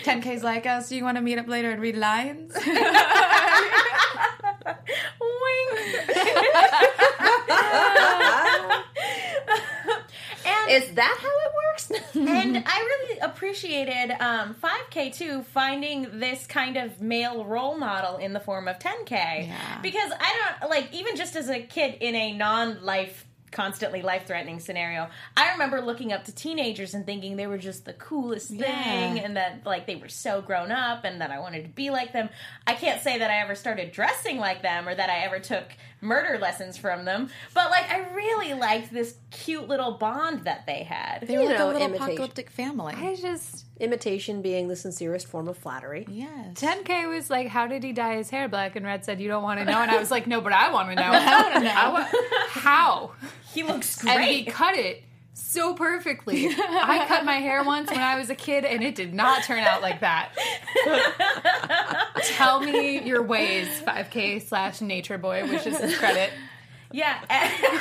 10K's 0.03 0.43
like, 0.43 0.65
us. 0.65 0.89
so 0.89 0.95
you 0.95 1.03
want 1.03 1.17
to 1.17 1.21
meet 1.21 1.37
up 1.37 1.47
later 1.47 1.69
and 1.71 1.79
read 1.81 1.95
lines? 1.95 2.53
Wink. 4.65 5.97
and 10.45 10.71
Is 10.71 10.91
that 10.95 11.17
how 11.21 11.29
it 11.29 11.51
works? 11.69 11.91
and 12.15 12.63
I 12.65 12.79
really 12.79 13.19
appreciated 13.19 14.11
um, 14.19 14.55
5K 14.55 15.15
too, 15.15 15.43
finding 15.43 16.19
this 16.19 16.45
kind 16.47 16.77
of 16.77 17.01
male 17.01 17.45
role 17.45 17.77
model 17.77 18.17
in 18.17 18.33
the 18.33 18.39
form 18.39 18.67
of 18.67 18.79
10K. 18.79 19.09
Yeah. 19.09 19.79
Because 19.81 20.11
I 20.19 20.55
don't 20.59 20.69
like 20.69 20.93
even 20.93 21.15
just 21.15 21.35
as 21.35 21.49
a 21.49 21.61
kid 21.61 21.97
in 21.99 22.15
a 22.15 22.33
non-life 22.33 23.25
constantly 23.51 24.01
life 24.01 24.25
threatening 24.27 24.59
scenario. 24.59 25.07
I 25.37 25.51
remember 25.53 25.79
looking 25.79 26.11
up 26.11 26.25
to 26.25 26.35
teenagers 26.35 26.93
and 26.93 27.05
thinking 27.05 27.37
they 27.37 27.47
were 27.47 27.57
just 27.57 27.85
the 27.85 27.93
coolest 27.93 28.49
thing 28.49 28.59
Yeah. 28.59 29.15
and 29.23 29.37
that 29.37 29.61
like 29.65 29.87
they 29.87 29.95
were 29.95 30.09
so 30.09 30.41
grown 30.41 30.73
up 30.73 31.05
and 31.05 31.21
that 31.21 31.31
I 31.31 31.39
wanted 31.39 31.63
to 31.63 31.69
be 31.69 31.89
like 31.89 32.11
them. 32.11 32.27
I 32.67 32.73
can't 32.73 33.01
say 33.01 33.17
that 33.17 33.31
I 33.31 33.39
ever 33.39 33.55
started 33.55 33.93
dressing 33.93 34.39
like 34.39 34.61
them 34.61 34.89
or 34.89 34.95
that 34.95 35.09
I 35.09 35.19
ever 35.19 35.39
took 35.39 35.63
murder 36.05 36.37
lessons 36.39 36.77
from 36.77 37.03
them, 37.05 37.29
but 37.53 37.69
like 37.69 37.89
I 37.91 38.07
really 38.13 38.53
liked 38.53 38.93
this 38.93 39.15
cute 39.31 39.67
little 39.67 39.93
bond 39.93 40.45
that 40.45 40.65
they 40.65 40.83
had. 40.83 41.21
They 41.27 41.37
were 41.37 41.43
You 41.43 41.49
like 41.49 41.57
know, 41.57 41.65
a 41.65 41.67
little 41.67 41.81
imitation. 41.81 42.07
apocalyptic 42.09 42.49
family. 42.49 42.93
I 42.97 43.15
just 43.15 43.65
Imitation 43.77 44.41
being 44.41 44.69
the 44.69 44.75
sincerest 44.77 45.27
form 45.27 45.49
of 45.49 45.57
flattery. 45.57 46.05
yes. 46.09 46.53
10K 46.53 47.09
was 47.13 47.29
like, 47.29 47.47
how 47.49 47.67
did 47.67 47.83
he 47.83 47.91
dye 47.91 48.15
his 48.15 48.29
hair 48.29 48.47
black? 48.47 48.77
And 48.77 48.85
Red 48.85 49.03
said, 49.03 49.19
you 49.19 49.27
don't 49.27 49.43
want 49.43 49.59
to 49.59 49.65
know. 49.65 49.77
And 49.81 49.91
I 49.91 49.97
was 49.99 50.09
like, 50.15 50.27
no, 50.27 50.39
but 50.39 50.53
I 50.53 50.71
want 50.71 50.87
to 50.89 50.95
know. 50.95 51.01
I 51.11 51.41
want 51.41 51.53
to 51.55 51.59
know. 51.59 52.21
how? 52.47 53.11
He 53.53 53.63
looks 53.63 54.01
great. 54.01 54.15
And 54.15 54.23
he 54.23 54.43
cut 54.45 54.75
it 54.77 55.03
so 55.35 55.73
perfectly. 55.73 56.47
I 56.57 57.05
cut 57.07 57.25
my 57.25 57.35
hair 57.35 57.63
once 57.63 57.91
when 57.91 57.99
I 57.99 58.17
was 58.17 58.29
a 58.29 58.35
kid, 58.35 58.65
and 58.65 58.83
it 58.83 58.95
did 58.95 59.13
not 59.13 59.43
turn 59.43 59.59
out 59.59 59.81
like 59.81 59.99
that. 59.99 60.31
Tell 62.23 62.61
me 62.61 63.01
your 63.03 63.21
ways, 63.21 63.67
5K 63.81 64.47
slash 64.47 64.81
Nature 64.81 65.17
Boy, 65.17 65.43
which 65.43 65.67
is 65.67 65.77
his 65.77 65.97
credit. 65.97 66.31
Yeah. 66.91 67.19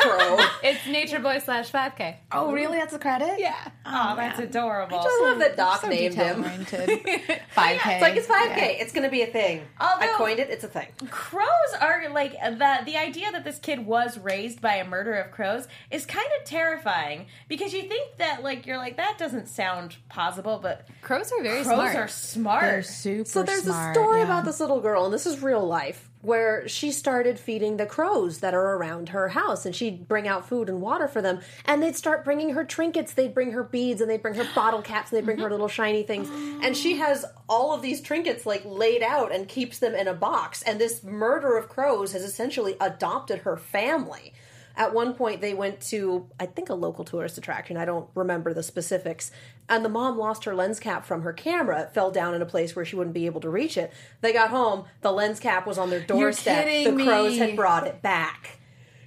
Crow. 0.00 0.38
It's 0.64 0.86
Nature 0.86 1.18
Boy 1.20 1.40
slash 1.40 1.70
5K. 1.70 2.16
Oh, 2.32 2.50
really? 2.52 2.78
That's 2.78 2.94
a 2.94 2.98
credit? 2.98 3.38
Yeah. 3.38 3.54
oh, 3.84 4.08
oh 4.12 4.16
that's 4.16 4.38
adorable. 4.38 4.98
I 4.98 5.02
just 5.02 5.20
love 5.22 5.38
that 5.40 5.56
Doc 5.58 5.86
named 5.86 6.14
him. 6.14 6.42
Five 7.50 7.80
K. 7.80 7.94
It's 7.94 8.02
like 8.02 8.16
it's 8.16 8.26
5K. 8.26 8.80
It's 8.80 8.92
going 8.92 9.04
to 9.04 9.10
be 9.10 9.20
a 9.22 9.26
thing. 9.26 9.62
I 9.78 9.92
Although- 9.94 10.16
coined 10.16 10.38
it. 10.40 10.48
It's 10.50 10.64
a 10.64 10.68
thing. 10.68 10.88
crows 11.10 11.48
are 11.80 12.08
like 12.10 12.32
the 12.32 12.78
the 12.86 12.96
idea 12.96 13.30
that 13.32 13.44
this 13.44 13.58
kid 13.58 13.84
was 13.84 14.18
raised 14.18 14.60
by 14.62 14.76
a 14.76 14.84
murder 14.86 15.14
of 15.14 15.30
crows 15.32 15.68
is 15.90 16.06
kind 16.06 16.26
of 16.40 16.46
terrifying 16.46 17.26
because 17.48 17.72
you 17.74 17.82
think 17.82 18.16
that 18.18 18.42
like 18.42 18.66
you're 18.66 18.78
like 18.78 18.96
that 18.96 19.18
doesn't 19.18 19.48
sound 19.48 19.96
possible, 20.08 20.58
but 20.62 20.86
Crows 21.02 21.30
are 21.32 21.42
very 21.42 21.62
crows 21.62 21.76
smart. 21.76 21.96
are 21.96 22.08
smart. 22.08 22.62
They're 22.62 22.82
super 22.82 23.24
So 23.28 23.42
there's 23.42 23.64
smart, 23.64 23.96
a 23.96 24.00
story 24.00 24.18
yeah. 24.20 24.24
about 24.24 24.44
this 24.46 24.60
little 24.60 24.80
girl, 24.80 25.04
and 25.04 25.12
this 25.12 25.26
is 25.26 25.42
real 25.42 25.66
life, 25.66 26.08
where 26.24 26.66
she 26.66 26.90
started 26.90 27.38
feeding 27.38 27.76
the 27.76 27.86
crows 27.86 28.38
that 28.38 28.54
are 28.54 28.76
around 28.76 29.10
her 29.10 29.28
house, 29.28 29.66
and 29.66 29.74
she'd 29.74 30.08
bring 30.08 30.26
out 30.26 30.48
food 30.48 30.68
and 30.68 30.80
water 30.80 31.06
for 31.06 31.20
them, 31.22 31.40
and 31.64 31.82
they'd 31.82 31.96
start 31.96 32.24
bringing 32.24 32.50
her 32.50 32.64
trinkets. 32.64 33.12
They'd 33.12 33.34
bring 33.34 33.52
her 33.52 33.62
beads, 33.62 34.00
and 34.00 34.10
they'd 34.10 34.22
bring 34.22 34.34
her 34.34 34.48
bottle 34.54 34.82
caps, 34.82 35.10
and 35.10 35.18
they'd 35.18 35.26
bring 35.26 35.38
her 35.38 35.50
little 35.50 35.68
shiny 35.68 36.02
things, 36.02 36.28
and 36.64 36.76
she 36.76 36.96
has 36.96 37.24
all 37.48 37.72
of 37.72 37.82
these 37.82 38.00
trinkets 38.00 38.46
like 38.46 38.62
laid 38.64 39.02
out 39.02 39.34
and 39.34 39.48
keeps 39.48 39.78
them 39.78 39.94
in 39.94 40.08
a 40.08 40.14
box. 40.14 40.62
And 40.62 40.80
this 40.80 41.04
murder 41.04 41.56
of 41.56 41.68
crows 41.68 42.12
has 42.12 42.22
essentially 42.22 42.76
adopted 42.80 43.40
her 43.40 43.56
family. 43.56 44.32
At 44.76 44.92
one 44.92 45.14
point, 45.14 45.40
they 45.40 45.54
went 45.54 45.80
to, 45.82 46.26
I 46.40 46.46
think, 46.46 46.68
a 46.68 46.74
local 46.74 47.04
tourist 47.04 47.38
attraction. 47.38 47.76
I 47.76 47.84
don't 47.84 48.08
remember 48.14 48.52
the 48.52 48.62
specifics. 48.62 49.30
And 49.68 49.84
the 49.84 49.88
mom 49.88 50.18
lost 50.18 50.44
her 50.44 50.54
lens 50.54 50.80
cap 50.80 51.06
from 51.06 51.22
her 51.22 51.32
camera. 51.32 51.82
It 51.82 51.94
fell 51.94 52.10
down 52.10 52.34
in 52.34 52.42
a 52.42 52.46
place 52.46 52.74
where 52.74 52.84
she 52.84 52.96
wouldn't 52.96 53.14
be 53.14 53.26
able 53.26 53.40
to 53.42 53.48
reach 53.48 53.76
it. 53.76 53.92
They 54.20 54.32
got 54.32 54.50
home, 54.50 54.84
the 55.00 55.12
lens 55.12 55.38
cap 55.38 55.66
was 55.66 55.78
on 55.78 55.90
their 55.90 56.00
doorstep. 56.00 56.66
the 56.66 57.04
crows 57.04 57.32
me. 57.32 57.38
had 57.38 57.56
brought 57.56 57.86
it 57.86 58.02
back. 58.02 58.58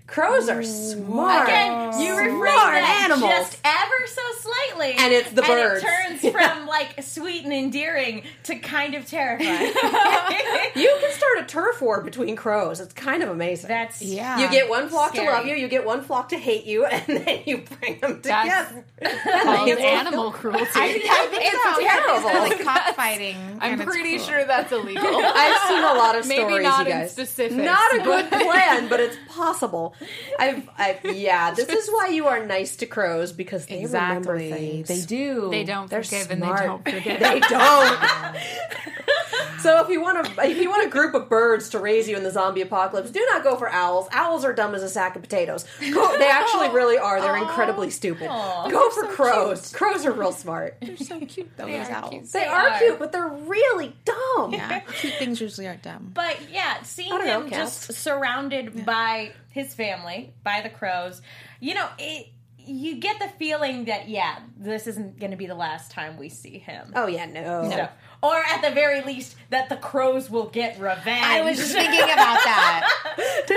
Crows 0.08 0.48
are 0.48 0.64
smart. 0.64 1.48
Again, 1.50 2.00
you 2.00 2.14
reframe 2.14 2.54
smart 2.54 2.74
that 2.76 3.02
animals. 3.12 3.30
just 3.30 3.60
ever 3.66 4.08
so 4.08 4.22
slightly, 4.40 4.94
And 4.98 5.14
it's 5.14 5.30
the 5.32 5.42
birds. 5.42 5.84
it 5.84 5.88
turns 5.88 6.22
from 6.34 6.66
like 6.66 7.04
sweet 7.04 7.44
and 7.44 7.52
endearing 7.54 8.24
to 8.44 8.56
kind 8.58 8.96
of 8.96 9.06
terrifying. 9.06 9.48
you 10.76 10.98
can 11.02 11.12
start 11.12 11.40
a 11.40 11.44
turf 11.46 11.82
war 11.82 12.02
between 12.02 12.38
crows. 12.38 12.80
It's 12.80 12.94
kind 12.94 13.22
of 13.22 13.30
amazing. 13.30 13.68
That's 13.68 14.02
Yeah. 14.02 14.40
you 14.40 14.50
get 14.50 14.70
one 14.70 14.88
flock 14.88 15.10
Scary. 15.12 15.28
to 15.28 15.34
love 15.34 15.46
you, 15.46 15.56
you 15.56 15.68
get 15.68 15.86
one 15.86 16.02
flock 16.02 16.30
to 16.30 16.38
hate 16.38 16.66
you, 16.66 16.86
and 16.86 17.04
then 17.06 17.42
you 17.46 17.64
bring 17.80 18.00
them 18.00 18.22
together. 18.22 18.86
called 19.04 19.70
animal 19.70 20.32
cruelty. 20.32 20.66
I 20.74 20.94
think, 20.94 21.06
I 21.10 21.28
think 21.28 21.44
It's 21.46 21.64
so. 21.64 21.82
terrible. 21.82 22.30
It's 22.30 22.66
like 22.66 22.66
cockfighting. 22.86 23.36
I'm 23.60 23.80
pretty 23.80 24.18
cool. 24.18 24.26
sure 24.26 24.46
that's 24.46 24.72
illegal. 24.72 25.06
I've 25.06 25.68
seen 25.68 25.80
a 25.84 25.94
lot 25.94 26.16
of 26.18 26.26
Maybe 26.28 26.42
stories, 26.44 26.64
not 26.64 26.86
you 26.88 26.94
in 26.94 27.00
guys. 27.00 27.12
specifics, 27.12 27.56
Not 27.56 27.94
a 27.96 28.00
good 28.00 28.30
plan, 28.32 28.88
but 28.88 29.00
it's 29.02 29.18
possible. 29.28 29.96
I've, 30.40 30.70
I've, 30.78 31.16
yeah, 31.16 31.52
this 31.52 31.70
is 31.70 31.90
why 31.90 32.10
you 32.10 32.28
are 32.28 32.46
nice 32.46 32.76
to 32.78 32.86
crows 32.86 33.32
because 33.32 33.66
they 33.66 33.86
remember 33.86 34.36
Exactly. 34.36 34.84
things. 34.84 34.88
They 34.88 35.02
do. 35.02 35.50
They 35.50 35.64
don't 35.64 35.90
They're 35.90 36.04
forgive 36.04 36.28
smart. 36.28 36.32
and 36.32 36.44
they 36.44 36.66
don't 36.66 36.84
forget. 36.84 37.20
They 37.34 37.40
don't. 37.40 38.00
so 39.60 39.82
if 39.84 39.90
you 39.90 40.02
want 40.02 40.26
to, 40.26 40.44
if 40.50 40.58
you 40.58 40.70
want 40.70 40.86
a 40.86 40.90
group 40.90 41.14
of 41.14 41.30
birds 41.30 41.70
to 41.70 41.80
raise 41.80 42.08
you 42.08 42.16
in 42.18 42.24
the 42.24 42.32
zombie 42.32 42.62
apocalypse, 42.62 43.12
do 43.12 43.26
not 43.32 43.44
go 43.44 43.56
for 43.56 43.70
owls. 43.70 44.08
Owls 44.12 44.46
are 44.46 44.54
dumb 44.54 44.76
as 44.76 44.84
a 44.84 44.90
sack 44.90 45.16
of 45.16 45.22
potatoes. 45.22 45.66
Go, 45.80 46.18
they 46.18 46.30
actually 46.30 46.70
really 46.70 46.98
are. 46.98 47.20
They're 47.22 47.38
incredibly 47.38 47.90
stupid. 47.90 48.28
go 48.28 48.90
for 48.92 49.08
crows. 49.08 49.74
Crows 49.74 50.06
are 50.06 50.12
real 50.12 50.32
smart. 50.32 50.78
They're 50.82 50.98
so 50.98 51.20
cute 51.22 51.50
though. 51.58 51.66
Those 51.68 51.90
owls. 51.90 52.32
They, 52.32 52.40
They 52.40 52.46
are, 52.46 52.70
are. 52.70 52.78
cute, 52.80 53.00
but 53.00 53.12
they're 53.12 53.28
really 53.28 53.96
dumb. 54.06 54.54
Yeah, 54.54 54.80
cute 54.80 55.14
things 55.16 55.40
usually 55.42 55.68
aren't 55.68 55.84
dumb. 55.84 56.12
But 56.14 56.38
yeah, 56.52 56.82
seeing 56.84 57.12
I 57.12 57.18
don't 57.18 57.28
know, 57.28 57.42
him 57.42 57.50
just 57.50 57.94
surrounded 57.94 58.86
by 58.86 59.32
his 59.52 59.74
family, 59.74 60.34
by 60.44 60.62
the 60.62 60.70
crows, 60.70 61.22
you 61.60 61.74
know, 61.74 61.88
it 61.98 62.28
you 62.60 62.98
get 62.98 63.20
the 63.20 63.30
feeling 63.40 63.86
that 63.86 64.10
yeah, 64.10 64.40
this 64.58 64.88
isn't 64.88 65.20
going 65.20 65.32
to 65.32 65.38
be 65.38 65.46
the 65.48 65.56
last 65.56 65.90
time 65.92 66.18
we 66.18 66.28
see 66.30 66.60
him. 66.60 66.92
Oh 66.96 67.08
yeah, 67.08 67.26
no. 67.26 67.70
So- 67.70 67.90
or 68.24 68.36
at 68.36 68.62
the 68.62 68.72
very 68.72 69.02
least, 69.02 69.36
that 69.50 69.68
the 69.70 69.76
crows 69.78 70.30
will 70.30 70.48
get 70.48 70.78
revenge. 70.80 71.26
I 71.26 71.42
was 71.42 71.58
just 71.58 71.72
thinking 71.74 72.02
about 72.04 72.40
that. 72.44 72.84
They 73.48 73.56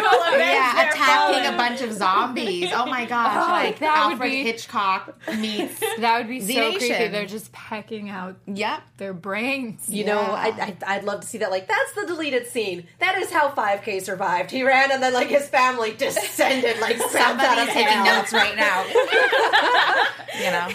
will 0.00 0.22
avenge 0.22 0.40
yeah, 0.40 0.88
attacking 0.90 1.42
fallen. 1.42 1.54
a 1.54 1.56
bunch 1.56 1.80
of 1.82 1.92
zombies. 1.92 2.70
Oh 2.74 2.86
my 2.86 3.04
gosh! 3.06 3.32
Oh, 3.34 3.50
like 3.50 3.78
that 3.80 4.04
would 4.06 4.12
Alfred 4.14 4.30
be- 4.30 4.42
Hitchcock 4.44 5.18
meets. 5.38 5.80
That 6.00 6.18
would 6.18 6.28
be 6.28 6.38
Z 6.40 6.54
so 6.54 6.60
Nation. 6.70 6.88
creepy. 6.96 7.08
They're 7.08 7.26
just 7.26 7.50
pecking 7.52 8.08
out 8.10 8.36
Yep. 8.46 8.82
their 8.98 9.12
brains. 9.12 9.88
You 9.88 10.04
know, 10.04 10.20
I, 10.20 10.76
I, 10.86 10.96
I'd 10.96 11.04
love 11.04 11.20
to 11.22 11.26
see 11.26 11.38
that. 11.38 11.50
Like, 11.50 11.66
that's 11.68 11.92
the 11.94 12.06
deleted 12.06 12.46
scene. 12.46 12.86
That 13.00 13.18
is 13.18 13.30
how 13.30 13.50
5K 13.50 14.00
survived. 14.02 14.50
He 14.50 14.62
ran, 14.62 14.90
and 14.92 15.02
then 15.02 15.12
like 15.12 15.28
his 15.28 15.46
family 15.48 15.92
descended 15.98 16.78
like 16.80 16.96
steps 16.96 17.14
out 17.16 17.34
of 17.34 17.40
Somebody's 17.40 17.74
taking 17.74 17.92
hell. 17.92 18.16
notes 18.18 18.32
right 18.32 18.56
now. 18.56 18.84
you 20.38 20.50
know. 20.50 20.68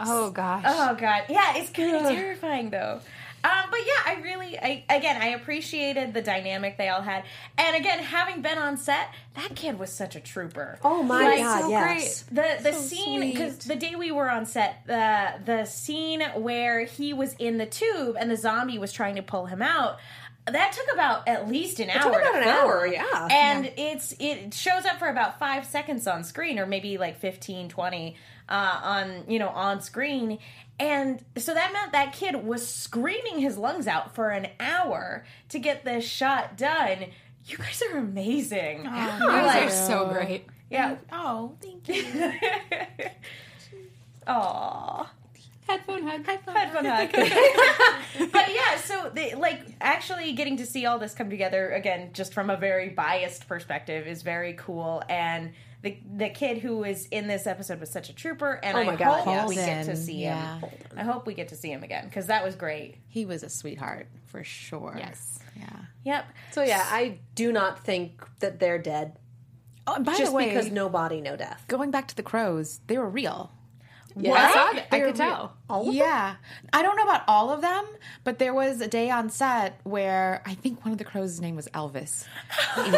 Oh 0.00 0.30
gosh. 0.30 0.64
Oh 0.66 0.94
god, 0.98 1.24
yeah, 1.28 1.56
it's 1.56 1.70
kind 1.70 1.96
of 1.96 2.02
terrifying 2.02 2.70
though. 2.70 3.00
Um, 3.44 3.70
but 3.70 3.78
yeah, 3.86 3.92
I 4.16 4.20
really, 4.20 4.58
I 4.58 4.84
again, 4.90 5.22
I 5.22 5.28
appreciated 5.28 6.12
the 6.12 6.20
dynamic 6.20 6.76
they 6.76 6.88
all 6.88 7.02
had, 7.02 7.22
and 7.56 7.76
again, 7.76 8.00
having 8.00 8.42
been 8.42 8.58
on 8.58 8.76
set, 8.76 9.10
that 9.36 9.54
kid 9.54 9.78
was 9.78 9.92
such 9.92 10.16
a 10.16 10.20
trooper. 10.20 10.78
Oh 10.82 11.04
my 11.04 11.22
Like, 11.22 11.38
god, 11.38 11.60
so 11.62 11.68
yes. 11.68 12.22
The 12.32 12.58
the 12.62 12.72
scene 12.72 13.20
because 13.20 13.58
the 13.58 13.76
day 13.76 13.94
we 13.94 14.10
were 14.10 14.28
on 14.28 14.44
set, 14.44 14.82
the 14.86 15.34
the 15.44 15.64
scene 15.66 16.20
where 16.34 16.80
he 16.84 17.12
was 17.12 17.34
in 17.38 17.58
the 17.58 17.66
tube 17.66 18.16
and 18.18 18.28
the 18.28 18.36
zombie 18.36 18.78
was 18.78 18.92
trying 18.92 19.14
to 19.14 19.22
pull 19.22 19.46
him 19.46 19.62
out. 19.62 19.98
That 20.46 20.72
took 20.72 20.92
about 20.94 21.28
at 21.28 21.46
least 21.46 21.78
an 21.78 21.90
hour. 21.90 22.10
took 22.10 22.20
about 22.20 22.32
to 22.32 22.38
an 22.38 22.42
film. 22.44 22.56
hour, 22.56 22.86
yeah. 22.86 23.28
And 23.30 23.70
it's 23.76 24.14
it 24.18 24.52
shows 24.52 24.84
up 24.84 24.98
for 24.98 25.06
about 25.08 25.38
five 25.38 25.64
seconds 25.64 26.08
on 26.08 26.24
screen, 26.24 26.58
or 26.58 26.66
maybe 26.66 26.98
like 26.98 27.20
15, 27.20 27.68
20 27.68 28.16
uh, 28.48 28.80
on 28.82 29.24
you 29.28 29.38
know 29.38 29.48
on 29.48 29.80
screen. 29.80 30.38
And 30.80 31.24
so 31.36 31.54
that 31.54 31.72
meant 31.72 31.90
that 31.92 32.12
kid 32.12 32.36
was 32.36 32.66
screaming 32.66 33.40
his 33.40 33.58
lungs 33.58 33.88
out 33.88 34.14
for 34.14 34.30
an 34.30 34.46
hour 34.60 35.24
to 35.48 35.58
get 35.58 35.84
this 35.84 36.04
shot 36.04 36.56
done. 36.56 37.06
You 37.46 37.56
guys 37.56 37.82
are 37.90 37.98
amazing. 37.98 38.84
You 38.84 38.90
You're 38.90 38.90
guys 38.90 39.46
like- 39.46 39.64
are 39.64 39.70
so 39.70 40.08
great. 40.08 40.46
yeah. 40.70 40.96
Oh, 41.10 41.56
thank 41.60 41.88
you. 41.88 42.04
Aww. 44.26 45.06
Headphone 45.66 46.02
hug. 46.02 46.24
Headphone 46.24 46.84
hug. 46.84 47.10
but 48.32 48.54
yeah, 48.54 48.76
so 48.78 49.10
they, 49.12 49.34
like 49.34 49.60
actually 49.80 50.32
getting 50.32 50.56
to 50.58 50.66
see 50.66 50.86
all 50.86 50.98
this 50.98 51.14
come 51.14 51.28
together 51.30 51.70
again, 51.72 52.10
just 52.12 52.32
from 52.32 52.48
a 52.50 52.56
very 52.56 52.88
biased 52.90 53.46
perspective, 53.48 54.06
is 54.06 54.22
very 54.22 54.54
cool. 54.54 55.02
And 55.08 55.52
the 55.82 55.96
the 56.16 56.28
kid 56.28 56.58
who 56.58 56.78
was 56.78 57.06
in 57.06 57.28
this 57.28 57.46
episode 57.46 57.80
was 57.80 57.90
such 57.90 58.08
a 58.10 58.12
trooper, 58.12 58.58
and 58.62 58.76
Oh 58.76 58.80
I 58.80 58.96
God, 58.96 59.20
hope 59.24 59.26
yes. 59.26 59.48
we 59.48 59.54
get 59.54 59.66
to 59.66 59.74
Holden, 59.74 59.96
see 59.96 60.22
yeah. 60.22 60.58
him. 60.58 60.70
I 60.96 61.02
hope 61.04 61.26
we 61.26 61.34
get 61.34 61.48
to 61.48 61.56
see 61.56 61.70
him 61.70 61.82
again 61.84 62.04
because 62.06 62.26
that 62.26 62.44
was 62.44 62.56
great. 62.56 62.96
He 63.08 63.24
was 63.24 63.42
a 63.42 63.48
sweetheart 63.48 64.08
for 64.26 64.42
sure. 64.42 64.94
Yes. 64.98 65.38
Yeah. 65.56 65.68
Yep. 66.04 66.24
So 66.52 66.62
yeah, 66.62 66.84
I 66.90 67.18
do 67.34 67.52
not 67.52 67.84
think 67.84 68.24
that 68.40 68.58
they're 68.58 68.78
dead. 68.78 69.16
Oh, 69.86 70.02
by 70.02 70.16
just 70.16 70.32
the 70.32 70.36
way, 70.36 70.48
because 70.48 70.70
no 70.70 70.88
body, 70.88 71.20
no 71.20 71.36
death. 71.36 71.64
going 71.68 71.90
back 71.90 72.08
to 72.08 72.16
the 72.16 72.22
crows, 72.22 72.80
they 72.88 72.98
were 72.98 73.08
real. 73.08 73.52
Yeah. 74.20 74.32
I 74.34 74.52
saw 74.52 74.72
that. 74.72 74.86
I 74.90 74.98
They're 74.98 75.06
could 75.12 75.18
real. 75.18 75.52
tell. 75.68 75.92
yeah. 75.92 76.36
I 76.72 76.82
don't 76.82 76.96
know 76.96 77.04
about 77.04 77.22
all 77.28 77.50
of 77.50 77.60
them, 77.60 77.84
but 78.24 78.38
there 78.38 78.52
was 78.54 78.80
a 78.80 78.88
day 78.88 79.10
on 79.10 79.30
set 79.30 79.80
where 79.84 80.42
I 80.46 80.54
think 80.54 80.84
one 80.84 80.92
of 80.92 80.98
the 80.98 81.04
crows' 81.04 81.40
name 81.40 81.56
was 81.56 81.68
Elvis. 81.68 82.24
Even. 82.78 82.94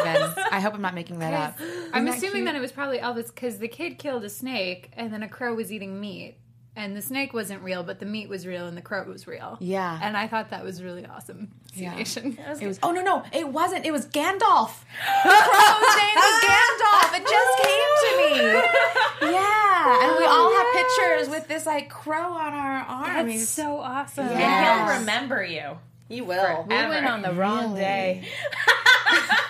I 0.50 0.60
hope 0.60 0.74
I'm 0.74 0.82
not 0.82 0.94
making 0.94 1.18
that 1.20 1.34
up. 1.34 1.58
I'm 1.92 2.04
that 2.06 2.16
assuming 2.16 2.36
cute? 2.36 2.44
that 2.46 2.54
it 2.56 2.60
was 2.60 2.72
probably 2.72 2.98
Elvis 2.98 3.26
because 3.26 3.58
the 3.58 3.68
kid 3.68 3.98
killed 3.98 4.24
a 4.24 4.28
snake 4.30 4.90
and 4.94 5.12
then 5.12 5.22
a 5.22 5.28
crow 5.28 5.54
was 5.54 5.70
eating 5.72 6.00
meat. 6.00 6.36
And 6.76 6.96
the 6.96 7.02
snake 7.02 7.32
wasn't 7.32 7.62
real, 7.62 7.82
but 7.82 8.00
the 8.00 8.06
meat 8.06 8.28
was 8.28 8.46
real 8.46 8.66
and 8.66 8.76
the 8.76 8.82
crow 8.82 9.04
was 9.04 9.26
real. 9.26 9.58
Yeah. 9.60 9.98
and 10.02 10.16
I 10.16 10.28
thought 10.28 10.50
that 10.50 10.64
was 10.64 10.82
really 10.82 11.04
awesome. 11.04 11.50
Yeah. 11.74 11.96
It 11.98 12.66
was. 12.66 12.78
Oh 12.82 12.92
no, 12.92 13.02
no, 13.02 13.24
it 13.32 13.48
wasn't. 13.48 13.84
It 13.84 13.92
was 13.92 14.06
Gandalf. 14.06 14.70
The 15.22 15.30
crow's 15.30 15.96
name 15.96 16.16
was 16.16 16.44
Gandalf. 16.44 17.18
It 17.18 17.26
just 17.26 17.58
came 17.62 17.90
to 18.02 18.16
me. 18.16 18.62
Yeah, 19.80 20.02
and 20.02 20.18
we 20.18 20.24
oh, 20.24 20.28
all 20.28 20.52
have 20.56 20.66
pictures 20.72 21.28
with 21.28 21.46
this 21.46 21.66
like 21.66 21.90
crow 21.90 22.32
on 22.32 22.54
our 22.54 22.82
arm. 22.82 23.28
That's 23.28 23.48
so 23.48 23.78
awesome. 23.78 24.28
And 24.28 24.88
he'll 24.88 24.98
remember 24.98 25.44
you. 25.44 25.78
You 26.08 26.24
will. 26.24 26.64
We 26.68 26.74
went 26.74 27.06
on 27.06 27.22
the 27.22 27.32
wrong 27.32 27.74
day. 27.74 28.24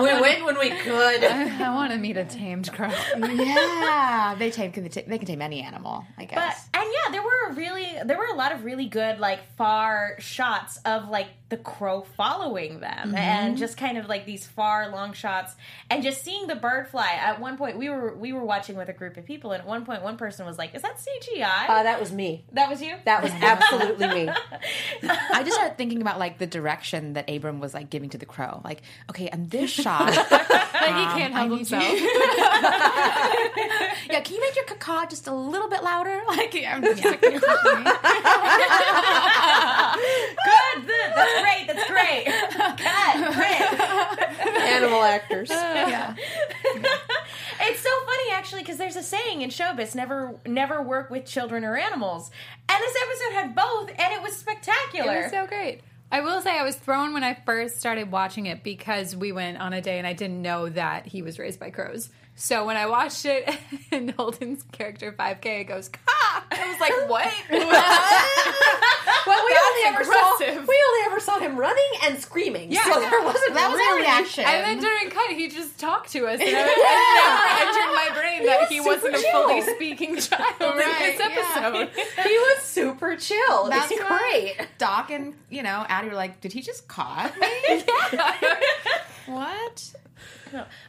We 0.00 0.04
went 0.20 0.44
when 0.44 0.58
we 0.58 0.70
could. 0.70 1.24
I 1.24 1.74
want 1.74 1.92
to 1.92 1.98
meet 1.98 2.16
a 2.16 2.24
tamed 2.24 2.72
crow. 2.72 2.90
yeah, 3.18 4.34
they 4.38 4.50
tame. 4.50 4.72
They 4.72 4.80
they 4.88 5.18
can 5.18 5.26
tame 5.26 5.42
any 5.42 5.62
animal, 5.62 6.04
I 6.16 6.22
But 6.26 6.30
guess. 6.30 6.68
and 6.74 6.84
yeah, 6.84 7.12
there 7.12 7.22
were 7.22 7.52
really 7.54 7.88
there 8.04 8.16
were 8.18 8.26
a 8.26 8.34
lot 8.36 8.52
of 8.52 8.64
really 8.64 8.86
good 8.86 9.18
like 9.18 9.40
far 9.56 10.16
shots 10.18 10.78
of 10.84 11.08
like 11.08 11.28
the 11.48 11.56
crow 11.58 12.02
following 12.16 12.80
them 12.80 13.14
and 13.14 13.58
just 13.58 13.76
kind 13.76 13.98
of 13.98 14.08
like 14.08 14.24
these 14.24 14.46
far 14.46 14.88
long 14.88 15.12
shots 15.12 15.54
and 15.90 16.02
just 16.02 16.24
seeing 16.24 16.46
the 16.46 16.54
bird 16.56 16.88
fly. 16.88 17.10
At 17.20 17.40
one 17.40 17.58
point 17.58 17.76
we 17.76 17.90
were 17.90 18.14
we 18.16 18.32
were 18.32 18.44
watching 18.44 18.76
with 18.76 18.88
a 18.88 18.94
group 18.94 19.16
of 19.18 19.26
people 19.26 19.52
and 19.52 19.60
at 19.60 19.68
one 19.68 19.84
point 19.84 20.02
one 20.02 20.16
person 20.16 20.46
was 20.46 20.56
like, 20.56 20.74
"Is 20.74 20.80
that 20.82 20.96
CGI?" 20.96 21.68
Uh, 21.68 21.82
that 21.82 22.00
was 22.00 22.12
me. 22.12 22.44
that 22.52 22.70
was 22.70 22.80
you? 22.80 22.94
That 23.04 23.22
was 23.22 23.32
absolutely 23.32 24.06
me. 24.08 24.28
I 25.02 25.42
just 25.42 25.54
started 25.56 25.76
thinking 25.76 26.00
about 26.00 26.18
like 26.18 26.38
the 26.38 26.46
direction 26.46 27.12
that 27.14 27.28
Abram 27.28 27.60
was 27.60 27.74
like 27.74 27.90
giving 27.90 28.10
to 28.10 28.18
the 28.18 28.26
crow. 28.26 28.60
Like, 28.64 28.82
okay, 29.10 29.28
and 29.28 29.50
this 29.50 29.70
shot. 29.82 30.58
Like 30.82 30.96
he 30.96 31.04
can't 31.20 31.32
help 31.32 31.50
um, 31.52 31.56
himself. 31.58 31.84
yeah, 34.10 34.20
can 34.20 34.34
you 34.34 34.40
make 34.40 34.56
your 34.56 34.64
caca 34.64 35.08
just 35.08 35.28
a 35.28 35.32
little 35.32 35.68
bit 35.68 35.84
louder? 35.84 36.20
Like, 36.26 36.56
I'm 36.66 36.82
just 36.82 37.04
like, 37.04 37.20
Good. 37.20 37.34
good. 40.86 41.12
That's 41.12 41.40
great. 41.40 41.66
That's 41.68 41.86
great. 41.88 42.24
Cut. 42.78 43.34
Great. 43.34 44.60
Animal 44.62 45.02
actors. 45.02 45.50
yeah. 45.50 46.14
It's 47.60 47.80
so 47.80 47.90
funny 48.04 48.32
actually 48.32 48.62
because 48.62 48.76
there's 48.78 48.96
a 48.96 49.02
saying 49.04 49.42
in 49.42 49.50
showbiz: 49.50 49.94
never, 49.94 50.34
never 50.46 50.82
work 50.82 51.10
with 51.10 51.26
children 51.26 51.64
or 51.64 51.76
animals. 51.76 52.30
And 52.68 52.82
this 52.82 52.96
episode 53.06 53.34
had 53.34 53.54
both, 53.54 53.88
and 53.90 54.12
it 54.12 54.20
was 54.22 54.36
spectacular. 54.36 55.20
It 55.20 55.22
was 55.24 55.30
so 55.32 55.46
great. 55.46 55.82
I 56.12 56.20
will 56.20 56.42
say 56.42 56.58
I 56.58 56.62
was 56.62 56.76
thrown 56.76 57.14
when 57.14 57.24
I 57.24 57.32
first 57.32 57.78
started 57.78 58.12
watching 58.12 58.44
it 58.44 58.62
because 58.62 59.16
we 59.16 59.32
went 59.32 59.56
on 59.56 59.72
a 59.72 59.80
day 59.80 59.96
and 59.96 60.06
I 60.06 60.12
didn't 60.12 60.42
know 60.42 60.68
that 60.68 61.06
he 61.06 61.22
was 61.22 61.38
raised 61.38 61.58
by 61.58 61.70
crows. 61.70 62.10
So 62.34 62.66
when 62.66 62.76
I 62.76 62.84
watched 62.84 63.24
it 63.24 63.48
and 63.92 64.10
Holden's 64.10 64.62
character 64.72 65.12
5K 65.12 65.66
goes, 65.66 65.88
Ka! 65.88 66.44
I 66.50 66.68
was 66.68 66.80
like, 66.80 67.08
what? 67.08 67.32
Well, 69.24 69.44
we 69.46 69.56
only 69.56 69.82
ever 69.86 70.04
saw 70.04 70.34
aggressive. 70.34 70.66
we 70.68 70.82
only 70.88 71.06
ever 71.06 71.20
saw 71.20 71.31
him 71.42 71.56
running 71.58 71.92
and 72.04 72.18
screaming. 72.18 72.70
Yeah. 72.72 72.84
so 72.84 73.00
there 73.00 73.22
wasn't 73.22 73.54
That 73.54 73.70
was 73.70 73.80
our 73.80 73.86
really 73.96 74.02
reaction. 74.02 74.44
and 74.44 74.64
then 74.64 74.80
during 74.80 75.10
cut, 75.10 75.30
he 75.30 75.48
just 75.48 75.78
talked 75.78 76.10
to 76.12 76.26
us. 76.26 76.40
And 76.40 76.48
I, 76.48 76.60
it 76.60 76.66
never 77.26 77.68
entered 77.68 77.92
my 77.94 78.10
brain 78.20 78.46
that 78.46 78.68
he 78.68 78.80
wasn't 78.80 79.14
a 79.16 79.18
fully 79.32 79.60
speaking 79.62 80.16
child 80.18 80.54
in 80.60 80.66
Right, 80.78 81.16
this 81.16 81.20
episode. 81.20 81.90
He 82.26 82.36
was 82.38 82.62
super 82.62 83.16
chill. 83.16 83.68
That's 83.68 83.90
It's 83.90 84.02
great. 84.02 84.54
Doc 84.78 85.10
and 85.10 85.34
you 85.50 85.62
know 85.62 85.84
Addie 85.88 86.08
were 86.08 86.14
like, 86.14 86.40
"Did 86.40 86.52
he 86.52 86.62
just 86.62 86.86
caught 86.88 87.32
me? 87.38 87.82
what?" 89.26 89.92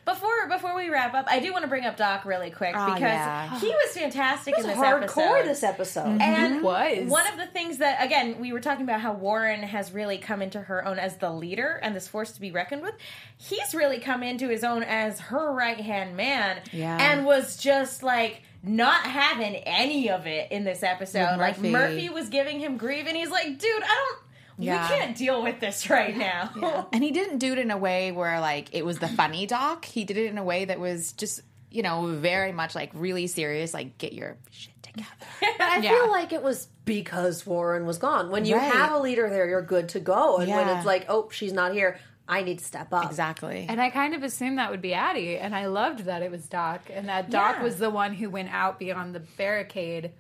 Before 0.06 0.48
before 0.50 0.76
we 0.76 0.90
wrap 0.90 1.14
up, 1.14 1.26
I 1.30 1.40
do 1.40 1.54
want 1.54 1.64
to 1.64 1.70
bring 1.70 1.86
up 1.86 1.96
Doc 1.96 2.26
really 2.26 2.50
quick 2.52 2.76
Oh, 2.78 2.86
because 2.94 3.02
yeah. 3.02 3.58
he 3.60 3.68
was 3.70 3.94
fantastic 3.94 4.54
It 4.54 4.58
was 4.58 4.66
in 4.66 4.72
this 4.72 4.80
hardcore 4.80 5.40
episode. 5.40 5.46
this 5.48 5.64
episode. 5.64 6.22
and 6.22 6.62
was. 6.62 7.10
one 7.10 7.26
of 7.28 7.38
the 7.38 7.46
things 7.48 7.78
that 7.78 8.04
again 8.04 8.40
we 8.42 8.52
were 8.52 8.60
talking 8.60 8.84
about 8.84 9.00
how 9.00 9.14
Warren 9.14 9.64
has 9.64 9.94
really 9.94 10.18
come 10.18 10.42
into 10.42 10.60
her 10.60 10.86
own 10.86 11.00
as 11.00 11.16
the 11.18 11.32
leader 11.32 11.80
and 11.82 11.96
this 11.96 12.10
force 12.10 12.34
to 12.34 12.42
be 12.42 12.52
reckoned 12.52 12.82
with. 12.82 12.96
He's 13.38 13.74
really 13.74 14.00
come 14.00 14.22
into 14.22 14.50
his 14.50 14.66
own 14.66 14.84
as 14.84 15.20
her 15.22 15.54
right 15.54 15.80
hand 15.80 16.18
man, 16.18 16.60
Yeah. 16.74 16.98
and 17.00 17.26
was 17.26 17.56
just 17.56 18.04
like 18.04 18.42
not 18.66 19.06
having 19.06 19.56
any 19.56 20.10
of 20.10 20.26
it 20.28 20.52
in 20.52 20.64
this 20.66 20.84
episode. 20.84 21.32
With 21.32 21.40
Like 21.40 21.58
Murphy. 21.58 21.72
Murphy 21.72 22.10
was 22.10 22.30
giving 22.30 22.60
him 22.60 22.76
grief, 22.78 23.06
and 23.08 23.16
he's 23.16 23.30
like, 23.30 23.58
"Dude, 23.60 23.84
I 23.84 23.88
don't." 23.88 24.20
Yeah. 24.58 24.89
We 24.89 24.95
can't 24.97 25.18
deal 25.18 25.41
with 25.43 25.60
this 25.60 25.89
right 25.89 26.16
now. 26.16 26.88
And 26.93 27.04
he 27.04 27.12
didn't 27.12 27.39
do 27.39 27.54
it 27.54 27.60
in 27.60 27.72
a 27.72 27.78
way 27.78 28.12
where 28.12 28.39
like 28.39 28.70
it 28.74 28.86
was 28.86 28.99
the 28.99 29.08
funny 29.08 29.45
Doc. 29.47 29.86
He 29.86 30.04
did 30.04 30.18
it 30.18 30.28
in 30.28 30.38
a 30.38 30.43
way 30.43 30.66
that 30.66 30.80
was 30.80 31.14
just 31.14 31.41
you 31.72 31.82
know 31.82 32.06
very 32.08 32.51
much 32.51 32.76
like 32.76 32.91
really 32.93 33.28
serious. 33.28 33.74
Like, 33.74 33.97
get 33.97 34.14
your 34.14 34.38
shit 34.51 34.74
together. 34.84 35.10
I 35.60 35.80
Yeah. 35.82 35.89
feel 35.91 36.12
like 36.12 36.32
it 36.34 36.43
was 36.43 36.68
because 36.86 37.45
Warren 37.47 37.86
was 37.86 37.97
gone. 37.97 38.30
When 38.30 38.45
you 38.45 38.56
Right. 38.58 38.72
have 38.72 38.91
a 38.93 38.99
leader 38.99 39.30
there, 39.30 39.47
you're 39.47 39.62
good 39.64 39.89
to 39.89 39.99
go. 39.99 40.38
And 40.38 40.49
when 40.51 40.68
it's 40.70 40.86
like, 40.86 41.06
oh, 41.10 41.30
she's 41.32 41.54
not 41.54 41.74
here, 41.74 41.97
I 42.28 42.43
need 42.43 42.60
to 42.60 42.64
step 42.66 42.93
up. 42.93 43.06
Exactly. 43.06 43.66
And 43.68 43.82
I 43.82 43.89
kind 43.89 44.14
of 44.14 44.22
assumed 44.24 44.58
that 44.60 44.70
would 44.72 44.82
be 44.82 44.93
Addie, 44.93 45.38
and 45.38 45.54
I 45.56 45.66
loved 45.66 46.06
that 46.06 46.22
it 46.22 46.30
was 46.32 46.47
Doc, 46.47 46.82
and 46.93 47.10
that 47.10 47.30
Doc 47.30 47.56
Yeah. 47.58 47.64
was 47.64 47.78
the 47.80 47.89
one 47.89 48.14
who 48.14 48.30
went 48.30 48.54
out 48.54 48.78
beyond 48.80 49.14
the 49.16 49.20
barricade 49.20 50.12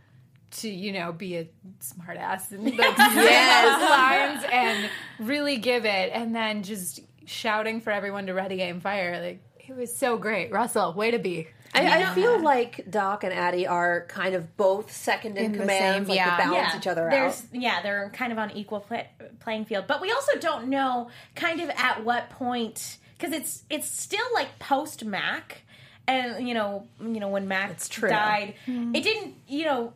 to, 0.61 0.69
you 0.69 0.91
know, 0.91 1.11
be 1.11 1.37
a 1.37 1.47
smartass 1.79 2.51
and 2.51 2.63
like 2.77 2.97
say 2.97 3.61
those 3.63 3.89
lines 3.89 4.45
and 4.51 4.89
really 5.19 5.57
give 5.57 5.85
it, 5.85 6.11
and 6.13 6.35
then 6.35 6.63
just 6.63 7.01
shouting 7.25 7.81
for 7.81 7.91
everyone 7.91 8.27
to 8.27 8.33
ready, 8.33 8.61
aim, 8.61 8.79
fire. 8.79 9.21
Like 9.21 9.41
it 9.67 9.75
was 9.75 9.95
so 9.95 10.17
great, 10.17 10.51
Russell. 10.51 10.93
Way 10.93 11.11
to 11.11 11.19
be. 11.19 11.47
I, 11.75 12.03
I 12.03 12.13
feel 12.13 12.39
like 12.39 12.89
Doc 12.89 13.23
and 13.23 13.33
Addie 13.33 13.65
are 13.65 14.05
kind 14.07 14.35
of 14.35 14.55
both 14.57 14.91
second 14.91 15.37
in, 15.37 15.45
In 15.45 15.51
the 15.53 15.57
command, 15.59 16.05
same- 16.05 16.09
like 16.09 16.17
yeah. 16.17 16.37
they 16.37 16.43
balance 16.43 16.75
each 16.75 16.87
other 16.87 17.09
out. 17.09 17.41
Yeah, 17.51 17.81
they're 17.81 18.11
kind 18.13 18.31
of 18.31 18.37
on 18.37 18.51
equal 18.51 18.81
pla 18.81 19.03
playing 19.39 19.65
field, 19.65 19.85
but 19.87 20.01
we 20.01 20.11
also 20.11 20.37
don't 20.39 20.67
know 20.67 21.09
kind 21.35 21.61
of 21.61 21.69
at 21.71 22.03
what 22.03 22.29
point 22.29 22.97
because 23.17 23.33
it's 23.33 23.63
it's 23.69 23.87
still 23.87 24.25
like 24.33 24.59
post 24.59 25.03
Mac, 25.03 25.63
and 26.07 26.47
you 26.47 26.53
know 26.53 26.87
you 27.01 27.19
know 27.19 27.29
when 27.29 27.47
Mac 27.47 27.79
true. 27.87 28.09
died, 28.09 28.55
hmm. 28.65 28.93
it 28.95 29.03
didn't 29.03 29.35
you 29.47 29.65
know 29.65 29.93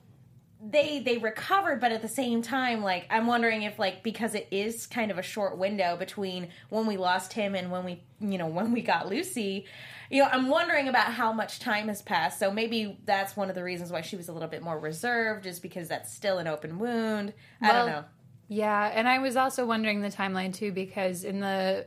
they 0.59 0.99
they 0.99 1.17
recovered 1.17 1.79
but 1.79 1.91
at 1.91 2.01
the 2.01 2.07
same 2.07 2.41
time 2.41 2.81
like 2.81 3.05
i'm 3.11 3.27
wondering 3.27 3.61
if 3.61 3.77
like 3.77 4.01
because 4.01 4.33
it 4.33 4.47
is 4.49 4.87
kind 4.87 5.11
of 5.11 5.19
a 5.19 5.21
short 5.21 5.55
window 5.55 5.95
between 5.95 6.49
when 6.69 6.87
we 6.87 6.97
lost 6.97 7.33
him 7.33 7.53
and 7.53 7.69
when 7.71 7.85
we 7.85 8.01
you 8.19 8.39
know 8.39 8.47
when 8.57 8.71
we 8.71 8.81
got 8.81 9.07
lucy 9.07 9.65
you 10.09 10.23
know 10.23 10.27
i'm 10.31 10.49
wondering 10.49 10.87
about 10.87 11.13
how 11.13 11.31
much 11.31 11.59
time 11.59 11.87
has 11.87 12.01
passed. 12.01 12.39
So 12.39 12.51
maybe 12.51 12.97
that's 13.05 13.35
one 13.35 13.49
of 13.49 13.55
the 13.55 13.63
reasons 13.63 13.91
why 13.91 14.01
she 14.01 14.15
was 14.15 14.29
a 14.29 14.33
little 14.33 14.47
bit 14.47 14.61
more 14.61 14.77
reserved 14.79 15.45
is 15.45 15.59
because 15.59 15.87
that's 15.87 16.13
still 16.13 16.37
an 16.37 16.47
open 16.47 16.79
wound. 16.79 17.33
I 17.61 17.71
don't 17.73 17.87
know. 17.87 18.03
Yeah, 18.47 18.91
and 18.93 19.07
I 19.07 19.19
was 19.19 19.35
also 19.35 19.65
wondering 19.65 20.01
the 20.01 20.09
timeline 20.09 20.53
too 20.53 20.71
because 20.71 21.23
in 21.23 21.39
the 21.41 21.85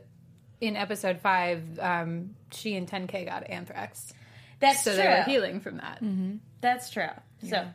in 0.59 0.75
episode 0.75 1.19
five, 1.19 1.63
um, 1.79 2.35
she 2.51 2.75
and 2.75 2.87
10K 2.87 3.25
got 3.25 3.49
anthrax, 3.49 4.13
that's 4.59 4.83
so 4.83 4.93
true 4.93 5.01
they 5.01 5.09
were 5.09 5.23
healing 5.23 5.59
from 5.59 5.77
that. 5.77 6.03
that's 6.61 6.91
true. 6.91 7.09
So 7.49 7.67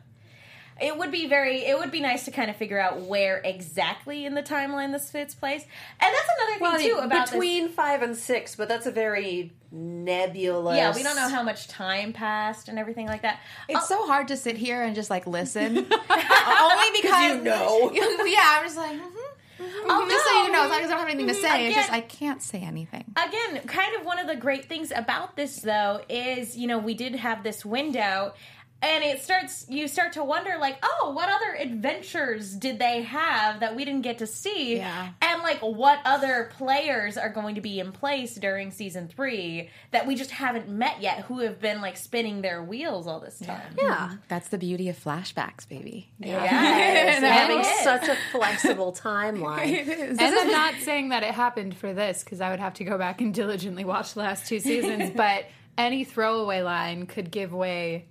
it 0.81 0.97
would 0.97 1.11
be 1.11 1.27
very 1.27 1.65
it 1.65 1.77
would 1.77 1.91
be 1.91 1.99
nice 1.99 2.25
to 2.25 2.31
kind 2.31 2.49
of 2.49 2.55
figure 2.55 2.79
out 2.79 3.01
where 3.01 3.37
exactly 3.43 4.25
in 4.25 4.33
the 4.35 4.43
timeline 4.43 4.91
this 4.91 5.09
fits 5.09 5.35
place 5.35 5.63
and 5.99 6.13
that's 6.13 6.29
another 6.37 6.53
thing 6.53 6.61
well, 6.61 7.01
too 7.01 7.05
about 7.05 7.25
this- 7.25 7.31
between 7.31 7.69
five 7.69 8.01
and 8.01 8.15
six, 8.15 8.55
but 8.55 8.67
that's 8.67 8.85
a 8.85 8.91
very 8.91 9.51
nebulous. 9.71 10.77
Yeah, 10.77 10.95
we 10.95 11.03
don't 11.03 11.15
know 11.15 11.29
how 11.29 11.43
much 11.43 11.67
time 11.67 12.13
passed 12.13 12.69
and 12.69 12.79
everything 12.79 13.07
like 13.07 13.21
that. 13.23 13.39
It's 13.67 13.79
uh, 13.79 13.85
so 13.85 14.07
hard 14.07 14.29
to 14.29 14.37
sit 14.37 14.57
here 14.57 14.81
and 14.81 14.95
just 14.95 15.09
like 15.09 15.27
listen, 15.27 15.77
uh, 15.91 16.69
only 16.71 17.01
because 17.01 17.35
you 17.37 17.43
know. 17.43 17.91
yeah, 18.25 18.57
I'm 18.57 18.63
just 18.65 18.77
like, 18.77 18.95
mm-hmm, 18.95 19.63
mm-hmm. 19.63 19.87
Oh, 19.89 20.07
just 20.09 20.25
so 20.25 20.43
you 20.43 20.51
know, 20.51 20.63
as 20.63 20.69
long 20.69 20.79
as 20.81 20.87
I 20.87 20.89
don't 20.89 20.99
have 20.99 21.09
anything 21.09 21.27
to 21.27 21.33
say, 21.33 21.67
it's 21.67 21.75
just 21.75 21.91
I 21.91 22.01
can't 22.01 22.41
say 22.41 22.59
anything. 22.61 23.13
Again, 23.15 23.61
kind 23.67 23.95
of 23.95 24.05
one 24.05 24.19
of 24.19 24.27
the 24.27 24.35
great 24.35 24.65
things 24.65 24.91
about 24.95 25.35
this 25.35 25.57
though 25.57 26.01
is, 26.09 26.57
you 26.57 26.67
know, 26.67 26.77
we 26.77 26.93
did 26.93 27.15
have 27.15 27.43
this 27.43 27.65
window 27.65 28.33
and 28.81 29.03
it 29.03 29.21
starts 29.23 29.65
you 29.69 29.87
start 29.87 30.13
to 30.13 30.23
wonder 30.23 30.57
like, 30.59 30.77
oh, 30.83 31.11
what 31.15 31.29
other 31.29 31.55
adventures 31.59 32.53
did 32.53 32.79
they 32.79 33.01
have 33.03 33.59
that 33.61 33.75
we 33.75 33.85
didn't 33.85 34.01
get 34.03 34.19
to 34.19 34.27
see? 34.27 34.77
Yeah. 34.77 35.09
And 35.21 35.41
like 35.41 35.59
what 35.59 35.99
other 36.05 36.51
players 36.57 37.17
are 37.17 37.29
going 37.29 37.55
to 37.55 37.61
be 37.61 37.79
in 37.79 37.91
place 37.91 38.35
during 38.35 38.71
season 38.71 39.07
3 39.07 39.69
that 39.91 40.05
we 40.05 40.15
just 40.15 40.31
haven't 40.31 40.69
met 40.69 41.01
yet 41.01 41.21
who 41.21 41.39
have 41.39 41.59
been 41.59 41.81
like 41.81 41.97
spinning 41.97 42.41
their 42.41 42.61
wheels 42.63 43.07
all 43.07 43.19
this 43.19 43.39
time. 43.39 43.61
Yeah. 43.77 43.95
Mm-hmm. 44.09 44.15
That's 44.27 44.49
the 44.49 44.57
beauty 44.57 44.89
of 44.89 45.01
flashbacks, 45.03 45.67
baby. 45.67 46.09
yeah, 46.19 46.43
Yes, 46.43 47.19
Having 47.23 47.59
it 47.59 47.65
is. 47.65 47.79
such 47.83 48.07
a 48.07 48.17
flexible 48.31 48.93
timeline. 48.93 49.87
And 50.19 50.21
I'm 50.21 50.51
not 50.51 50.73
saying 50.81 51.09
that 51.09 51.23
it 51.23 51.31
happened 51.33 51.75
for 51.75 51.93
this 51.93 52.23
because 52.23 52.41
I 52.41 52.49
would 52.51 52.59
have 52.59 52.73
to 52.75 52.83
go 52.83 52.97
back 52.97 53.21
and 53.21 53.33
diligently 53.33 53.85
watch 53.85 54.13
the 54.13 54.19
last 54.21 54.47
two 54.47 54.59
seasons, 54.59 55.11
but 55.15 55.45
any 55.77 56.03
throwaway 56.03 56.61
line 56.61 57.05
could 57.05 57.29
give 57.31 57.53
way, 57.53 58.05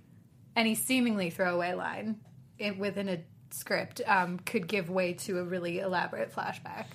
any 0.57 0.75
seemingly 0.75 1.29
throwaway 1.29 1.73
line 1.73 2.17
in, 2.59 2.77
within 2.79 3.07
a 3.07 3.19
script 3.51 4.01
um, 4.05 4.39
could 4.39 4.67
give 4.67 4.89
way 4.89 5.13
to 5.13 5.39
a 5.39 5.43
really 5.43 5.79
elaborate 5.79 6.33
flashback. 6.35 6.85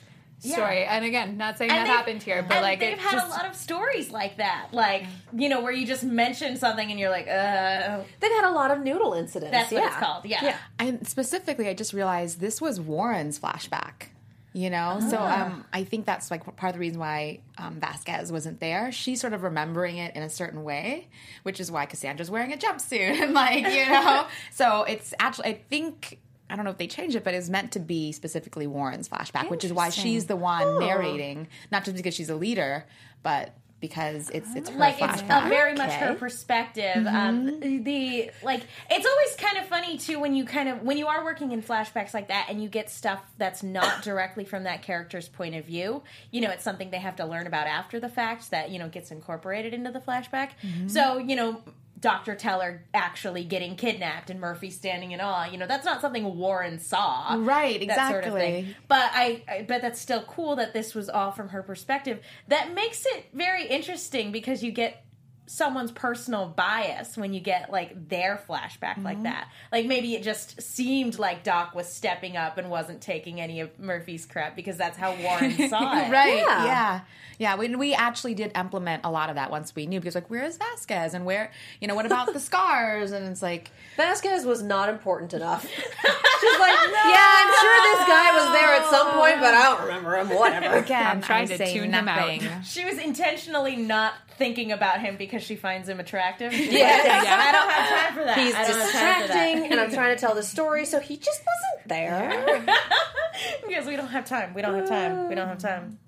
story. 0.41 0.85
And 0.85 1.05
again, 1.05 1.37
not 1.37 1.57
saying 1.57 1.71
And 1.71 1.87
that 1.87 1.87
happened 1.87 2.23
here, 2.23 2.43
but 2.43 2.57
and 2.57 2.63
like 2.63 2.81
they've 2.81 2.95
it 2.95 2.99
had 2.99 3.13
just, 3.13 3.27
a 3.27 3.31
lot 3.31 3.47
of 3.47 3.55
stories 3.55 4.11
like 4.11 4.37
that, 4.39 4.69
like 4.73 5.07
you 5.33 5.49
know, 5.49 5.63
where 5.63 5.73
you 5.73 5.87
just 5.87 6.03
mention 6.05 6.57
something 6.57 6.91
and 6.91 6.99
you're 6.99 7.11
like, 7.11 7.29
uh, 7.29 8.01
They've 8.21 8.33
had 8.33 8.45
a 8.45 8.51
lot 8.51 8.71
of 8.73 8.81
noodle 8.81 9.15
incidents. 9.15 9.53
that's 9.53 9.71
what 9.73 9.83
yeah. 9.83 9.89
it's 9.89 9.97
called. 9.97 10.27
Yeah. 10.27 10.45
Yeah. 10.45 10.57
And 10.79 11.07
specifically, 11.07 11.69
I 11.69 11.75
just 11.75 11.93
realized 11.93 12.41
this 12.41 12.61
was 12.61 12.81
Warren's 12.81 13.39
flashback. 13.39 14.09
You 14.55 14.69
know, 14.69 15.01
so 15.09 15.19
um, 15.19 15.65
I 15.73 15.85
think 15.85 16.05
that's 16.05 16.31
like 16.31 16.45
part 16.57 16.71
of 16.71 16.75
the 16.75 16.81
reason 16.81 16.99
why 16.99 17.41
um, 17.57 17.81
Vasquez 17.81 18.31
wasn't 18.31 18.61
there. 18.61 18.93
She's 18.93 19.19
sort 19.19 19.33
of 19.33 19.45
remembering 19.45 19.97
it 19.97 20.15
in 20.15 20.23
a 20.23 20.29
certain 20.29 20.63
way, 20.63 21.09
which 21.43 21.59
is 21.59 21.71
why 21.71 21.87
Cassandra's 21.87 22.31
wearing 22.31 22.53
a 22.53 22.59
jumpsuit 22.59 23.21
and 23.23 23.33
like 23.43 23.65
you 23.65 23.87
know. 23.89 24.27
so 24.53 24.83
it's 24.85 25.15
actually, 25.19 25.49
I 25.49 25.55
think. 25.71 26.19
I 26.51 26.57
don't 26.57 26.67
know 26.67 26.71
if 26.71 26.77
they 26.77 26.87
changed 26.87 27.17
it, 27.17 27.25
but 27.25 27.33
it's 27.33 27.49
meant 27.49 27.73
to 27.73 27.81
be 27.81 28.13
specifically 28.13 28.67
Warren's 28.67 29.09
flashback, 29.09 29.49
which 29.49 29.65
is 29.65 29.73
why 29.73 29.89
she's 29.89 30.27
the 30.27 30.37
one 30.37 30.81
narrating, 30.81 31.49
not 31.71 31.83
just 31.87 31.97
because 31.97 32.13
she's 32.13 32.29
a 32.29 32.37
leader, 32.37 32.85
but 33.23 33.57
because 33.83 34.31
it's 34.31 34.55
it's 34.55 34.71
her 34.71 34.79
like 34.79 34.97
flashback. 34.97 35.13
it's 35.15 35.23
uh, 35.25 35.47
very 35.49 35.75
much 35.75 35.91
her 35.91 36.15
perspective. 36.15 37.05
Um, 37.07 37.61
the 37.61 38.31
like, 38.43 38.63
it's 38.89 39.07
always 39.07 39.35
kind 39.37 39.59
of 39.59 39.67
funny 39.67 39.99
too 39.99 40.19
when 40.21 40.35
you 40.35 40.45
kind 40.47 40.69
of 40.71 40.83
when 40.83 40.97
you 40.97 41.09
are 41.09 41.23
working 41.25 41.53
in 41.53 41.63
flashbacks 41.63 42.15
like 42.15 42.29
that 42.29 42.47
and 42.49 42.63
you 42.63 42.69
get 42.69 42.89
stuff 42.89 43.21
that's 43.37 43.63
not 43.63 44.03
directly 44.03 44.45
from 44.45 44.63
that 44.65 44.83
character's 44.83 45.29
point 45.29 45.57
of 45.57 45.67
view. 45.67 46.03
You 46.31 46.41
know, 46.43 46.51
it's 46.51 46.65
something 46.65 46.91
they 46.91 46.99
have 46.99 47.17
to 47.17 47.27
learn 47.27 47.47
about 47.47 47.67
after 47.67 48.01
the 48.01 48.09
fact 48.09 48.53
that 48.53 48.71
you 48.71 48.79
know 48.79 48.89
gets 48.89 49.11
incorporated 49.11 49.75
into 49.75 49.91
the 49.91 50.01
flashback. 50.01 50.51
So 50.87 51.19
you 51.19 51.37
know. 51.37 51.61
Dr. 52.03 52.35
Teller 52.35 52.83
actually 52.93 53.45
getting 53.45 53.77
kidnapped 53.77 54.29
and 54.29 54.41
Murphy 54.41 54.71
standing 54.71 55.13
in 55.13 55.21
awe. 55.21 55.45
You 55.45 55.57
know, 55.57 55.69
that's 55.69 55.85
not 55.85 56.01
something 56.01 56.37
Warren 56.37 56.81
saw. 56.81 57.37
Right, 57.39 57.87
That 57.87 58.11
sort 58.11 58.25
of 58.25 58.35
exactly. 58.35 58.77
But 58.89 59.11
I, 59.15 59.43
I 59.49 59.63
bet 59.63 59.83
that's 59.83 60.01
still 60.01 60.23
cool 60.25 60.57
that 60.57 60.75
this 60.75 60.97
was 60.97 61.09
all 61.09 61.31
from 61.31 61.51
her 61.51 61.63
perspective. 61.63 62.21
That 62.49 62.75
makes 62.75 63.07
it 63.07 63.27
very 63.33 63.67
interesting 63.67 64.33
because 64.33 64.65
you 64.65 64.73
get 64.73 65.02
someone's 65.47 65.91
personal 65.91 66.47
bias 66.47 67.17
when 67.17 67.35
you 67.35 67.41
get 67.41 67.71
like 67.71 68.09
their 68.09 68.41
flashback 68.49 68.93
Mm-hmm. 68.93 69.05
like 69.05 69.23
that. 69.25 69.49
Like 69.71 69.87
maybe 69.87 70.15
it 70.15 70.23
just 70.23 70.61
seemed 70.63 71.19
like 71.19 71.43
Doc 71.45 71.75
was 71.75 71.87
stepping 71.93 72.37
up 72.37 72.59
and 72.59 72.71
wasn't 72.71 73.01
taking 73.01 73.41
any 73.41 73.61
of 73.61 73.79
Murphy's 73.79 74.25
crap 74.25 74.55
because 74.57 74.77
that's 74.77 74.97
how 74.97 75.15
Warren 75.17 75.53
saw 75.69 75.99
it. 75.99 76.11
right 76.11 76.37
Yeah. 76.37 76.65
yeah 76.65 77.01
yeah, 77.39 77.57
when 77.57 77.79
we 77.79 77.93
actually 77.93 78.35
did 78.35 78.53
implement 78.57 79.05
a 79.05 79.11
lot 79.11 79.29
of 79.29 79.35
that 79.35 79.51
once 79.51 79.75
we 79.75 79.87
knew 79.87 79.99
because 79.99 80.15
like 80.15 80.31
where 80.31 80.45
is 80.45 80.59
vasquez 80.59 81.13
and 81.13 81.25
where 81.25 81.51
you 81.81 81.89
know 81.89 81.95
what 81.97 82.07
about 82.07 82.33
the 82.33 82.39
scars 82.49 83.11
and 83.11 83.27
it's 83.27 83.43
like 83.43 83.73
Vasquez 83.97 84.45
was 84.45 84.63
not 84.63 84.89
important 84.89 85.35
enough. 85.35 85.63
She's 85.67 86.59
like, 86.61 86.79
yeah, 86.89 87.35
I'm 87.37 87.55
sure 87.61 87.97
this 87.97 88.09
guy 88.09 88.33
was 88.35 88.53
there 88.61 88.75
at 88.75 88.91
some 88.91 89.11
point, 89.19 89.41
but 89.41 89.55
I 89.55 89.63
don't 89.65 89.83
remember 89.83 90.17
him. 90.17 90.29
Whatever. 90.31 90.77
again 90.77 91.07
I'm 91.07 91.21
trying 91.21 91.45
I 91.45 91.47
to 91.47 91.59
say 91.59 91.73
tune 91.75 91.93
him 91.93 92.07
out. 92.09 92.41
She 92.65 92.85
was 92.85 92.99
intentionally 92.99 93.77
not 93.77 94.15
thinking 94.37 94.73
about 94.73 95.01
him 95.01 95.17
because 95.17 95.43
she 95.43 95.57
finds 95.57 95.89
him 95.89 96.01
attractive. 96.01 96.53
Yeah, 96.73 97.01
I 97.05 97.53
don't 97.53 97.71
have 97.71 97.89
time 98.07 98.15
for 98.19 98.25
that. 98.25 98.39
He's 98.39 98.55
I 98.55 98.67
don't 98.67 98.79
have 98.81 98.93
time 98.93 99.23
for 99.23 99.29
that. 99.29 99.29
distracting, 99.29 99.71
and 99.73 99.81
I'm 99.81 99.93
trying 99.93 100.15
to 100.15 100.21
tell 100.21 100.35
the 100.35 100.43
story, 100.43 100.85
so 100.87 101.01
he 101.01 101.17
just 101.17 101.41
wasn't 101.41 101.89
there. 101.89 102.65
because 103.67 103.87
we 103.87 103.97
don't 103.97 104.09
have 104.09 104.25
time. 104.25 104.55
We 104.55 104.63
don't 104.63 104.75
have 104.75 104.89
time. 104.89 105.29
We 105.29 105.35
don't 105.35 105.49
have 105.49 105.59
time. 105.59 105.99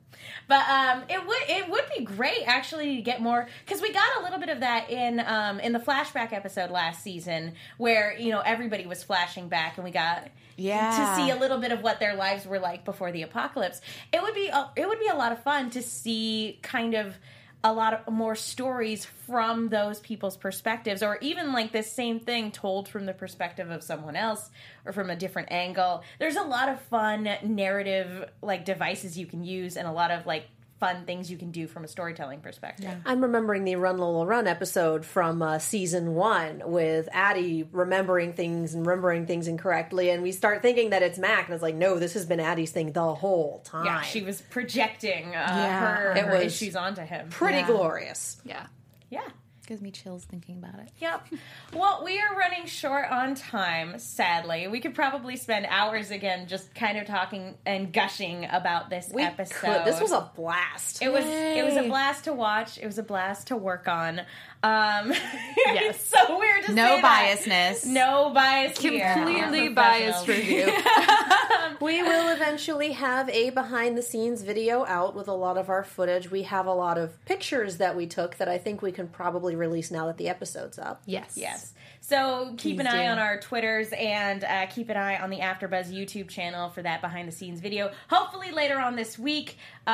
But 0.46 0.68
um, 0.68 1.04
it 1.08 1.26
would 1.26 1.42
it 1.48 1.68
would 1.70 1.84
be 1.96 2.04
great 2.04 2.42
actually 2.46 2.96
to 2.96 3.02
get 3.02 3.22
more 3.22 3.48
because 3.64 3.80
we 3.80 3.92
got 3.92 4.20
a 4.20 4.22
little 4.24 4.38
bit 4.38 4.50
of 4.50 4.60
that 4.60 4.90
in 4.90 5.20
um, 5.20 5.58
in 5.60 5.72
the 5.72 5.78
flashback 5.78 6.32
episode 6.34 6.70
last 6.70 7.02
season 7.02 7.54
where 7.78 8.14
you 8.18 8.30
know 8.30 8.40
everybody 8.40 8.86
was 8.86 9.02
flashing 9.02 9.48
back 9.48 9.76
and 9.78 9.84
we 9.84 9.90
got 9.90 10.28
Yeah. 10.56 10.90
to 11.16 11.22
see 11.22 11.30
a 11.30 11.36
little 11.36 11.58
bit 11.58 11.72
of 11.72 11.82
what 11.82 11.98
their 11.98 12.14
lives 12.14 12.44
were 12.46 12.58
like 12.58 12.84
before 12.84 13.10
the 13.10 13.22
apocalypse. 13.22 13.80
It 14.12 14.20
would 14.22 14.34
be 14.34 14.48
a, 14.48 14.70
it 14.76 14.86
would 14.86 15.00
be 15.00 15.08
a 15.08 15.14
lot 15.16 15.32
of 15.32 15.42
fun 15.42 15.70
to 15.70 15.82
see 15.82 16.58
kind 16.62 16.92
of 16.94 17.16
a 17.64 17.72
lot 17.72 17.94
of 17.94 18.12
more 18.12 18.34
stories 18.34 19.06
from 19.06 19.70
those 19.70 19.98
people's 20.00 20.36
perspectives 20.36 21.02
or 21.02 21.16
even 21.22 21.50
like 21.54 21.72
this 21.72 21.90
same 21.90 22.20
thing 22.20 22.52
told 22.52 22.86
from 22.86 23.06
the 23.06 23.14
perspective 23.14 23.70
of 23.70 23.82
someone 23.82 24.16
else 24.16 24.50
or 24.84 24.92
from 24.92 25.08
a 25.08 25.16
different 25.16 25.50
angle. 25.50 26.02
There's 26.18 26.36
a 26.36 26.42
lot 26.42 26.68
of 26.68 26.78
fun 26.82 27.26
narrative 27.42 28.28
like 28.42 28.66
devices 28.66 29.18
you 29.18 29.24
can 29.24 29.42
use 29.42 29.78
and 29.78 29.88
a 29.88 29.92
lot 29.92 30.10
of 30.10 30.26
like 30.26 30.44
fun 30.84 31.04
things 31.04 31.30
you 31.30 31.36
can 31.38 31.50
do 31.50 31.66
from 31.66 31.84
a 31.84 31.88
storytelling 31.88 32.40
perspective 32.40 32.90
I'm 33.06 33.22
remembering 33.22 33.64
the 33.64 33.76
Run 33.76 33.98
Lola 33.98 34.26
Run 34.26 34.46
episode 34.46 35.04
from 35.04 35.40
uh, 35.42 35.58
season 35.58 36.14
one 36.14 36.62
with 36.64 37.08
Addie 37.12 37.66
remembering 37.72 38.32
things 38.34 38.74
and 38.74 38.86
remembering 38.86 39.26
things 39.26 39.48
incorrectly, 39.48 40.10
and 40.10 40.22
we 40.22 40.32
start 40.32 40.62
thinking 40.62 40.90
that 40.90 41.02
it's 41.02 41.18
Mac, 41.18 41.46
and 41.46 41.54
it's 41.54 41.62
like, 41.62 41.74
no, 41.74 41.98
this 41.98 42.14
has 42.14 42.26
been 42.26 42.40
Addie's 42.40 42.70
thing 42.72 42.92
the 42.92 43.14
whole 43.14 43.60
time. 43.64 43.86
yeah 43.86 44.00
she 44.02 44.22
was 44.22 44.42
projecting 44.42 45.28
uh, 45.28 45.30
Yeah. 45.32 45.80
her, 45.80 46.14
her 46.28 46.36
issues 46.36 46.76
onto 46.76 47.02
him 47.02 47.28
pretty 47.30 47.58
Yeah. 47.58 47.66
glorious. 47.66 48.36
yeah. 48.44 48.66
yeah 49.10 49.20
gives 49.66 49.80
me 49.80 49.90
chills 49.90 50.24
thinking 50.24 50.58
about 50.58 50.78
it 50.80 50.90
Yep. 50.98 51.26
Well, 51.74 52.02
we 52.04 52.20
are 52.20 52.36
running 52.36 52.66
short 52.66 53.10
on 53.10 53.34
time, 53.34 53.98
sadly. 53.98 54.68
We 54.68 54.80
could 54.80 54.94
probably 54.94 55.36
spend 55.36 55.66
hours 55.68 56.10
again 56.10 56.46
just 56.46 56.74
kind 56.74 56.98
of 56.98 57.06
talking 57.06 57.56
and 57.66 57.92
gushing 57.92 58.46
about 58.50 58.90
this 58.90 59.10
We 59.12 59.22
episode. 59.22 59.56
could. 59.58 59.84
This 59.84 60.00
was 60.00 60.12
a 60.12 60.30
blast. 60.36 61.02
it 61.02 61.12
was 61.12 61.24
it 61.26 61.64
was 61.64 61.76
a 61.76 61.82
blast 61.88 62.24
to 62.24 62.32
watch. 62.32 62.78
It 62.78 62.86
was 62.86 62.98
a 62.98 63.02
blast 63.02 63.48
to 63.48 63.56
work 63.56 63.88
on. 63.88 64.20
Um 64.64 65.12
Yes. 65.66 66.04
so 66.06 66.38
weird 66.38 66.64
to 66.66 66.72
no 66.74 66.96
say 66.96 67.00
that. 67.00 67.38
biasness 67.38 67.86
No 67.86 68.30
bias. 68.34 68.78
Completely 68.78 69.68
We're 69.68 69.74
biased 69.74 70.24
professionals. 70.24 70.66
review. 70.74 70.82
We 71.80 72.02
will 72.02 72.28
eventually 72.28 72.92
have 72.92 73.28
a 73.30 73.50
behind 73.50 73.98
the 73.98 74.02
scenes 74.02 74.42
video 74.42 74.84
out 74.86 75.14
with 75.14 75.28
a 75.28 75.32
lot 75.34 75.58
of 75.58 75.68
our 75.68 75.82
footage. 75.82 76.30
We 76.30 76.44
have 76.44 76.66
a 76.66 76.72
lot 76.72 76.96
of 76.98 77.22
pictures 77.26 77.78
that 77.78 77.96
we 77.96 78.06
took 78.06 78.36
that 78.36 78.48
I 78.48 78.58
think 78.58 78.80
we 78.80 78.92
can 78.92 79.08
probably 79.08 79.54
release 79.56 79.90
now 79.90 80.06
that 80.06 80.16
the 80.16 80.28
episode's 80.28 80.78
up. 80.78 81.02
yes. 81.04 81.34
Yes. 81.36 81.73
So 82.06 82.52
keep 82.58 82.78
an 82.80 82.86
eye 82.86 83.04
do. 83.06 83.12
on 83.12 83.18
our 83.18 83.40
Twitters 83.40 83.88
and 83.96 84.44
uh, 84.44 84.66
keep 84.66 84.90
an 84.90 84.96
eye 84.98 85.16
on 85.16 85.30
the 85.30 85.38
AfterBuzz 85.38 85.90
YouTube 85.90 86.28
channel 86.28 86.68
for 86.68 86.82
that 86.82 87.00
behind 87.00 87.26
the 87.26 87.32
scenes 87.32 87.60
video. 87.60 87.92
Hopefully 88.10 88.50
later 88.50 88.78
on 88.78 88.94
this 88.94 89.18
week. 89.18 89.56
Uh, 89.86 89.90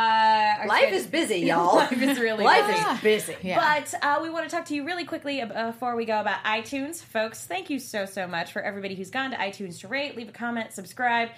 Life 0.66 0.80
schedule- 0.80 0.96
is 0.98 1.06
busy, 1.06 1.36
y'all. 1.46 1.76
Life 1.76 1.92
is 2.02 2.18
really 2.18 2.44
Life 2.44 2.66
busy. 2.66 2.90
is 2.90 3.26
busy. 3.28 3.48
Yeah. 3.48 3.80
But 3.84 3.94
uh, 4.02 4.18
we 4.22 4.28
want 4.28 4.50
to 4.50 4.54
talk 4.54 4.64
to 4.66 4.74
you 4.74 4.84
really 4.84 5.04
quickly 5.04 5.40
uh, 5.40 5.70
before 5.70 5.94
we 5.94 6.04
go 6.04 6.20
about 6.20 6.42
iTunes. 6.42 7.00
Folks, 7.00 7.46
thank 7.46 7.70
you 7.70 7.78
so, 7.78 8.06
so 8.06 8.26
much 8.26 8.50
for 8.50 8.61
everybody 8.61 8.96
who's 8.96 9.11
gone 9.11 9.30
to 9.30 9.36
iTunes 9.36 9.78
to 9.82 9.86
rate, 9.88 10.16
leave 10.16 10.28
a 10.28 10.32
comment, 10.32 10.72
subscribe. 10.72 11.28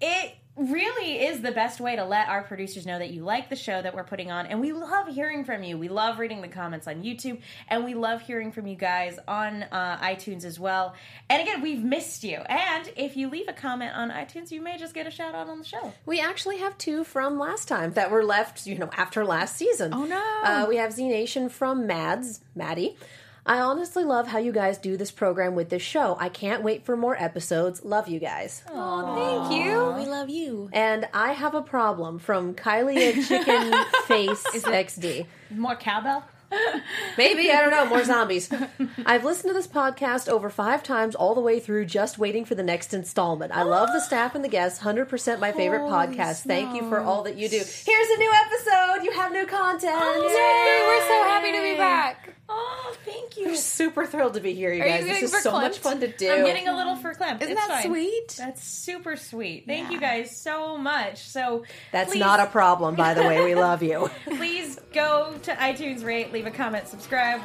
It 0.00 0.34
really 0.56 1.20
is 1.20 1.42
the 1.42 1.52
best 1.52 1.80
way 1.80 1.96
to 1.96 2.04
let 2.04 2.28
our 2.28 2.42
producers 2.42 2.86
know 2.86 2.98
that 2.98 3.10
you 3.10 3.22
like 3.22 3.50
the 3.50 3.56
show 3.56 3.82
that 3.82 3.94
we're 3.94 4.04
putting 4.04 4.30
on. 4.30 4.46
And 4.46 4.60
we 4.60 4.72
love 4.72 5.08
hearing 5.08 5.44
from 5.44 5.62
you. 5.62 5.76
We 5.76 5.88
love 5.88 6.18
reading 6.18 6.40
the 6.40 6.48
comments 6.48 6.88
on 6.88 7.02
YouTube, 7.02 7.40
and 7.68 7.84
we 7.84 7.94
love 7.94 8.22
hearing 8.22 8.52
from 8.52 8.66
you 8.66 8.76
guys 8.76 9.18
on 9.28 9.64
uh, 9.64 9.98
iTunes 9.98 10.44
as 10.44 10.58
well. 10.58 10.94
And 11.28 11.42
again, 11.42 11.60
we've 11.60 11.84
missed 11.84 12.24
you. 12.24 12.38
And 12.38 12.90
if 12.96 13.16
you 13.16 13.28
leave 13.28 13.48
a 13.48 13.52
comment 13.52 13.94
on 13.94 14.10
iTunes, 14.10 14.50
you 14.50 14.60
may 14.60 14.78
just 14.78 14.94
get 14.94 15.06
a 15.06 15.10
shout 15.10 15.34
out 15.34 15.48
on 15.48 15.58
the 15.58 15.64
show. 15.64 15.92
We 16.06 16.20
actually 16.20 16.58
have 16.58 16.76
two 16.78 17.04
from 17.04 17.38
last 17.38 17.68
time 17.68 17.92
that 17.92 18.10
were 18.10 18.24
left, 18.24 18.66
you 18.66 18.78
know, 18.78 18.90
after 18.96 19.24
last 19.24 19.56
season. 19.56 19.92
Oh, 19.92 20.04
no. 20.04 20.40
Uh, 20.42 20.66
we 20.68 20.76
have 20.76 20.92
Z 20.92 21.06
Nation 21.06 21.48
from 21.48 21.86
Mads, 21.86 22.40
Maddie. 22.54 22.96
I 23.46 23.60
honestly 23.60 24.02
love 24.04 24.26
how 24.26 24.38
you 24.38 24.50
guys 24.52 24.76
do 24.76 24.96
this 24.96 25.10
program 25.12 25.54
with 25.54 25.70
this 25.70 25.82
show. 25.82 26.16
I 26.18 26.28
can't 26.28 26.62
wait 26.62 26.84
for 26.84 26.96
more 26.96 27.16
episodes. 27.22 27.84
Love 27.84 28.08
you 28.08 28.18
guys. 28.18 28.62
Oh, 28.70 29.48
thank 29.48 29.64
you 29.64 29.92
we 29.92 30.04
love 30.06 30.28
you 30.28 30.68
And 30.72 31.06
I 31.14 31.32
have 31.32 31.54
a 31.54 31.62
problem 31.62 32.18
from 32.18 32.54
Kylie 32.54 32.96
a 32.96 33.22
Chicken 33.22 33.72
Face 34.06 34.44
XD. 34.64 35.26
More 35.50 35.76
cowbell? 35.76 36.24
Maybe, 37.18 37.50
I 37.50 37.60
don't 37.60 37.70
know, 37.70 37.86
more 37.86 38.04
zombies. 38.04 38.50
I've 39.06 39.24
listened 39.24 39.50
to 39.50 39.54
this 39.54 39.66
podcast 39.66 40.28
over 40.28 40.48
five 40.48 40.82
times 40.82 41.14
all 41.14 41.34
the 41.34 41.40
way 41.40 41.58
through, 41.58 41.86
just 41.86 42.18
waiting 42.18 42.44
for 42.44 42.54
the 42.54 42.62
next 42.62 42.94
installment. 42.94 43.52
I 43.52 43.62
love 43.62 43.88
the 43.92 44.00
staff 44.00 44.34
and 44.34 44.44
the 44.44 44.48
guests, 44.48 44.80
100% 44.82 45.40
my 45.40 45.52
favorite 45.52 45.80
podcast. 45.80 46.42
Thank 46.46 46.74
you 46.76 46.88
for 46.88 47.00
all 47.00 47.22
that 47.24 47.36
you 47.36 47.48
do. 47.48 47.56
Here's 47.56 48.10
a 48.10 48.16
new 48.18 48.32
episode. 48.32 49.04
You 49.04 49.10
have 49.12 49.32
new 49.32 49.46
content. 49.46 49.94
Oh, 49.96 50.22
Yay! 50.22 50.86
We're 50.86 51.08
so 51.08 51.28
happy 51.28 51.52
to 51.52 51.62
be 51.62 51.76
back. 51.76 52.25
Oh, 52.48 52.96
thank 53.04 53.36
you. 53.36 53.46
We're 53.46 53.56
super 53.56 54.06
thrilled 54.06 54.34
to 54.34 54.40
be 54.40 54.54
here, 54.54 54.72
you 54.72 54.82
Are 54.82 54.86
guys. 54.86 55.04
getting 55.04 55.20
this 55.22 55.34
is 55.34 55.42
so 55.42 55.50
verklempt? 55.50 55.60
much 55.62 55.78
fun 55.78 56.00
to 56.00 56.08
do. 56.08 56.30
I'm 56.30 56.44
getting 56.44 56.68
a 56.68 56.76
little 56.76 56.94
verklempt. 56.96 57.42
isn't 57.42 57.52
It's 57.56 57.66
that 57.66 57.68
fine. 57.82 57.86
sweet 57.86 58.34
That's 58.38 58.62
super 58.64 59.16
sweet. 59.16 59.64
Thank 59.66 59.88
Yeah. 59.88 59.94
you 59.94 60.00
guys 60.00 60.36
so 60.36 60.76
much. 60.78 61.18
So 61.18 61.64
That's 61.92 62.12
please, 62.12 62.20
not 62.20 62.38
a 62.40 62.46
problem, 62.46 62.94
by 62.94 63.14
the 63.14 63.22
way. 63.22 63.44
We 63.44 63.54
love 63.60 63.82
you. 63.82 64.10
please 64.36 64.78
go 64.92 65.34
to 65.42 65.52
iTunes, 65.54 66.04
rate, 66.04 66.32
leave 66.32 66.46
a 66.46 66.50
comment, 66.52 66.86
subscribe. 66.88 67.40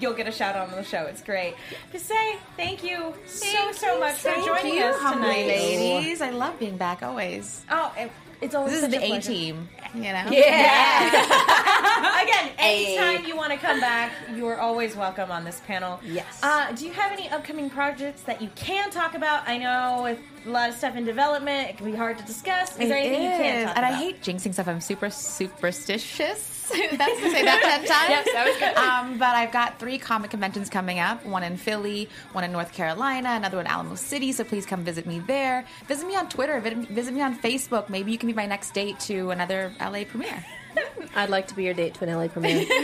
You'll 0.00 0.14
get 0.14 0.26
a 0.26 0.32
shout 0.32 0.56
out 0.56 0.70
on 0.70 0.74
the 0.74 0.82
show. 0.82 1.02
It's 1.04 1.22
great. 1.22 1.54
To 1.92 1.98
say 1.98 2.36
thank 2.56 2.82
you 2.82 3.14
so 3.26 3.70
so 3.70 4.00
much 4.00 4.16
for 4.16 4.34
joining 4.44 4.74
you, 4.74 4.82
us 4.84 4.98
tonight. 5.12 5.46
ladies 5.46 6.20
i 6.20 6.30
love 6.30 6.58
being 6.58 6.76
back 6.76 7.04
always 7.04 7.62
Oh, 7.70 7.92
and 7.96 8.10
It's 8.42 8.54
always 8.54 8.72
This 8.72 8.82
is 8.82 8.90
the 8.90 8.98
a 8.98 9.02
A 9.04 9.08
pleasure. 9.08 9.30
team. 9.32 9.68
You 9.94 10.00
know. 10.02 10.24
Yeah. 10.30 12.22
Again, 12.22 12.50
anytime 12.58 13.24
you 13.26 13.36
want 13.36 13.52
to 13.52 13.58
come 13.58 13.78
back, 13.80 14.12
you 14.34 14.46
are 14.48 14.58
always 14.58 14.96
welcome 14.96 15.30
on 15.30 15.44
this 15.44 15.60
panel. 15.66 16.00
Yes. 16.04 16.40
Uh, 16.42 16.72
do 16.72 16.86
you 16.86 16.92
have 16.92 17.12
any 17.12 17.28
upcoming 17.28 17.68
projects 17.70 18.22
that 18.22 18.40
you 18.42 18.48
can 18.54 18.90
talk 18.90 19.14
about? 19.14 19.46
I 19.48 19.58
know 19.58 20.00
with 20.02 20.18
a 20.46 20.48
lot 20.50 20.70
of 20.70 20.76
stuff 20.76 20.96
in 20.96 21.04
development, 21.04 21.70
it 21.70 21.76
can 21.76 21.90
be 21.90 21.96
hard 21.96 22.18
to 22.18 22.24
discuss. 22.24 22.70
Is 22.78 22.88
there 22.88 22.96
It 22.98 23.06
anything 23.06 23.22
you 23.22 23.28
can 23.30 23.56
is. 23.58 23.64
talk 23.66 23.72
about? 23.76 23.84
and 23.84 23.86
about? 23.94 24.00
I 24.00 24.04
hate 24.04 24.22
jinxing 24.22 24.52
stuff. 24.54 24.68
I'm 24.68 24.80
super 24.80 25.10
superstitious. 25.10 26.51
That's 26.98 27.20
to 27.20 27.30
say 27.30 27.44
that 27.44 27.60
ten 27.62 27.80
times. 27.84 28.08
Yes, 28.08 28.28
that 28.32 28.46
was 28.46 28.56
good. 28.58 28.76
Um, 28.76 29.18
but 29.18 29.34
I've 29.34 29.52
got 29.52 29.78
three 29.78 29.98
comic 29.98 30.30
conventions 30.30 30.68
coming 30.70 30.98
up. 30.98 31.24
One 31.24 31.42
in 31.42 31.56
Philly, 31.56 32.08
one 32.32 32.44
in 32.44 32.52
North 32.52 32.72
Carolina, 32.72 33.30
another 33.30 33.58
one 33.58 33.66
in 33.66 33.72
Alamo 33.72 33.94
City. 33.94 34.32
So 34.32 34.44
please 34.44 34.66
come 34.66 34.84
visit 34.84 35.06
me 35.06 35.20
there. 35.20 35.64
Visit 35.86 36.06
me 36.06 36.16
on 36.16 36.28
Twitter. 36.28 36.60
Visit, 36.60 36.88
visit 36.88 37.14
me 37.14 37.22
on 37.22 37.38
Facebook. 37.38 37.88
Maybe 37.88 38.12
you 38.12 38.18
can 38.18 38.26
be 38.26 38.32
my 38.34 38.46
next 38.46 38.72
date 38.74 38.98
to 39.00 39.30
another 39.30 39.72
LA 39.80 40.04
premiere. 40.04 40.44
I'd 41.14 41.30
like 41.30 41.46
to 41.48 41.54
be 41.54 41.64
your 41.64 41.74
date 41.74 41.94
to 41.94 42.04
an 42.04 42.14
LA 42.16 42.28
premiere. 42.28 42.64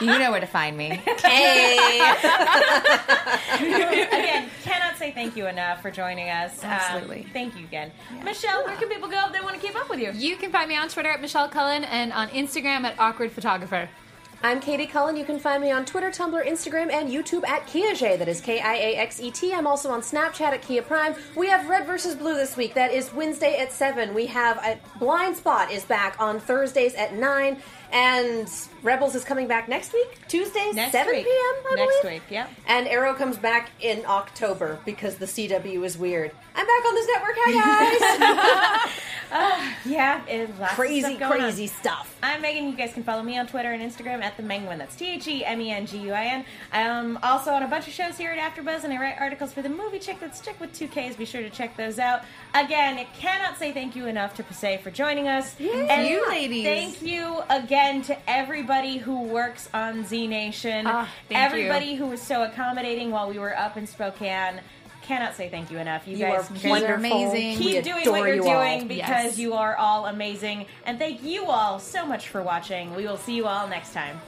You 0.00 0.16
know 0.18 0.30
where 0.30 0.38
to 0.40 0.46
find 0.46 0.76
me. 0.76 0.90
hey. 1.24 1.98
Again, 3.58 4.48
cannot 4.62 4.96
say 4.96 5.10
thank 5.10 5.36
you 5.36 5.48
enough 5.48 5.82
for 5.82 5.90
joining 5.90 6.28
us. 6.28 6.62
Um, 6.62 6.70
Absolutely. 6.70 7.26
thank 7.32 7.56
you 7.56 7.64
again. 7.64 7.90
Michelle, 8.22 8.64
where 8.64 8.76
can 8.76 8.88
people 8.88 9.08
go 9.08 9.26
if 9.26 9.32
they 9.32 9.40
want 9.40 9.56
to 9.60 9.60
keep 9.60 9.74
up 9.74 9.90
with 9.90 9.98
you? 9.98 10.12
You 10.12 10.36
can 10.36 10.52
find 10.52 10.68
me 10.68 10.76
on 10.76 10.88
Twitter 10.88 11.10
at 11.10 11.20
Michelle 11.20 11.48
Cullen 11.48 11.82
and 11.84 12.12
on 12.12 12.28
Instagram 12.28 12.84
at 12.84 12.94
Awkward 12.98 13.32
Photographer. 13.32 13.88
I'm 14.40 14.60
Katie 14.60 14.86
Cullen. 14.86 15.16
You 15.16 15.24
can 15.24 15.40
find 15.40 15.60
me 15.60 15.72
on 15.72 15.84
Twitter, 15.84 16.10
Tumblr, 16.12 16.46
Instagram, 16.46 16.92
and 16.92 17.10
YouTube 17.10 17.44
at 17.48 17.66
Kiaxet. 17.66 18.20
That 18.20 18.28
is 18.28 18.40
K 18.40 18.60
I 18.60 18.74
A 18.74 18.94
X 18.94 19.18
E 19.20 19.32
T. 19.32 19.52
I'm 19.52 19.66
also 19.66 19.90
on 19.90 20.00
Snapchat 20.00 20.52
at 20.52 20.62
Kia 20.62 20.80
Prime. 20.80 21.16
We 21.34 21.48
have 21.48 21.68
Red 21.68 21.88
versus 21.88 22.14
Blue 22.14 22.34
this 22.34 22.56
week. 22.56 22.74
That 22.74 22.92
is 22.92 23.12
Wednesday 23.12 23.56
at 23.58 23.72
7. 23.72 24.14
We 24.14 24.26
have 24.26 24.58
a 24.58 24.78
Blind 25.00 25.36
Spot 25.36 25.72
is 25.72 25.84
back 25.84 26.20
on 26.20 26.38
Thursdays 26.38 26.94
at 26.94 27.14
9. 27.14 27.60
And 27.92 28.48
Rebels 28.82 29.14
is 29.14 29.24
coming 29.24 29.46
back 29.48 29.68
next 29.68 29.92
week, 29.92 30.18
Tuesday, 30.28 30.70
Next 30.72 30.92
7 30.92 31.12
week. 31.14 31.24
p.m. 31.24 31.54
I 31.70 31.74
Next 31.76 32.02
believe. 32.02 32.14
week, 32.22 32.22
yeah. 32.30 32.46
And 32.66 32.86
Arrow 32.86 33.14
comes 33.14 33.36
back 33.38 33.70
in 33.80 34.04
October 34.06 34.78
because 34.84 35.16
the 35.16 35.26
CW 35.26 35.84
is 35.84 35.96
weird. 35.96 36.32
I'm 36.54 36.66
back 36.66 36.86
on 36.86 36.94
this 36.94 37.06
network. 37.06 37.34
Hi, 37.38 38.78
guys. 38.88 38.94
Uh, 39.30 39.72
yeah, 39.84 40.24
it, 40.24 40.48
lots 40.58 40.72
of 40.72 40.78
crazy, 40.78 41.00
stuff 41.02 41.18
going 41.18 41.32
on. 41.32 41.38
crazy 41.40 41.66
stuff. 41.66 42.16
I'm 42.22 42.40
Megan. 42.40 42.64
You 42.66 42.74
guys 42.74 42.94
can 42.94 43.02
follow 43.04 43.22
me 43.22 43.36
on 43.36 43.46
Twitter 43.46 43.70
and 43.72 43.82
Instagram 43.82 44.22
at 44.22 44.38
the 44.38 44.42
Menguin. 44.42 44.78
That's 44.78 44.96
T 44.96 45.06
H 45.06 45.28
E 45.28 45.44
M 45.44 45.60
E 45.60 45.70
N 45.70 45.84
G 45.84 45.98
U 45.98 46.12
I 46.14 46.24
N. 46.24 46.44
I'm 46.72 47.18
also 47.18 47.50
on 47.50 47.62
a 47.62 47.68
bunch 47.68 47.86
of 47.86 47.92
shows 47.92 48.16
here 48.16 48.30
at 48.30 48.38
AfterBuzz, 48.38 48.84
and 48.84 48.92
I 48.94 48.96
write 48.98 49.16
articles 49.20 49.52
for 49.52 49.60
the 49.60 49.68
Movie 49.68 49.98
Chick. 49.98 50.18
That's 50.18 50.40
Chick 50.40 50.58
with 50.58 50.72
two 50.72 50.88
Ks. 50.88 51.14
Be 51.14 51.26
sure 51.26 51.42
to 51.42 51.50
check 51.50 51.76
those 51.76 51.98
out. 51.98 52.22
Again, 52.54 52.96
it 52.96 53.08
cannot 53.12 53.58
say 53.58 53.70
thank 53.70 53.94
you 53.94 54.06
enough 54.06 54.34
to 54.36 54.42
Pisay 54.44 54.80
for 54.80 54.90
joining 54.90 55.28
us. 55.28 55.54
and 55.60 56.08
you, 56.08 56.26
ladies. 56.26 56.64
Thank 56.64 57.02
you 57.02 57.42
again 57.50 57.77
to 57.78 58.16
everybody 58.28 58.98
who 58.98 59.22
works 59.22 59.68
on 59.72 60.04
Z 60.04 60.26
Nation. 60.26 60.86
Ah, 60.86 61.08
thank 61.28 61.40
everybody 61.40 61.86
you. 61.86 61.96
who 61.98 62.06
was 62.08 62.20
so 62.20 62.42
accommodating 62.42 63.10
while 63.12 63.28
we 63.30 63.38
were 63.38 63.56
up 63.56 63.76
in 63.76 63.86
Spokane. 63.86 64.60
Cannot 65.02 65.36
say 65.36 65.48
thank 65.48 65.70
you 65.70 65.78
enough. 65.78 66.06
You, 66.06 66.16
You 66.16 66.24
guys 66.26 66.50
are 66.50 66.54
keep- 66.54 66.70
wonderful. 66.70 66.94
amazing. 66.96 67.58
We 67.64 67.72
keep 67.72 67.84
doing 67.84 68.10
what 68.10 68.18
you're 68.26 68.34
you 68.34 68.42
doing 68.42 68.80
all. 68.82 68.88
because 68.88 69.24
Yes. 69.24 69.38
you 69.38 69.54
are 69.54 69.76
all 69.76 70.06
amazing. 70.06 70.66
And 70.86 70.98
thank 70.98 71.22
you 71.22 71.46
all 71.46 71.78
so 71.78 72.04
much 72.04 72.28
for 72.28 72.42
watching. 72.42 72.94
We 72.96 73.04
will 73.06 73.16
see 73.16 73.34
you 73.36 73.46
all 73.46 73.68
next 73.68 73.92
time. 73.94 74.20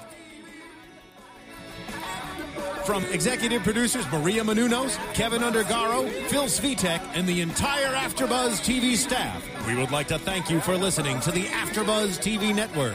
From 2.85 3.05
executive 3.07 3.63
producers 3.63 4.11
Maria 4.11 4.43
Menounos, 4.43 4.97
Keven 5.13 5.43
Undergaro, 5.43 6.09
Phil 6.29 6.45
Svitek, 6.45 7.01
and 7.15 7.27
the 7.27 7.41
entire 7.43 7.93
AfterBuzz 7.95 8.61
TV 8.65 8.97
staff, 8.97 9.45
we 9.67 9.75
would 9.77 9.91
like 9.91 10.09
to 10.09 10.19
thank 10.19 10.49
you 10.51 10.61
for 10.61 10.77
listening 10.77 11.21
to 11.21 11.31
the 11.31 11.45
AfterBuzz 11.45 12.19
TV 12.21 12.55
network. 12.55 12.95